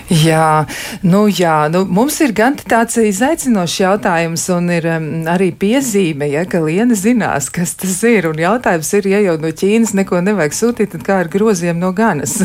Jā, 0.08 0.64
nu 1.04 1.24
jā, 1.26 1.68
nu 1.72 1.82
mums 1.84 2.16
ir 2.24 2.32
gan 2.36 2.54
tāds 2.58 2.96
izaicinošs 3.02 3.80
jautājums, 3.82 4.44
un 4.54 4.70
ir 4.72 4.86
um, 4.88 5.08
arī 5.28 5.50
piezīme, 5.58 6.30
ja, 6.32 6.44
ka 6.48 6.62
Liena 6.64 6.96
zinās, 6.98 7.50
kas 7.52 7.74
tas 7.78 7.98
ir. 8.08 8.30
Un 8.30 8.38
jautājums 8.40 8.92
ir, 8.98 9.10
ja 9.10 9.20
jau 9.26 9.36
no 9.42 9.50
Ķīnas 9.50 9.92
neko 9.98 10.22
nevajag 10.24 10.56
sūtīt, 10.56 10.94
tad 10.94 11.04
kā 11.06 11.18
ar 11.24 11.32
groziem 11.32 11.82
no 11.82 11.90
ganas? 11.96 12.38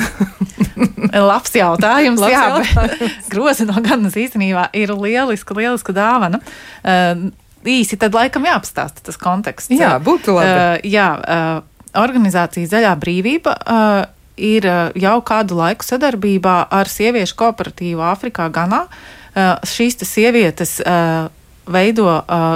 Labs 1.31 1.53
jautājums. 1.55 2.21
Labs 2.21 2.33
jā, 2.33 2.43
jautājums. 2.49 3.29
grozi 3.33 3.69
no 3.69 3.77
ganas 3.85 4.17
īstenībā 4.19 4.71
ir 4.77 4.95
lieliska, 4.97 5.55
lieliska 5.57 5.95
dāvana. 5.95 6.41
Uh, 6.81 7.29
īsi 7.69 7.99
tad 8.01 8.17
laikam 8.17 8.49
jāapstāsta 8.49 9.05
tas 9.05 9.19
konteksts. 9.21 9.71
Jā, 9.77 9.95
būtu 10.03 10.35
labi. 10.35 10.57
Uh, 10.57 10.89
jā, 10.89 11.07
uh, 11.21 12.01
organizācija 12.01 12.69
Zaļā 12.71 12.97
brīvība. 12.99 13.55
Uh, 13.61 14.22
ir 14.37 14.65
eh, 14.65 14.91
jau 14.99 15.17
kādu 15.25 15.57
laiku 15.59 15.85
sadarbībā 15.85 16.57
ar 16.73 16.89
sieviešu 16.89 17.37
kooperatīvu 17.39 18.03
Āfrikā, 18.13 18.49
Ganā. 18.53 18.85
Eh, 19.33 19.53
šīs 19.67 19.99
sievietes 20.07 20.79
eh, 20.81 21.29
veido, 21.63 22.09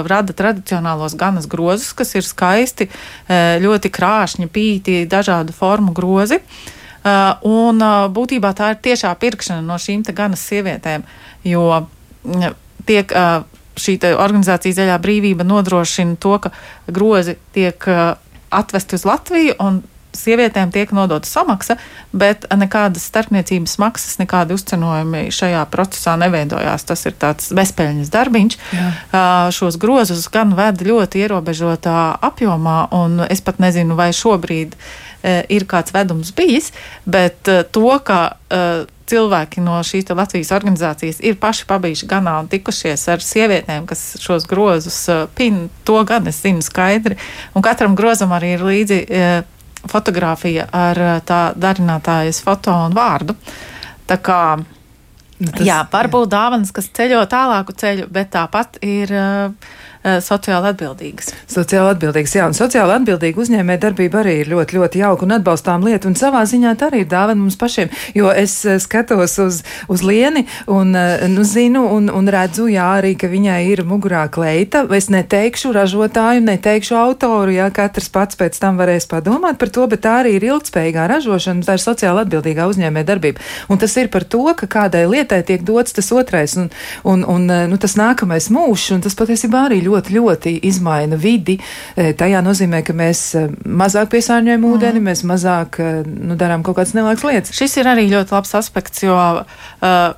rada 0.04 0.34
tradicionālos 0.36 1.14
ganas 1.16 1.46
grozus, 1.48 1.94
kas 1.96 2.10
ir 2.12 2.26
skaisti, 2.28 2.90
ļoti 3.64 3.88
krāšņi, 3.88 4.48
pīti, 4.52 4.98
dažādu 5.08 5.54
formu 5.56 5.94
grozi. 5.96 6.36
Un 7.48 7.80
būtībā 8.12 8.50
tā 8.52 8.74
ir 8.74 8.82
tiešā 8.84 9.14
pirkšana 9.16 9.64
no 9.64 9.78
šīm 9.80 10.04
ganas 10.12 10.44
sievietēm, 10.44 11.06
jo 11.48 11.64
mm, 11.80 12.52
tiek 12.84 13.16
šī 13.80 13.96
organizācija 14.12 14.76
Zaļā 14.82 15.00
brīvība 15.00 15.48
nodrošina 15.48 16.20
to, 16.20 16.36
ka 16.44 16.52
grozi 16.92 17.38
tiek 17.56 17.80
atvesti 17.88 19.00
uz 19.00 19.08
Latviju 19.08 19.56
un 19.56 19.80
sievietēm 20.18 20.72
tiek 20.74 20.92
nodota 20.96 21.28
samaksa, 21.28 21.78
bet 22.12 22.44
nekādas 22.50 23.06
starpniecības 23.08 23.78
maksas, 23.82 24.18
nekādi 24.20 24.56
uzcenojumi 24.58 25.28
šajā 25.34 25.64
procesā 25.72 26.16
neveidojās. 26.20 26.86
Tas 26.88 27.06
ir 27.08 27.16
tāds 27.20 27.52
bezpēļņas 27.56 28.12
darbiņš. 28.14 28.58
Jā. 28.76 28.88
Šos 29.54 29.78
grozus 29.80 30.26
gan 30.32 30.56
ved 30.58 30.82
ļoti 30.86 31.24
ierobežotā 31.24 31.98
apjomā, 32.28 32.80
un 32.98 33.22
es 33.28 33.44
pat 33.44 33.62
nezinu, 33.62 33.96
vai 33.98 34.10
šobrīd 34.16 34.76
ir 35.50 35.64
kāds 35.66 35.90
vedums 35.94 36.30
bijis, 36.36 36.70
bet 37.06 37.48
to, 37.74 37.90
ka 38.06 38.20
cilvēki 39.08 39.62
no 39.64 39.78
šīs 39.82 40.10
Latvijas 40.12 40.52
organizācijas 40.52 41.18
ir 41.24 41.38
paši 41.40 41.64
pabijuši 41.66 42.06
ganā 42.06 42.34
un 42.42 42.48
tikušies 42.52 43.06
ar 43.08 43.24
sievietēm, 43.24 43.86
kas 43.88 44.02
šos 44.20 44.44
grozus 44.46 44.98
pin, 45.34 45.66
to 45.88 46.02
gan 46.06 46.28
es 46.28 46.42
zinu 46.44 46.62
skaidri. 46.62 47.16
Un 47.56 47.64
katram 47.64 47.96
grozam 47.98 48.34
arī 48.36 48.54
ir 48.58 48.66
līdzi 48.68 48.98
fotografija 49.86 50.66
ar 50.74 50.98
eh, 50.98 51.20
tā 51.26 51.42
darinātājas 51.56 52.42
foto 52.44 52.74
un 52.88 52.96
vārdu. 52.96 53.36
Tā 54.08 54.18
kā 54.24 54.40
nu, 54.58 55.50
Tas, 55.52 55.62
jā, 55.62 55.82
varbūt 55.92 56.26
jā. 56.26 56.32
dāvanas, 56.34 56.72
kas 56.74 56.90
ceļo 56.96 57.22
tālāku 57.30 57.76
ceļu, 57.78 58.08
bet 58.10 58.32
tāpat 58.34 58.80
ir 58.82 59.12
uh, 59.14 59.68
sociāli 60.24 60.72
atbildīgas. 60.72 61.32
Sociāli 61.50 61.94
atbildīgas, 61.94 62.34
jā, 62.38 62.46
un 62.48 62.56
sociāli 62.56 62.94
atbildīga 62.98 63.42
uzņēmē 63.42 63.78
darbība 63.82 64.22
arī 64.22 64.38
ir 64.42 64.50
ļoti, 64.52 64.78
ļoti 64.78 65.02
jauka 65.02 65.26
un 65.26 65.36
atbalstām 65.38 65.84
lieta, 65.86 66.08
un 66.10 66.16
savā 66.18 66.42
ziņā 66.48 66.74
tā 66.78 66.90
arī 66.90 67.02
ir 67.04 67.10
dāvana 67.10 67.40
mums 67.40 67.58
pašiem, 67.60 67.90
jo 68.16 68.30
es 68.32 68.54
eh, 68.66 68.78
skatos 68.82 69.38
uz, 69.42 69.62
uz 69.88 70.04
Lieni 70.06 70.44
un, 70.66 70.94
eh, 70.96 71.26
nu, 71.30 71.44
zinu 71.46 71.84
un, 71.94 72.08
un 72.14 72.30
redzu, 72.32 72.68
jā, 72.72 72.86
arī, 73.00 73.14
ka 73.18 73.30
viņai 73.30 73.60
ir 73.72 73.84
mugurā 73.88 74.24
kleita. 74.32 74.84
Es 74.96 75.10
neteikšu 75.12 75.72
ražotāju, 75.76 76.44
neteikšu 76.46 76.96
autoru, 76.98 77.54
jā, 77.54 77.68
katrs 77.74 78.10
pats 78.12 78.38
pēc 78.38 78.58
tam 78.60 78.80
varēs 78.80 79.08
padomāt 79.10 79.58
par 79.60 79.72
to, 79.74 79.86
bet 79.90 80.04
tā 80.06 80.18
arī 80.22 80.36
ir 80.38 80.48
ilgspējīgā 80.50 81.08
ražošana, 81.12 81.66
tā 81.66 81.78
ir 81.78 81.84
sociāli 81.84 82.24
atbildīgā 82.24 82.68
uzņēmē 82.70 83.04
darbība. 83.08 83.42
Un 83.68 83.80
tas 83.80 83.94
ir 84.00 84.10
par 84.12 84.24
to, 84.24 84.44
ka 84.58 84.68
kādai 84.70 85.04
lietai 85.10 85.42
tiek 85.46 85.64
dots 85.66 85.96
tas 85.96 86.10
otrais 86.14 86.56
un, 86.58 86.70
un, 87.04 87.24
un 87.28 87.46
nu, 87.70 87.78
tas 87.80 87.96
nākamais 87.98 88.50
mūžs, 88.54 88.90
un 88.96 89.04
tas 89.04 89.16
patiesībā 89.18 89.66
arī 89.68 89.80
ļoti, 89.84 89.97
ļoti 90.06 90.54
izmaina 90.68 91.18
vidi. 91.18 91.58
E, 91.96 92.12
tajā 92.18 92.42
nozīmē, 92.44 92.82
ka 92.86 92.94
mēs 92.96 93.22
e, 93.34 93.44
mazāk 93.66 94.12
piesārņojam 94.14 94.62
mm. 94.62 94.76
ūdeni, 94.76 95.02
mēs 95.04 95.24
mazāk 95.28 95.80
e, 95.82 95.90
nu, 96.06 96.38
darām 96.38 96.62
kaut 96.66 96.78
kādas 96.78 96.94
nelaikas 96.96 97.26
lietas. 97.26 97.56
Šis 97.58 97.78
ir 97.80 97.90
arī 97.90 98.06
ļoti 98.12 98.34
labs 98.36 98.54
aspekts, 98.58 99.02
jo 99.02 99.16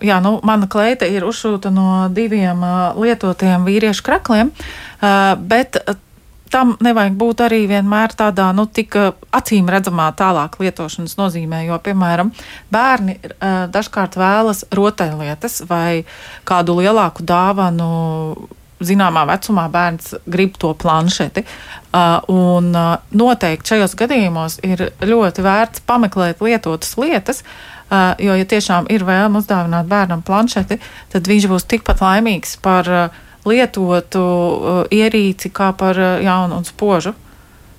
jā, 0.04 0.20
nu, 0.24 0.36
mana 0.46 0.68
kleita 0.70 1.08
ir 1.08 1.24
uzšūta 1.28 1.72
no 1.74 1.88
diviem 2.14 2.62
lietotiem 3.00 3.66
vīriešu 3.66 4.04
krakliem, 4.06 4.52
bet 5.50 5.80
tam 6.50 6.74
nevajag 6.82 7.16
būt 7.18 7.42
arī 7.46 7.60
vienmēr 7.70 8.14
tādā, 8.18 8.50
nu, 8.56 8.66
tik 8.66 8.96
acīm 9.36 9.70
redzamā 9.70 10.10
tālāk 10.18 10.58
lietošanas 10.60 11.16
nozīmē, 11.20 11.62
jo, 11.68 11.78
piemēram, 11.82 12.32
bērni 12.74 13.18
dažkārt 13.72 14.18
vēlas 14.20 14.64
rotaļlietas 14.74 15.62
vai 15.70 16.02
kādu 16.48 16.80
lielāku 16.80 17.26
dāvanu 17.26 17.90
zināmā 18.84 19.26
vecumā 19.28 19.66
bērns 19.72 20.14
grib 20.30 20.56
to 20.60 20.72
planšeti. 20.74 21.44
Uh, 21.90 22.20
un 22.32 22.70
uh, 22.76 22.94
noteikti 23.16 23.74
šajos 23.74 23.96
gadījumos 23.98 24.60
ir 24.66 24.88
ļoti 25.02 25.44
vērts 25.44 25.84
pameklēt 25.88 26.42
lietotas 26.44 26.96
lietas. 27.00 27.42
Uh, 27.90 28.14
jo, 28.22 28.36
ja 28.38 28.46
tiešām 28.46 28.86
ir 28.92 29.02
vēlme 29.06 29.42
uzdāvināt 29.42 29.88
bērnam 29.90 30.22
planšeti, 30.22 30.78
tad 31.10 31.26
viņš 31.26 31.48
būs 31.50 31.66
tikpat 31.70 32.04
laimīgs 32.04 32.54
par 32.62 32.90
uh, 32.90 33.18
lietotu 33.48 34.22
uh, 34.22 34.84
ierīci 34.94 35.50
kā 35.54 35.72
par 35.76 35.98
uh, 35.98 36.20
jaunu 36.22 36.60
un 36.60 36.68
spožu. 36.68 37.16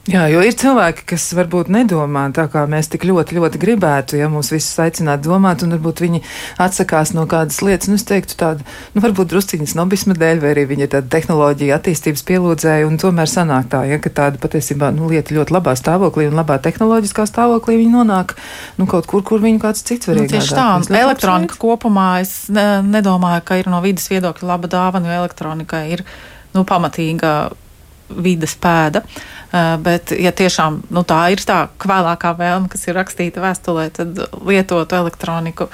Jā, 0.10 0.24
jo 0.34 0.40
ir 0.42 0.56
cilvēki, 0.58 1.04
kas 1.12 1.28
varbūt 1.38 1.68
nedomā 1.70 2.24
tā, 2.34 2.48
kā 2.50 2.64
mēs 2.66 2.88
tik 2.90 3.04
ļoti, 3.06 3.36
ļoti 3.38 3.60
gribētu, 3.62 4.18
ja 4.18 4.32
mūs 4.34 4.48
visus 4.50 4.80
aicinātu 4.82 5.30
domāt, 5.30 5.62
un 5.62 5.76
varbūt 5.76 6.00
viņi 6.02 6.22
atsakās 6.58 7.12
no 7.14 7.28
kādas 7.30 7.60
lietas, 7.62 7.86
nu, 7.92 8.00
es 8.02 8.06
teiktu 8.10 8.34
tādu, 8.40 8.66
nu, 8.96 9.04
varbūt 9.04 9.30
drusciņas 9.30 9.76
nobisma 9.78 10.16
dēļ, 10.18 10.42
vai 10.42 10.56
arī 10.56 10.64
viņi 10.72 10.88
ir 10.88 10.92
tāda 10.96 11.12
tehnoloģija 11.14 11.78
attīstības 11.78 12.26
pielūdzēja, 12.32 12.88
un 12.90 12.98
tomēr 13.04 13.30
sanāk 13.30 13.70
tā, 13.76 13.84
ja, 13.92 14.00
ka 14.02 14.10
tāda 14.10 14.42
patiesībā, 14.42 14.90
nu, 14.96 15.06
lieta 15.12 15.38
ļoti 15.38 15.54
labā 15.54 15.76
stāvoklī 15.78 16.32
un 16.32 16.42
labā 16.42 16.58
tehnoloģiskā 16.66 17.28
stāvoklī 17.30 17.78
viņi 17.84 17.94
nonāk, 17.94 18.34
nu, 18.82 18.90
kaut 18.90 19.06
kur, 19.12 19.22
kur 19.22 19.46
viņu 19.46 19.62
kāds 19.62 19.86
cits 19.86 20.10
var 20.10 20.18
iegādāt. 20.18 20.34
Nu, 20.34 20.40
tieši 20.42 20.58
tā, 20.90 21.04
elektronika 21.04 21.60
kopumā 21.62 22.08
es 22.24 22.48
ne, 22.50 22.82
nedomāju, 22.90 23.46
ka 23.46 23.62
ir 23.62 23.70
no 23.70 23.86
vidas 23.86 24.10
viedokļa 24.10 24.50
laba 24.50 24.72
dāvana, 24.80 25.14
jo 25.14 25.22
elektronika 25.22 25.86
ir, 25.94 26.02
nu, 26.58 26.66
pamatīga 26.66 27.36
vidas 28.12 28.58
pēda. 28.60 29.06
Uh, 29.06 29.41
bet, 29.84 30.14
ja 30.16 30.32
tiešām 30.32 30.82
nu, 30.96 31.04
tā 31.08 31.22
ir 31.34 31.42
tā 31.44 31.66
vēlākā 31.84 32.36
vēlme, 32.40 32.70
kas 32.72 32.88
ir 32.88 32.96
rakstīta 32.96 33.44
vēstulē, 33.44 33.90
tad 33.98 34.22
lietotu 34.48 34.96
elektroniku 34.96 35.68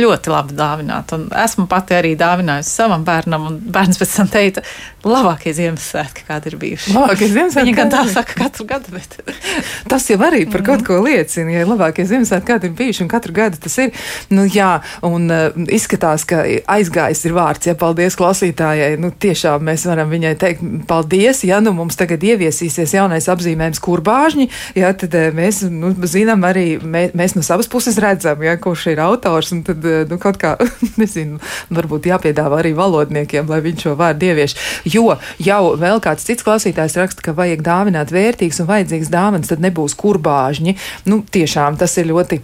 ļoti 0.00 0.32
labi 0.32 0.56
dāvināt. 0.56 1.12
Un 1.16 1.26
esmu 1.44 1.66
pati 1.70 1.96
arī 1.96 2.14
dāvinājusi 2.18 2.72
savam 2.72 3.04
bērnam, 3.06 3.48
un 3.50 3.58
bērns 3.72 4.00
pēc 4.00 4.14
tam 4.18 4.30
teica, 4.32 4.62
labākie 5.06 5.52
Ziemassvētki, 5.56 6.24
kādi 6.26 6.50
ir 6.50 6.56
bijuši. 6.60 6.94
Labākie 6.96 7.28
Ziemassvētki. 7.30 7.70
Viņa 7.70 7.76
gan 7.78 7.92
tā 7.92 8.02
saka 8.10 8.36
katru 8.40 8.66
gadu, 8.68 8.92
bet. 8.94 9.16
tas 9.92 10.06
jau 10.10 10.18
arī 10.26 10.44
par 10.50 10.64
kaut 10.66 10.84
ko 10.86 10.98
liecina, 11.04 11.52
ja 11.54 11.66
labākie 11.68 12.06
Ziemassvētki 12.08 12.50
kādi 12.50 12.70
ir 12.70 12.76
bijuši, 12.78 13.04
un 13.04 13.10
katru 13.12 13.34
gadu 13.36 13.60
tas 13.62 13.76
ir. 13.82 13.92
Nu, 14.32 14.46
jā, 14.50 14.72
un 15.06 15.30
uh, 15.32 15.60
izskatās, 15.72 16.26
ka 16.28 16.42
aizgājis 16.76 17.24
ir 17.28 17.36
vārds, 17.36 17.70
ja 17.70 17.76
paldies 17.78 18.18
klausītājai. 18.18 18.96
Nu, 19.02 19.12
tiešām 19.12 19.64
mēs 19.66 19.86
varam 19.88 20.10
viņai 20.12 20.34
teikt 20.42 20.64
paldies, 20.90 21.44
ja 21.46 21.60
nu 21.64 21.74
mums 21.76 21.98
tagad 21.98 22.24
ieviesīsies 22.26 22.96
jaunais 22.98 23.30
apzīmējums 23.32 23.82
kurbāžņi, 23.84 24.48
ja 24.78 24.92
tad 24.98 25.14
uh, 25.16 25.30
mēs 25.36 25.62
nu, 25.70 25.94
zinām 26.06 26.44
arī, 26.48 26.66
mē, 26.82 27.08
mēs 27.16 27.36
no 27.38 27.46
savas 27.46 27.70
puses 27.70 27.98
redzam, 28.02 28.42
ja 28.44 28.56
kurš 28.60 28.88
ir 28.94 29.04
autors, 29.06 29.52
un 29.54 29.62
tad 29.66 29.85
nu, 30.10 30.18
kaut 30.22 30.40
kā, 30.42 30.54
nezinu, 31.00 31.40
varbūt 31.74 32.10
jāpiedāvā 32.10 32.60
arī 32.62 32.74
valodniekiem, 32.78 33.48
lai 33.50 33.62
viņš 33.64 33.86
šo 33.86 33.96
vārdu 33.98 34.30
ievieš. 34.30 34.56
Jo 34.92 35.16
jau 35.42 35.62
vēl 35.80 36.02
kāds 36.04 36.26
cits 36.28 36.46
klausītājs 36.46 36.98
raksta, 37.00 37.24
ka 37.24 37.36
vajag 37.36 37.64
dāvināt 37.66 38.14
vērtīgas 38.14 38.62
un 38.62 38.70
vajadzīgas 38.70 39.12
dāvanas, 39.12 39.52
tad 39.52 39.64
nebūs 39.64 39.96
kurbāžņi. 40.00 40.76
Nu, 41.10 41.22
tiešām 41.22 41.78
tas 41.80 41.96
ir 42.00 42.10
ļoti 42.12 42.40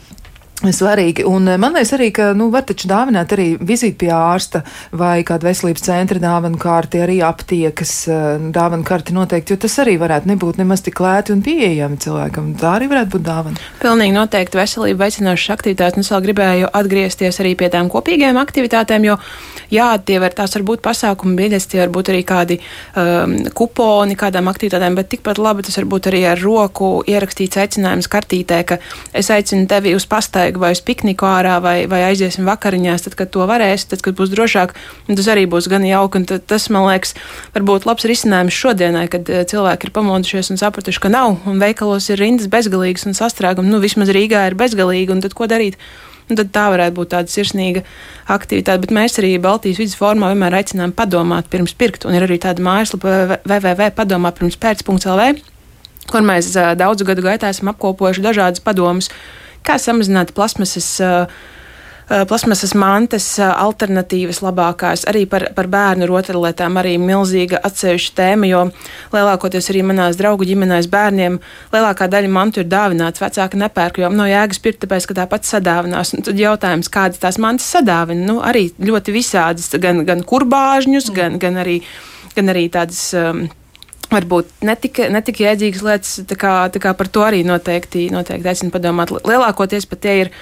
Svarīgi. 0.62 1.24
Un 1.26 1.48
eh, 1.50 1.58
man 1.58 1.74
liekas 1.74 1.90
arī, 1.96 2.10
ka, 2.14 2.28
nu, 2.38 2.46
var 2.54 2.62
taču 2.68 2.86
dāvināt 2.90 3.32
arī 3.34 3.56
vizīti 3.58 3.96
pie 4.04 4.12
ārsta 4.14 4.62
vai 4.94 5.24
kādu 5.26 5.48
veselības 5.48 5.82
centra 5.82 6.20
dāvanu 6.22 6.60
kārti, 6.62 7.00
arī 7.02 7.18
aptiekas 7.26 7.94
eh, 8.06 8.44
dāvanu 8.54 8.86
karti 8.86 9.16
noteikti, 9.16 9.54
jo 9.54 9.62
tas 9.64 9.74
arī 9.82 9.96
varētu 9.98 10.30
nebūt 10.30 10.60
nemaz 10.62 10.84
tik 10.86 11.00
lēti 11.02 11.34
un 11.34 11.42
pieejami 11.42 11.98
cilvēkam. 12.02 12.52
Tā 12.60 12.76
arī 12.76 12.90
varētu 12.92 13.14
būt 13.16 13.24
dāvana. 13.26 13.64
Pilnīgi 13.82 14.14
noteikti 14.14 14.60
veselību 14.60 15.02
veicinošas 15.02 15.54
aktivitātes, 15.56 15.98
un 15.98 16.06
es 16.06 16.12
vēl 16.14 16.22
gribēju 16.28 16.70
atgriezties 16.82 17.42
arī 17.42 17.56
pie 17.58 17.72
tām 17.72 17.90
kopīgajām 17.90 18.38
aktivitātēm, 18.44 19.08
jo, 19.10 19.18
jā, 19.74 19.90
tie 20.06 20.20
var 20.22 20.36
tās 20.38 20.54
var 20.58 20.66
būt 20.70 20.84
pasākumi 20.86 21.36
biļetes, 21.40 21.68
tie 21.74 21.82
var 21.82 21.92
būt 21.94 22.12
arī 22.14 22.22
kādi 22.28 22.60
um, 22.60 23.34
kuponi 23.56 24.14
kādām 24.18 24.50
aktivitātēm, 24.52 24.94
bet 24.98 25.10
tikpat 25.16 25.42
labi 25.42 25.66
tas 25.66 25.80
var 25.80 25.90
būt 25.96 26.10
arī 26.12 26.22
ar 26.30 26.42
roku 26.42 26.94
ierakstīts 27.08 27.58
aicinājums 27.64 28.10
kartītē, 28.12 28.62
ka 28.68 28.78
es 29.16 29.30
aicinu 29.32 29.66
tevi 29.70 29.96
uz 29.96 30.06
pastaigu 30.06 30.51
vajag 30.52 30.60
vai 30.60 30.72
uz 30.72 30.80
pikniku 30.84 31.26
ārā, 31.26 31.60
vai, 31.62 31.86
vai 31.86 32.02
aiziesim 32.10 32.44
vakariņās, 32.46 33.06
tad, 33.06 33.16
kad 33.16 33.30
to 33.32 33.46
varēs, 33.46 33.86
tad, 33.88 34.02
kad 34.02 34.14
būs 34.14 34.30
drošāk, 34.32 34.74
tas 35.08 35.28
arī 35.28 35.46
būs 35.46 35.68
gan 35.68 35.84
jauki. 35.84 36.24
Tas, 36.46 36.68
man 36.70 36.88
liekas, 36.90 37.14
varbūt 37.54 37.86
labs 37.86 38.04
risinājums 38.04 38.54
šodienai, 38.54 39.08
kad 39.08 39.28
eh, 39.30 39.44
cilvēki 39.48 39.88
ir 39.88 39.92
pamodušies 39.92 40.52
un 40.52 40.60
sapratuši, 40.60 41.00
ka 41.00 41.08
nav, 41.08 41.38
un 41.46 41.60
veikalos 41.60 42.10
ir 42.10 42.20
rindas 42.20 42.48
bezgalīgas 42.48 43.06
un 43.06 43.16
sastrēgumi. 43.16 43.70
Nu, 43.70 43.80
vismaz 43.80 44.12
Rīgā 44.12 44.46
ir 44.50 44.58
bezgalīgi, 44.58 45.12
un 45.12 45.22
tad 45.24 45.34
ko 45.34 45.48
darīt? 45.48 45.78
Un 46.30 46.38
tad 46.38 46.52
tā 46.54 46.68
varētu 46.70 46.94
būt 46.96 47.10
tāda 47.12 47.28
sirsnīga 47.28 47.82
aktivitāte. 48.30 48.84
Bet 48.84 48.92
mēs 48.94 49.18
arī 49.18 49.34
Baltijas 49.42 49.80
vidus 49.82 49.98
formā 49.98 50.30
vienmēr 50.30 50.60
aicinām 50.60 50.94
padomāt 50.96 51.50
pirms 51.50 51.74
pirkt. 51.74 52.06
Un 52.06 52.14
ir 52.14 52.24
arī 52.24 52.38
tāda 52.40 52.62
mājaslapa 52.62 53.40
www.padomā 53.42 54.30
pirms 54.38 54.56
pēc.lv, 54.62 55.26
kur 56.08 56.24
mēs 56.24 56.54
daudzu 56.78 57.08
gadu 57.08 57.26
gaitā 57.26 57.50
esam 57.52 57.72
apkopojuši 57.74 58.24
dažādas 58.24 58.62
padomus 58.64 59.10
kā 59.66 59.80
samazināt 59.80 60.34
plasmasas. 60.36 60.94
Uh, 61.02 61.50
plasmasas 62.28 62.74
mantas 62.76 63.26
alternatīvas 63.40 64.42
labākās, 64.44 65.04
arī 65.08 65.22
par, 65.30 65.46
par 65.56 65.68
bērnu 65.70 66.06
rotaļlietām, 66.10 66.76
arī 66.80 66.96
milzīga 67.00 67.60
atsevišķa 67.64 68.16
tēma, 68.18 68.48
jo 68.50 68.62
lielākoties 69.14 69.70
arī 69.72 69.84
manās 69.86 70.18
draugu 70.20 70.46
ģimenēs 70.48 70.90
bērniem 70.92 71.38
lielākā 71.72 72.08
daļa 72.12 72.32
mantu 72.32 72.62
ir 72.62 72.68
dāvināts, 72.72 73.22
vecāki 73.22 73.60
nepērk, 73.62 74.02
jo 74.02 74.10
nav 74.10 74.18
no 74.18 74.28
jēgas 74.28 74.62
pirkt, 74.64 74.82
tāpēc, 74.84 75.08
ka 75.08 75.18
tāpat 75.22 75.48
sadāvinās. 75.48 76.12
Un 76.16 76.26
tad 76.26 76.42
jautājums, 76.42 76.92
kādas 76.92 77.22
tās 77.22 77.40
mantas 77.42 77.70
sadāvina, 77.72 78.26
nu, 78.28 78.40
arī 78.44 78.68
ļoti 78.82 79.16
visādas, 79.16 79.70
gan, 79.82 80.04
gan 80.08 80.26
kurbāžņus, 80.26 81.10
mm. 81.10 81.18
gan, 81.18 81.42
gan, 81.42 81.58
arī, 81.64 81.80
gan 82.36 82.52
arī 82.52 82.68
tādas. 82.72 83.08
Um, 83.16 83.46
varbūt 84.12 84.64
netika, 84.66 85.08
netika 85.12 85.46
jēdzīgas 85.46 85.84
lietas, 85.86 86.12
tā 86.28 86.36
kā, 86.38 86.52
tā 86.72 86.82
kā 86.82 86.92
par 86.98 87.08
to 87.12 87.24
arī 87.26 87.42
noteikti, 87.46 88.08
noteikti 88.14 88.50
aicinu 88.52 88.72
padomāt. 88.74 89.12
Lielākoties 89.26 89.88
pat 89.90 90.02
tie 90.04 90.14
ir 90.24 90.32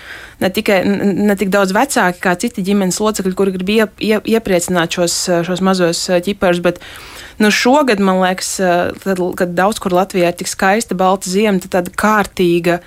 ne 0.40 0.50
tikai 0.52 0.80
ne 0.86 1.36
tik 1.38 1.52
daudz 1.52 1.74
vecāki 1.76 2.22
kā 2.24 2.34
citi 2.40 2.64
ģimenes 2.66 3.00
locekļi, 3.02 3.36
kuri 3.38 3.54
grib 3.58 3.72
ie, 3.74 3.84
ie, 4.10 4.16
iepriecināt 4.36 4.96
šos, 4.98 5.16
šos 5.48 5.62
mazos 5.64 6.02
ķiparus, 6.26 6.62
bet 6.64 6.82
nu, 7.40 7.52
šogad, 7.54 8.02
man 8.04 8.22
liekas, 8.24 8.56
tad, 9.04 9.22
kad 9.38 9.54
daudz 9.56 9.80
kur 9.82 9.96
Latvijā 9.96 10.32
ir 10.32 10.40
tik 10.40 10.50
skaista 10.50 10.98
balta 10.98 11.30
ziema, 11.30 11.62
tad 11.62 11.78
tāda 11.78 11.94
kārtīga 12.02 12.80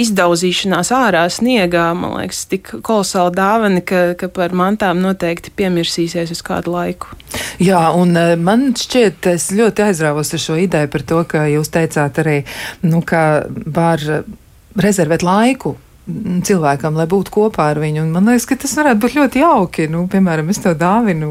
izdauzīšanās 0.00 0.90
ārā 0.94 1.24
sniegā, 1.30 1.86
man 1.98 2.16
liekas, 2.18 2.44
tik 2.50 2.72
kolosāla 2.86 3.30
dāvana, 3.34 3.82
ka, 3.86 4.02
ka 4.18 4.28
par 4.32 4.54
mantām 4.56 5.02
noteikti 5.04 5.52
piemirsīsies 5.54 6.32
uz 6.34 6.42
kādu 6.46 6.74
laiku. 6.74 7.14
Jā, 7.62 7.86
un 7.98 8.16
eh, 8.18 8.34
man 8.40 8.72
šķiet, 8.78 9.30
es 9.34 9.50
ļoti 9.54 9.86
aizrāvos 9.88 10.34
ar 10.34 10.42
šo 10.42 10.58
ideju 10.64 10.90
par 10.90 11.06
to, 11.06 11.22
ka 11.30 11.46
jūs 11.50 11.70
teicāt 11.74 12.20
arī, 12.24 12.40
nu, 12.86 13.04
ka 13.06 13.44
var 13.66 14.02
rezervēt 14.74 15.22
laiku 15.22 15.76
cilvēkam, 16.04 16.98
lai 17.00 17.06
būtu 17.08 17.32
kopā 17.32 17.70
ar 17.72 17.78
viņu. 17.80 18.02
Un 18.04 18.10
man 18.12 18.26
liekas, 18.28 18.44
ka 18.48 18.58
tas 18.60 18.74
varētu 18.76 19.00
būt 19.00 19.14
ļoti 19.16 19.40
jauki. 19.40 19.86
Nu, 19.88 20.02
piemēram, 20.12 20.50
es 20.52 20.60
tev 20.60 20.76
dāvinu 20.76 21.30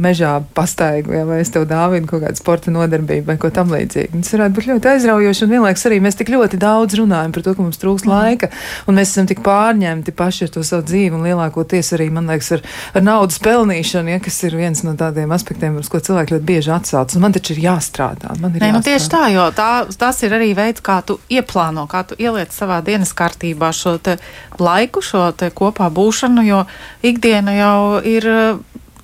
mežā 0.00 0.38
pastaigu, 0.56 1.12
ja, 1.12 1.26
vai 1.28 1.42
es 1.42 1.52
tev 1.52 1.66
dāvinu 1.68 2.08
kaut 2.08 2.24
kādu 2.24 2.40
sporta 2.40 2.72
nodarbību 2.72 3.28
vai 3.28 3.36
ko 3.40 3.50
tamlīdzīgu. 3.52 4.22
Tas 4.24 4.32
varētu 4.36 4.56
būt 4.56 4.68
ļoti 4.70 4.90
aizraujoši. 4.94 5.44
Un 5.44 5.52
vienlaikus 5.52 5.84
arī 5.90 5.98
mēs 6.04 6.16
tik 6.16 6.32
ļoti 6.32 6.60
daudz 6.62 6.96
runājam 7.00 7.34
par 7.36 7.44
to, 7.44 7.52
ka 7.52 7.66
mums 7.66 7.80
trūks 7.82 8.06
mm. 8.06 8.14
laika, 8.14 8.50
un 8.88 8.96
mēs 8.96 9.12
esam 9.12 9.28
tik 9.28 9.44
pārņemti 9.44 10.16
paši 10.16 10.48
ar 10.48 10.54
to 10.56 10.64
savu 10.64 10.86
dzīvi, 10.88 11.12
un 11.18 11.28
lielākoties 11.28 11.92
arī, 11.98 12.08
man 12.14 12.32
liekas, 12.32 12.54
ar, 12.56 12.64
ar 12.96 13.04
naudas 13.04 13.36
pelnīšanu, 13.44 14.14
ja, 14.14 14.24
kas 14.24 14.40
ir 14.48 14.56
viens 14.56 14.84
no 14.88 14.96
tādiem 14.96 15.36
aspektiem, 15.36 15.76
uz 15.82 15.92
ko 15.92 16.00
cilvēki 16.00 16.38
ļoti 16.38 16.48
bieži 16.48 16.72
atsaucas. 16.72 17.20
Man 17.20 17.36
taču 17.36 17.52
ir 17.52 17.62
jāstrādā. 17.66 18.32
Man 18.40 18.56
ir 18.56 18.64
Nē, 18.64 18.72
jāstrādā. 18.72 18.80
nu 18.80 18.88
tieši 18.88 19.12
tā, 19.12 19.22
jo 19.36 19.46
tā, 19.52 19.70
tas 20.00 20.24
ir 20.24 20.36
arī 20.40 20.54
veids, 20.56 20.80
kā 20.84 21.02
tu 21.04 21.20
ieplāno, 21.28 21.84
kā 21.90 22.06
tu 22.08 22.16
ieliec 22.16 22.56
savā 22.56 22.80
dienas 22.84 23.12
kārtībā 23.16 23.68
šo 23.74 23.96
te 24.00 24.13
laiku, 24.60 25.02
šo 25.04 25.30
kopā 25.54 25.90
būšanu, 25.94 26.44
jo 26.46 26.62
ikdiena 27.02 27.56
jau 27.56 27.76
ir 28.00 28.28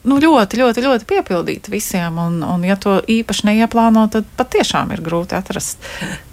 nu, 0.05 0.17
ļoti, 0.21 0.61
ļoti, 0.61 0.85
ļoti 0.87 1.09
piepildīta 1.09 1.73
visiem. 1.73 2.19
Un, 2.21 2.41
un, 2.47 2.65
ja 2.67 2.77
to 2.81 2.99
īpaši 3.05 3.51
neieplāno, 3.51 4.07
tad 4.13 4.29
patiešām 4.39 4.95
ir 4.95 5.05
grūti 5.05 5.37
atrast 5.39 5.83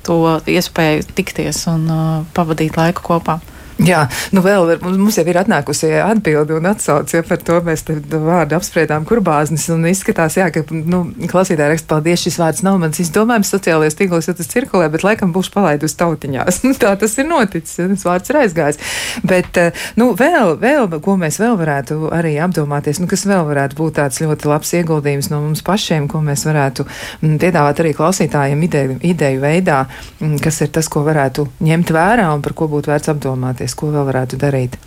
to 0.07 0.38
iespēju 0.47 1.09
tikties 1.17 1.65
un 1.71 1.88
uh, 1.91 2.09
pavadīt 2.38 2.80
laiku 2.80 3.05
kopā. 3.09 3.39
Jā, 3.78 4.07
nu 4.34 4.41
vēl 4.41 4.71
mums 4.82 5.19
jau 5.19 5.23
ir 5.30 5.38
atnākusi 5.38 5.91
atbildi 6.01 6.55
un 6.57 6.65
atsauce 6.65 7.19
ja, 7.19 7.23
par 7.25 7.38
to. 7.45 7.59
Mēs 7.67 7.84
te 7.86 7.93
vārdu 8.09 8.57
apspriedām 8.57 9.05
kurbāznis 9.05 9.67
un 9.73 9.86
izskatās, 9.89 10.38
jā, 10.39 10.47
ka, 10.53 10.63
nu, 10.73 11.03
klausītāji 11.30 11.75
raksta, 11.75 11.89
paldies, 11.91 12.23
šis 12.25 12.39
vārds 12.41 12.63
nav 12.65 12.80
mans 12.82 12.97
izdomājums 13.03 13.51
sociālajos 13.53 13.97
tīklos, 13.99 14.30
jo 14.30 14.34
tas 14.38 14.49
cirkulē, 14.49 14.88
bet 14.93 15.05
laikam 15.05 15.34
būšu 15.36 15.53
palaidus 15.53 15.97
tautiņās. 15.99 16.61
Nu, 16.67 16.73
tā 16.75 16.89
tas 16.99 17.13
ir 17.15 17.23
noticis, 17.30 17.78
tas 17.78 18.01
vārds 18.03 18.28
ir 18.28 18.38
aizgājis. 18.41 18.80
Bet, 19.23 19.55
eh, 19.61 19.86
nu, 19.95 20.09
vēl, 20.19 20.57
vēl, 20.59 20.89
ko 21.05 21.13
mēs 21.21 21.38
vēl 21.39 21.55
varētu 21.55 22.09
arī 22.11 22.34
apdomāties, 22.43 22.99
nu, 22.99 23.07
kas 23.07 23.23
vēl 23.30 23.45
varētu 23.47 23.78
būt 23.78 23.95
tāds 24.01 24.19
ļoti 24.19 24.49
labs 24.51 24.73
ieguldījums 24.75 25.30
no 25.32 25.39
mums 25.45 25.63
pašiem, 25.65 26.09
ko 26.11 26.19
mēs 26.25 26.43
varētu 26.49 26.84
mm, 26.84 27.38
piedāvāt 27.39 27.80
arī 27.86 27.93
klausītājiem 27.95 28.65
ideju, 28.67 28.97
ideju 29.13 29.39
veidā, 29.45 29.80
mm, 30.19 30.36
kas 30.43 30.59
ir 30.65 30.73
tas, 30.75 30.91
ko 30.91 31.05
varētu 31.07 31.47
ņemt 31.63 31.95
vērā 31.95 32.28
un 32.36 32.43
par 32.43 32.57
ko 32.57 32.67
būtu 32.73 32.91
vērts 32.91 33.13
apdomāties 33.15 33.66
iedomāties, 33.68 33.76
ko 33.76 33.91
vēl 33.91 34.05
varētu 34.07 34.38
darīt. 34.39 34.78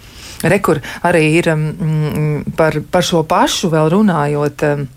Rekur 0.42 0.80
arī 1.02 1.38
ir 1.38 1.50
mm, 1.52 2.54
par, 2.56 2.80
par 2.90 3.02
šo 3.02 3.24
pašu 3.24 3.70
vēl 3.70 3.90
runājot. 3.92 4.64
Um, 4.64 4.88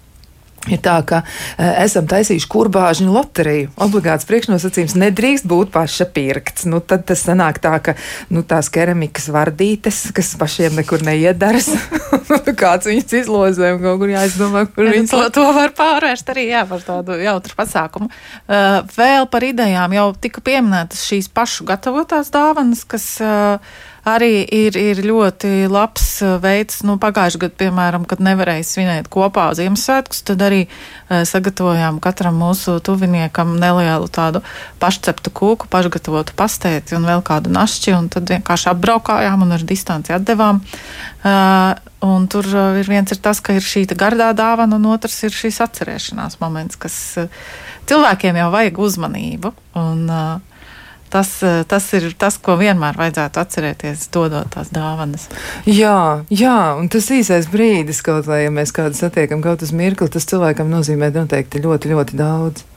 Ir 0.72 0.80
tā, 0.84 0.96
ka 1.04 1.22
e, 1.24 1.68
esam 1.84 2.06
taisījuši 2.08 2.48
kurbāžņu 2.52 3.12
loteriju. 3.12 3.72
Obligāts 3.84 4.28
priekšnosacījums 4.30 4.96
nedrīkst 4.96 5.48
būt 5.50 5.74
paša 5.74 6.08
pirkts. 6.16 6.68
Nu, 6.72 6.80
tad 6.80 7.04
tas 7.10 7.26
sanāk 7.28 7.60
tā, 7.64 7.74
ka 7.84 7.96
nu, 8.32 8.46
tās 8.48 8.72
keramikas 8.72 9.28
vardītes, 9.34 10.06
kas 10.16 10.34
pašiem 10.40 10.80
nekur 10.80 11.04
neiedaras, 11.04 11.68
kāds 12.64 12.88
viņas 12.88 13.18
izlozē 13.24 13.74
un 13.76 13.84
kaut 13.84 14.00
kur 14.04 14.14
jāizdomā, 14.14 14.66
kur 14.72 14.88
ja, 14.88 14.96
viņas 14.96 15.16
to, 15.16 15.24
to 15.36 15.48
var 15.58 15.76
pārvērst 15.76 16.32
arī 16.32 16.48
jā, 16.54 16.64
par 16.70 16.86
tādu 16.88 17.20
jautru 17.20 17.60
pasākumu. 17.60 18.12
Uh, 18.48 18.80
vēl 18.96 19.28
par 19.34 19.48
idejām 19.48 19.98
jau 20.00 20.10
tika 20.24 20.44
pieminētas 20.46 21.04
šīs 21.10 21.28
pašu 21.36 21.68
gatavotās 21.68 22.32
dāvanas, 22.32 22.88
kas 22.88 23.10
uh, 23.24 23.76
arī 24.08 24.44
ir, 24.44 24.76
ir 24.78 25.00
ļoti 25.06 25.68
labs 25.72 26.06
uh, 26.24 26.36
veids. 26.44 26.82
Nu, 26.88 26.98
Pagājušajā 27.02 27.42
gadā, 27.46 27.56
piemēram, 27.64 28.08
kad 28.10 28.24
nevarēja 28.24 28.66
svinēt 28.68 29.10
kopā 29.12 29.50
Ziemassvētkus, 29.58 30.24
tad 30.28 30.44
arī 30.44 30.66
uh, 30.68 31.24
sagatavojām 31.28 32.02
katram 32.04 32.38
mūsu 32.42 32.78
tuviniekam 32.84 33.56
nelielu 33.62 34.10
tādu 34.14 34.44
pašceptu 34.84 35.34
kūku, 35.34 35.72
pašgatavotu 35.72 36.36
pastēti 36.40 36.98
un 36.98 37.08
vēl 37.08 37.24
kādu 37.26 37.54
našķi, 37.56 37.96
un 37.98 38.12
tad 38.14 38.30
vienkārši 38.32 38.72
apbraukājām 38.74 39.48
un 39.48 39.56
ar 39.56 39.66
distanci 39.68 40.16
atdevām. 40.16 40.64
Uh, 41.24 41.74
un 42.04 42.28
tur 42.32 42.48
uh, 42.52 42.80
ir 42.80 42.90
viens 42.92 43.12
ir 43.16 43.22
tas, 43.24 43.40
ka 43.40 43.56
ir 43.56 43.64
šī 43.64 43.88
gardā 43.96 44.34
dāvana, 44.36 44.76
un 44.76 44.92
otrs 44.92 45.22
ir 45.24 45.36
šīs 45.36 45.62
atcerēšanās 45.64 46.42
moments, 46.44 46.80
kas 46.80 46.98
uh, 47.22 47.44
cilvēkiem 47.88 48.44
jau 48.44 48.50
vajag 48.54 48.82
uzmanību. 48.84 49.54
Un, 49.80 50.10
uh, 50.12 50.53
tas, 51.14 51.32
tas 51.70 51.88
ir 51.98 52.10
tas, 52.20 52.40
ko 52.42 52.58
vienmēr 52.60 52.98
vajadzētu 53.00 53.42
atcerēties, 53.44 54.10
dodot 54.14 54.50
tās 54.54 54.74
dāvanas. 54.74 55.30
Jā, 55.70 56.26
jā, 56.34 56.58
un 56.80 56.90
tas 56.94 57.10
īsais 57.14 57.50
brīdis, 57.54 58.04
kaut 58.06 58.28
vai 58.30 58.44
ja 58.44 58.54
mēs 58.54 58.74
kādu 58.76 58.98
satiekam 58.98 59.46
kaut 59.46 59.66
uz 59.66 59.74
mirkli, 59.76 60.10
tas 60.12 60.28
cilvēkam 60.30 60.74
nozīmē 60.74 61.14
noteikti 61.14 61.64
ļoti, 61.64 61.94
ļoti 61.94 62.20
daudz. 62.20 62.68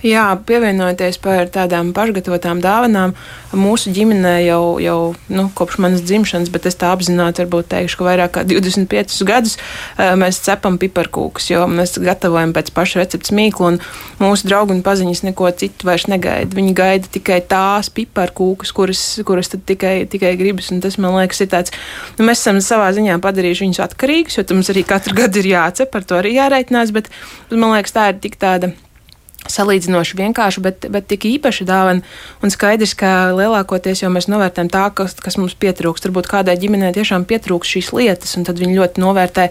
Jā, 0.00 0.30
pievienojoties 0.48 1.18
par 1.20 1.50
tādām 1.52 1.90
pašgatavotām 1.92 2.62
dāvanām, 2.64 3.12
mūsu 3.52 3.90
ģimenē 3.92 4.32
jau, 4.46 4.62
jau 4.80 4.96
nu, 5.28 5.44
kopš 5.52 5.76
manas 5.84 6.00
dzimšanas, 6.08 6.48
bet 6.54 6.68
es 6.70 6.78
tā 6.80 6.88
apzināti 6.94 7.42
varbūt 7.42 7.68
teikšu, 7.74 7.98
ka 8.00 8.06
vairāk 8.06 8.32
kā 8.38 8.44
25 8.48 9.18
gadus 9.28 9.58
mēs 9.98 10.40
cepam 10.46 10.78
piparkūkus, 10.80 11.50
jo 11.52 11.66
mēs 11.68 11.98
gatavojam 12.00 12.54
pēc 12.56 12.72
paša 12.72 13.02
receptes 13.02 13.34
mīklu, 13.36 13.74
un 13.74 14.24
mūsu 14.24 14.48
draugi 14.48 14.78
un 14.78 14.82
paziņas 14.86 15.24
neko 15.28 15.52
citu 15.60 15.90
vairs 15.90 16.08
negaida. 16.08 16.56
Viņi 16.56 16.76
gaida 16.80 17.12
tikai 17.20 17.42
tās 17.44 17.92
piparkūkus, 17.92 18.72
kuras, 18.72 19.06
kuras 19.28 19.52
tad 19.52 19.68
tikai, 19.68 20.06
tikai 20.08 20.32
gribas, 20.40 20.72
un 20.72 20.80
tas, 20.80 20.96
man 20.96 21.18
liekas, 21.20 21.44
ir 21.44 21.52
tāds, 21.52 21.76
nu, 22.16 22.24
mēs 22.24 22.40
esam 22.40 22.64
savā 22.64 22.88
ziņā 22.96 23.20
padarījuši 23.20 23.68
viņus 23.68 23.84
atkarīgus, 23.90 24.40
jo 24.40 24.48
mums 24.54 24.72
arī 24.72 24.88
katru 24.88 25.20
gadu 25.26 25.44
ir 25.44 25.52
jācep, 25.58 25.92
par 25.92 26.08
to 26.08 26.22
arī 26.22 26.38
jārēķinās, 26.40 26.94
bet 26.96 27.12
man 27.52 27.76
liekas, 27.76 27.92
tā 27.92 28.14
ir 28.14 28.24
tik 28.24 28.40
tāda 28.40 28.72
salīdzinoši 29.48 30.18
vienkārši, 30.18 30.62
bet, 30.64 30.86
bet 30.92 31.06
tik 31.10 31.24
īpaši 31.30 31.64
dāvana. 31.68 32.04
Un 32.44 32.52
skaidrs, 32.52 32.92
ka 32.98 33.30
lielākoties 33.36 34.02
jau 34.04 34.10
mēs 34.12 34.28
novērtējam 34.30 34.70
tā, 34.72 34.84
kas, 34.96 35.16
kas 35.22 35.38
mums 35.40 35.56
pietrūkst. 35.60 36.08
Varbūt 36.08 36.28
kādai 36.30 36.58
ģimenei 36.60 36.92
tiešām 36.96 37.24
pietrūkst 37.30 37.76
šīs 37.76 37.90
lietas, 37.96 38.36
un 38.36 38.46
tad 38.48 38.60
viņi 38.60 38.76
ļoti 38.76 39.04
novērtē 39.04 39.48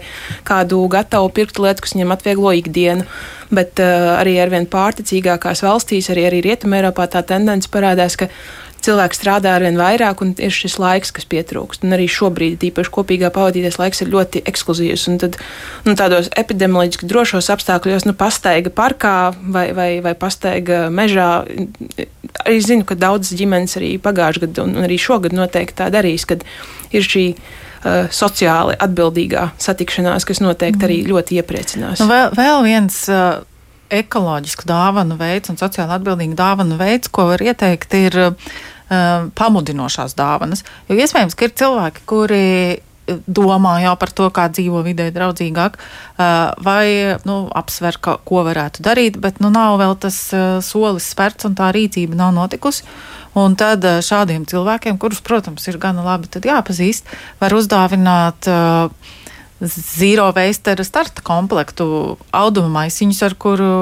kādu 0.48 0.80
gatavu 0.92 1.32
pirkt 1.34 1.60
lietu, 1.62 1.84
kas 1.84 1.96
viņiem 1.96 2.16
atvieglo 2.16 2.54
ikdienu. 2.60 3.06
Bet 3.50 3.82
uh, 3.82 4.14
arī 4.20 4.36
arvien 4.38 4.68
pārticīgākās 4.70 5.64
valstīs, 5.66 6.10
arī, 6.12 6.28
arī 6.28 6.44
Rietumē 6.46 6.78
Eiropā 6.78 7.08
tā 7.10 7.24
tendence 7.26 7.70
parādās, 7.72 8.14
ka 8.14 8.30
cilvēks 8.84 9.20
strādā 9.20 9.54
ar 9.56 9.64
vien 9.64 9.78
vairāk, 9.78 10.22
un 10.24 10.32
ir 10.40 10.54
šis 10.54 10.78
laiks, 10.80 11.12
kas 11.16 11.26
pietrūkst. 11.30 11.84
Un 11.86 11.96
arī 11.96 12.06
šobrīd, 12.10 12.62
īpaši 12.70 12.92
kopīgā 12.94 13.30
pavadītais 13.34 13.78
laiks, 13.80 14.02
ir 14.04 14.12
ļoti 14.14 14.44
ekskluzīvs. 14.50 15.06
Un 15.12 15.20
tad 15.22 15.38
nu, 15.86 15.94
tādos 15.98 16.30
epidemioloģiski 16.40 17.08
drošos 17.10 17.50
apstākļos, 17.54 18.08
nu, 18.08 18.16
pastaiga 18.18 18.72
parkā 18.74 19.16
vai, 19.40 19.70
vai, 19.76 19.90
vai 20.04 20.14
pastaiga 20.18 20.86
mežā. 20.92 21.30
Arī 22.44 22.60
zinu, 22.64 22.86
ka 22.88 22.98
daudzas 22.98 23.36
ģimenes 23.38 23.76
arī 23.80 23.96
pagājušajā 24.02 24.46
gadā, 24.46 24.68
un 24.68 24.86
arī 24.86 25.00
šogad 25.00 25.34
noteikti 25.36 25.80
tā 25.82 25.90
darīs, 25.92 26.26
kad 26.28 26.46
ir 26.94 27.04
šī 27.04 27.26
uh, 27.34 28.08
sociāli 28.14 28.78
atbildīgā 28.80 29.50
satikšanās, 29.60 30.28
kas 30.28 30.42
noteikti 30.44 30.86
arī 30.86 31.02
mm. 31.02 31.12
ļoti 31.12 31.40
iepriecinās. 31.42 32.02
Nu, 32.02 32.10
vēl, 32.10 32.34
vēl 32.38 32.66
viens. 32.70 33.04
Uh 33.10 33.46
ekoloģisku 33.90 34.68
dāvanu 34.68 35.18
veids 35.20 35.52
un 35.52 35.58
sociāli 35.60 35.96
atbildīgu 35.96 36.38
dāvanu 36.38 36.78
veids, 36.80 37.10
ko 37.12 37.28
var 37.32 37.42
ieteikt, 37.42 37.96
ir 37.98 38.20
uh, 38.30 38.60
pamudinošās 39.38 40.16
dāvanas. 40.18 40.64
Jo 40.88 40.98
iespējams, 40.98 41.36
ka 41.38 41.46
ir 41.46 41.58
cilvēki, 41.58 42.06
kuri 42.10 42.46
domā 43.26 43.76
jau 43.82 43.94
par 43.98 44.12
to, 44.14 44.28
kā 44.34 44.46
dzīvo 44.52 44.82
vidē 44.86 45.08
draudzīgāk, 45.14 45.78
vai 46.62 47.16
nu, 47.26 47.36
apsver, 47.58 47.98
ka, 48.02 48.18
ko 48.26 48.44
varētu 48.46 48.84
darīt, 48.86 49.18
bet 49.22 49.40
nu, 49.42 49.50
nav 49.54 49.78
vēl 49.80 49.96
tas 50.00 50.18
solis 50.66 51.08
spērts 51.14 51.48
un 51.48 51.56
tā 51.58 51.72
rīcība 51.74 52.18
nav 52.18 52.34
notikusi. 52.36 52.86
Un 53.38 53.54
tad 53.54 53.84
šādiem 54.02 54.42
cilvēkiem, 54.50 54.98
kurus, 54.98 55.20
protams, 55.22 55.66
ir 55.70 55.78
gana 55.82 56.02
labi 56.02 56.26
jāpazīst, 56.26 57.06
var 57.38 57.54
uzdāvināt 57.54 58.48
uh, 58.50 58.90
zīro 59.60 60.30
veistera 60.36 60.84
starta 60.86 61.22
komplektu, 61.24 62.16
auduma 62.32 62.80
maisiņus, 62.80 63.22
ar 63.26 63.36
kuru, 63.40 63.72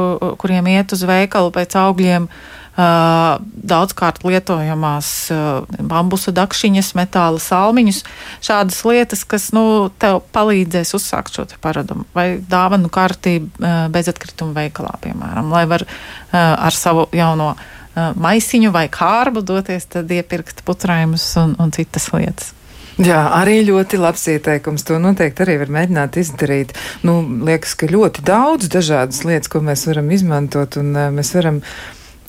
kuriem 0.40 0.70
iet 0.74 0.94
uz 0.96 1.04
veikalu 1.06 1.52
pēc 1.54 1.76
augļiem. 1.78 2.30
Uh, 2.78 3.40
daudzkārt 3.42 4.20
lietojamās 4.22 5.08
uh, 5.34 5.64
bambusa 5.82 6.30
dakšiņas, 6.30 6.92
metāla 6.94 7.40
salmiņus, 7.42 8.04
šādas 8.46 8.78
lietas, 8.86 9.24
kas 9.26 9.48
nu, 9.50 9.88
tev 9.98 10.20
palīdzēs 10.30 10.94
uzsākt 10.94 11.34
šo 11.34 11.48
paradumu. 11.58 12.06
Vai 12.14 12.36
dāvanu 12.38 12.86
karti 12.94 13.40
uh, 13.40 13.88
bezatkrituma 13.90 14.54
veikalā, 14.60 14.94
piemēram, 15.02 15.50
lai 15.50 15.64
var 15.66 15.88
ar 16.30 16.76
savu 16.76 17.08
jauno 17.16 17.56
maisiņu 17.98 18.70
vai 18.70 18.84
kārbu 18.92 19.42
doties, 19.42 19.88
tad 19.90 20.14
iepirkt 20.14 20.62
putrājumus 20.62 21.26
un, 21.42 21.56
un 21.58 21.74
citas 21.74 22.12
lietas. 22.14 22.52
Jā, 22.98 23.18
arī 23.38 23.60
ļoti 23.62 23.98
labs 24.00 24.24
ieteikums. 24.32 24.82
To 24.88 24.96
noteikti 24.98 25.44
arī 25.44 25.54
var 25.60 25.70
mēģināt 25.76 26.16
izdarīt. 26.18 26.72
Nu, 27.06 27.20
liekas, 27.46 27.76
ka 27.78 27.86
ļoti 27.86 28.24
daudz 28.26 28.66
dažādas 28.74 29.22
lietas, 29.22 29.50
ko 29.52 29.62
mēs 29.62 29.86
varam 29.86 30.10
izmantot, 30.10 30.80
un 30.80 30.90
uh, 30.96 31.06
mēs 31.14 31.30
varam 31.36 31.60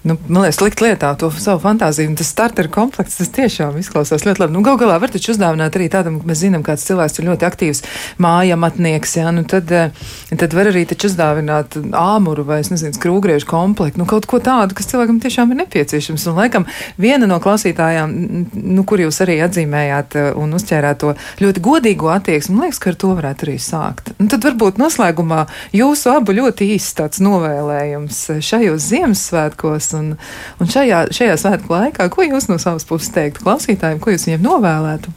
nu, 0.04 0.16
man 0.28 0.46
liekas, 0.46 0.62
likt 0.64 0.82
lietā 0.84 1.12
to 1.20 1.28
savu 1.36 1.60
fantāziju. 1.64 2.12
Un 2.12 2.16
tas 2.20 2.30
starter 2.32 2.70
komplekts, 2.72 3.18
tas 3.20 3.32
tiešām 3.36 3.76
izklausās 3.82 4.24
ļoti 4.24 4.44
labi. 4.44 4.56
Nu, 4.56 4.64
Galu 4.64 4.80
galā 4.80 4.96
var 5.02 5.12
taču 5.12 5.34
uzdāvināt 5.34 5.76
arī 5.76 5.90
tādam, 5.92 6.20
ka 6.22 6.30
mēs 6.30 6.40
zinām, 6.44 6.64
kāds 6.64 6.86
cilvēks 6.88 7.20
ir 7.20 7.28
ļoti 7.28 7.48
aktīvs 7.48 7.84
mājamatnieks, 8.24 9.16
jā, 9.20 9.34
nu 9.36 9.44
tad, 9.50 9.72
eh, 9.76 9.92
tad 10.32 10.56
var 10.56 10.72
arī 10.72 10.86
taču 10.88 11.10
uzdāvināt 11.12 11.76
āmuru 12.00 12.46
vai, 12.48 12.62
es 12.64 12.72
nezinu, 12.72 12.96
skrūgriežu 12.96 13.50
komplektu, 13.50 14.00
nu 14.00 14.08
kaut 14.10 14.28
ko 14.30 14.40
tādu, 14.44 14.78
kas 14.78 14.88
cilvēkam 14.92 15.20
tiešām 15.20 15.52
ir 15.52 15.62
nepieciešams. 15.66 16.28
Un 16.32 16.40
laikam 16.40 16.68
viena 16.98 17.28
no 17.28 17.42
klausītājām, 17.44 18.16
nu, 18.56 18.88
kur 18.88 19.04
jūs 19.04 19.20
arī 19.26 19.40
atzīmējāt 19.44 20.16
eh, 20.16 20.32
un 20.40 20.56
uzķērāt 20.56 21.04
to 21.04 21.14
ļoti 21.44 21.66
godīgo 21.66 22.14
attieksmi, 22.16 22.56
man 22.56 22.70
liekas, 22.70 22.80
ka 22.80 22.94
ar 22.94 23.00
to 23.04 23.12
varētu 23.20 23.48
arī 23.50 23.58
sākt. 23.60 24.14
Un 24.20 24.32
tad 24.32 24.48
varbūt 24.48 24.80
noslēgumā 24.80 25.46
jūsu 25.76 26.16
abu 26.16 26.40
ļoti 26.40 26.72
īsts 26.78 26.96
tāds 27.00 27.20
novēlējums 27.24 28.24
šajos 28.48 28.88
Ziemassvētkos 28.90 29.89
un, 29.98 30.14
un 30.60 30.72
šajā, 30.76 31.08
šajā 31.16 31.40
svētku 31.42 31.74
laikā, 31.76 32.10
ko 32.14 32.28
jūs 32.28 32.50
no 32.52 32.60
savas 32.62 32.88
puses 32.90 33.14
teiktu 33.16 33.46
klausītājiem, 33.46 34.04
ko 34.04 34.16
jūs 34.16 34.30
viņiem 34.30 34.46
novēlētu? 34.46 35.16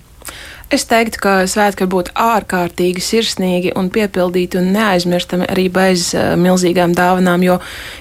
Es 0.72 0.86
teiktu, 0.88 1.18
ka 1.20 1.32
svētki 1.44 1.84
var 1.84 1.88
būt 1.92 2.06
ārkārtīgi 2.16 3.02
sirsnīgi 3.04 3.74
un 3.76 3.90
piepildīti 3.92 4.56
un 4.56 4.70
neaizmirstami 4.72 5.44
arī 5.52 5.66
bez 5.68 6.06
uh, 6.16 6.30
milzīgām 6.40 6.94
dāvanām, 6.96 7.42
jo, 7.44 7.58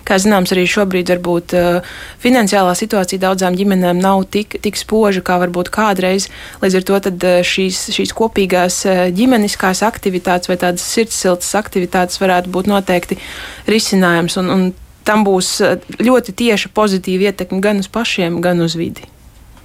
kā 0.08 0.16
zināms, 0.24 0.54
arī 0.56 0.64
šobrīd 0.72 1.12
varbūt 1.12 1.56
uh, 1.60 1.98
finansiālā 2.24 2.72
situācija 2.80 3.26
daudzām 3.26 3.58
ģimenēm 3.60 4.00
nav 4.00 4.24
tik, 4.32 4.56
tik 4.64 4.80
spoža, 4.80 5.20
kā 5.20 5.36
varbūt 5.42 5.68
kādreiz. 5.76 6.30
Līdz 6.64 6.78
ar 6.80 6.88
to 6.88 7.00
tad, 7.10 7.26
uh, 7.28 7.42
šīs, 7.44 7.90
šīs 7.98 8.16
kopīgās 8.16 8.80
uh, 8.88 9.02
ģimeniskās 9.20 9.84
aktivitātes 9.84 10.48
vai 10.48 10.56
tādas 10.64 10.88
sirdsiltas 10.94 11.52
aktivitātes 11.60 12.24
varētu 12.24 12.56
būt 12.56 12.72
noteikti 12.72 13.20
risinājums. 13.68 14.40
Un, 14.40 14.56
un 14.56 14.66
tam 15.08 15.26
būs 15.28 15.52
eh, 15.66 15.92
ļoti 16.02 16.36
tieša 16.38 16.72
pozitīva 16.76 17.32
ietekme 17.32 17.62
gan 17.64 17.82
uz 17.82 17.90
pašiem, 17.92 18.42
gan 18.44 18.62
uz 18.64 18.78
vidi. 18.80 19.08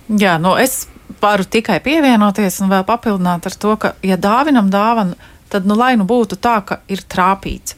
Jā, 0.06 0.36
nu 0.42 0.54
es 0.60 0.86
varu 1.22 1.46
tikai 1.48 1.80
pievienoties 1.82 2.60
un 2.62 2.70
vēl 2.70 2.84
papildināt 2.86 3.48
ar 3.48 3.56
to, 3.58 3.74
ka, 3.80 3.94
ja 4.06 4.18
dāvinam 4.20 4.70
dāvanu, 4.70 5.16
tad 5.50 5.66
nu 5.66 5.76
lai 5.78 5.94
nu 5.98 6.06
būtu 6.06 6.38
tā, 6.38 6.60
ka 6.66 6.80
ir 6.92 7.02
trāpīts. 7.02 7.76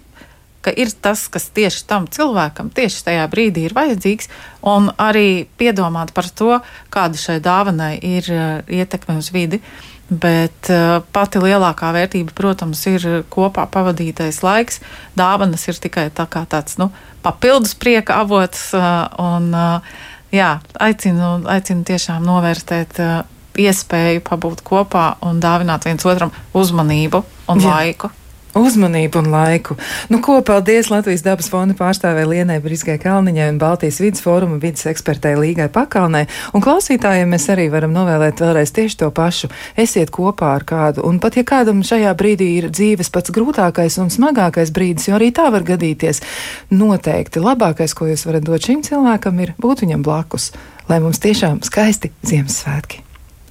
Ka 0.64 0.72
ir 0.74 0.90
tas, 0.90 1.22
kas 1.30 1.46
tieši 1.54 1.84
tam 1.88 2.08
cilvēkam 2.10 2.72
tieši 2.74 3.04
tajā 3.06 3.28
brīdī 3.30 3.68
ir 3.68 3.76
vajadzīgs, 3.76 4.28
un 4.66 4.90
arī 5.00 5.46
piedomāt 5.60 6.10
par 6.16 6.26
to, 6.28 6.58
kāda 6.92 7.20
šai 7.20 7.38
dāvanai 7.40 7.94
ir 8.02 8.26
uh, 8.34 8.42
ietekme 8.66 9.16
uz 9.22 9.30
vidi. 9.32 9.62
Uh, 9.62 9.87
Bet 10.08 10.70
uh, 10.72 11.02
pati 11.12 11.40
lielākā 11.42 11.90
vērtība, 11.92 12.32
protams, 12.36 12.80
ir 12.88 13.04
kopā 13.28 13.66
pavadītais 13.68 14.40
laiks. 14.40 14.80
Dāvanas 15.18 15.66
ir 15.68 15.80
tikai 15.84 16.06
tā 16.16 16.24
tāds 16.28 16.78
nu, 16.80 16.88
papildus 17.24 17.74
prieka 17.76 18.22
avots. 18.22 18.70
Uh, 18.72 19.04
un, 19.20 19.50
uh, 19.52 19.98
jā, 20.32 20.54
aicinu, 20.80 21.34
aicinu 21.52 21.84
tiešām 21.88 22.24
novērtēt 22.24 23.02
uh, 23.04 23.18
iespēju 23.58 24.22
pabūt 24.24 24.62
kopā 24.64 25.10
un 25.26 25.42
dāvināt 25.42 25.84
viens 25.88 26.08
otram 26.08 26.32
uzmanību 26.56 27.24
un 27.50 27.60
jā. 27.60 27.68
laiku 27.68 28.12
uzmanību 28.56 29.20
un 29.22 29.30
laiku. 29.32 29.76
Nu, 30.08 30.20
ko 30.24 30.38
paldies 30.46 30.90
Latvijas 30.92 31.24
dabas 31.26 31.50
fonda 31.52 31.76
pārstāvē 31.78 32.24
Lienai 32.28 32.58
Briskai 32.64 32.98
Kalniņai 33.02 33.48
un 33.52 33.60
Baltijas 33.60 34.00
vidas 34.02 34.22
fóruma 34.24 34.60
vidas 34.62 34.86
ekspertei 34.90 35.34
Līgai 35.38 35.68
Pakalnai. 35.72 36.26
Un 36.56 36.64
klausītājiem 36.64 37.32
mēs 37.34 37.48
arī 37.52 37.68
varam 37.72 37.94
novēlēt 37.96 38.42
vēlreiz 38.44 38.72
tieši 38.76 39.00
to 39.02 39.10
pašu. 39.14 39.50
Esiet 39.78 40.12
kopā 40.14 40.54
ar 40.58 40.66
kādu. 40.68 41.04
Un 41.08 41.20
pat 41.22 41.38
ja 41.38 41.44
kādam 41.48 41.82
šajā 41.86 42.14
brīdī 42.18 42.50
ir 42.60 42.70
dzīves 42.72 43.12
pats 43.14 43.34
grūtākais 43.34 43.98
un 44.02 44.12
smagākais 44.12 44.72
brīdis, 44.74 45.10
jo 45.10 45.18
arī 45.18 45.32
tā 45.34 45.48
var 45.54 45.66
gadīties, 45.66 46.22
noteikti 46.70 47.42
labākais, 47.44 47.96
ko 47.96 48.10
jūs 48.10 48.26
varat 48.28 48.46
dot 48.46 48.64
šim 48.64 48.84
cilvēkam, 48.86 49.42
ir 49.44 49.54
būt 49.60 49.84
viņam 49.86 50.06
blakus, 50.06 50.52
lai 50.90 51.02
mums 51.04 51.22
tiešām 51.24 51.62
skaisti 51.66 52.12
Ziemassvētki. 52.26 53.04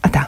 Atā! 0.08 0.28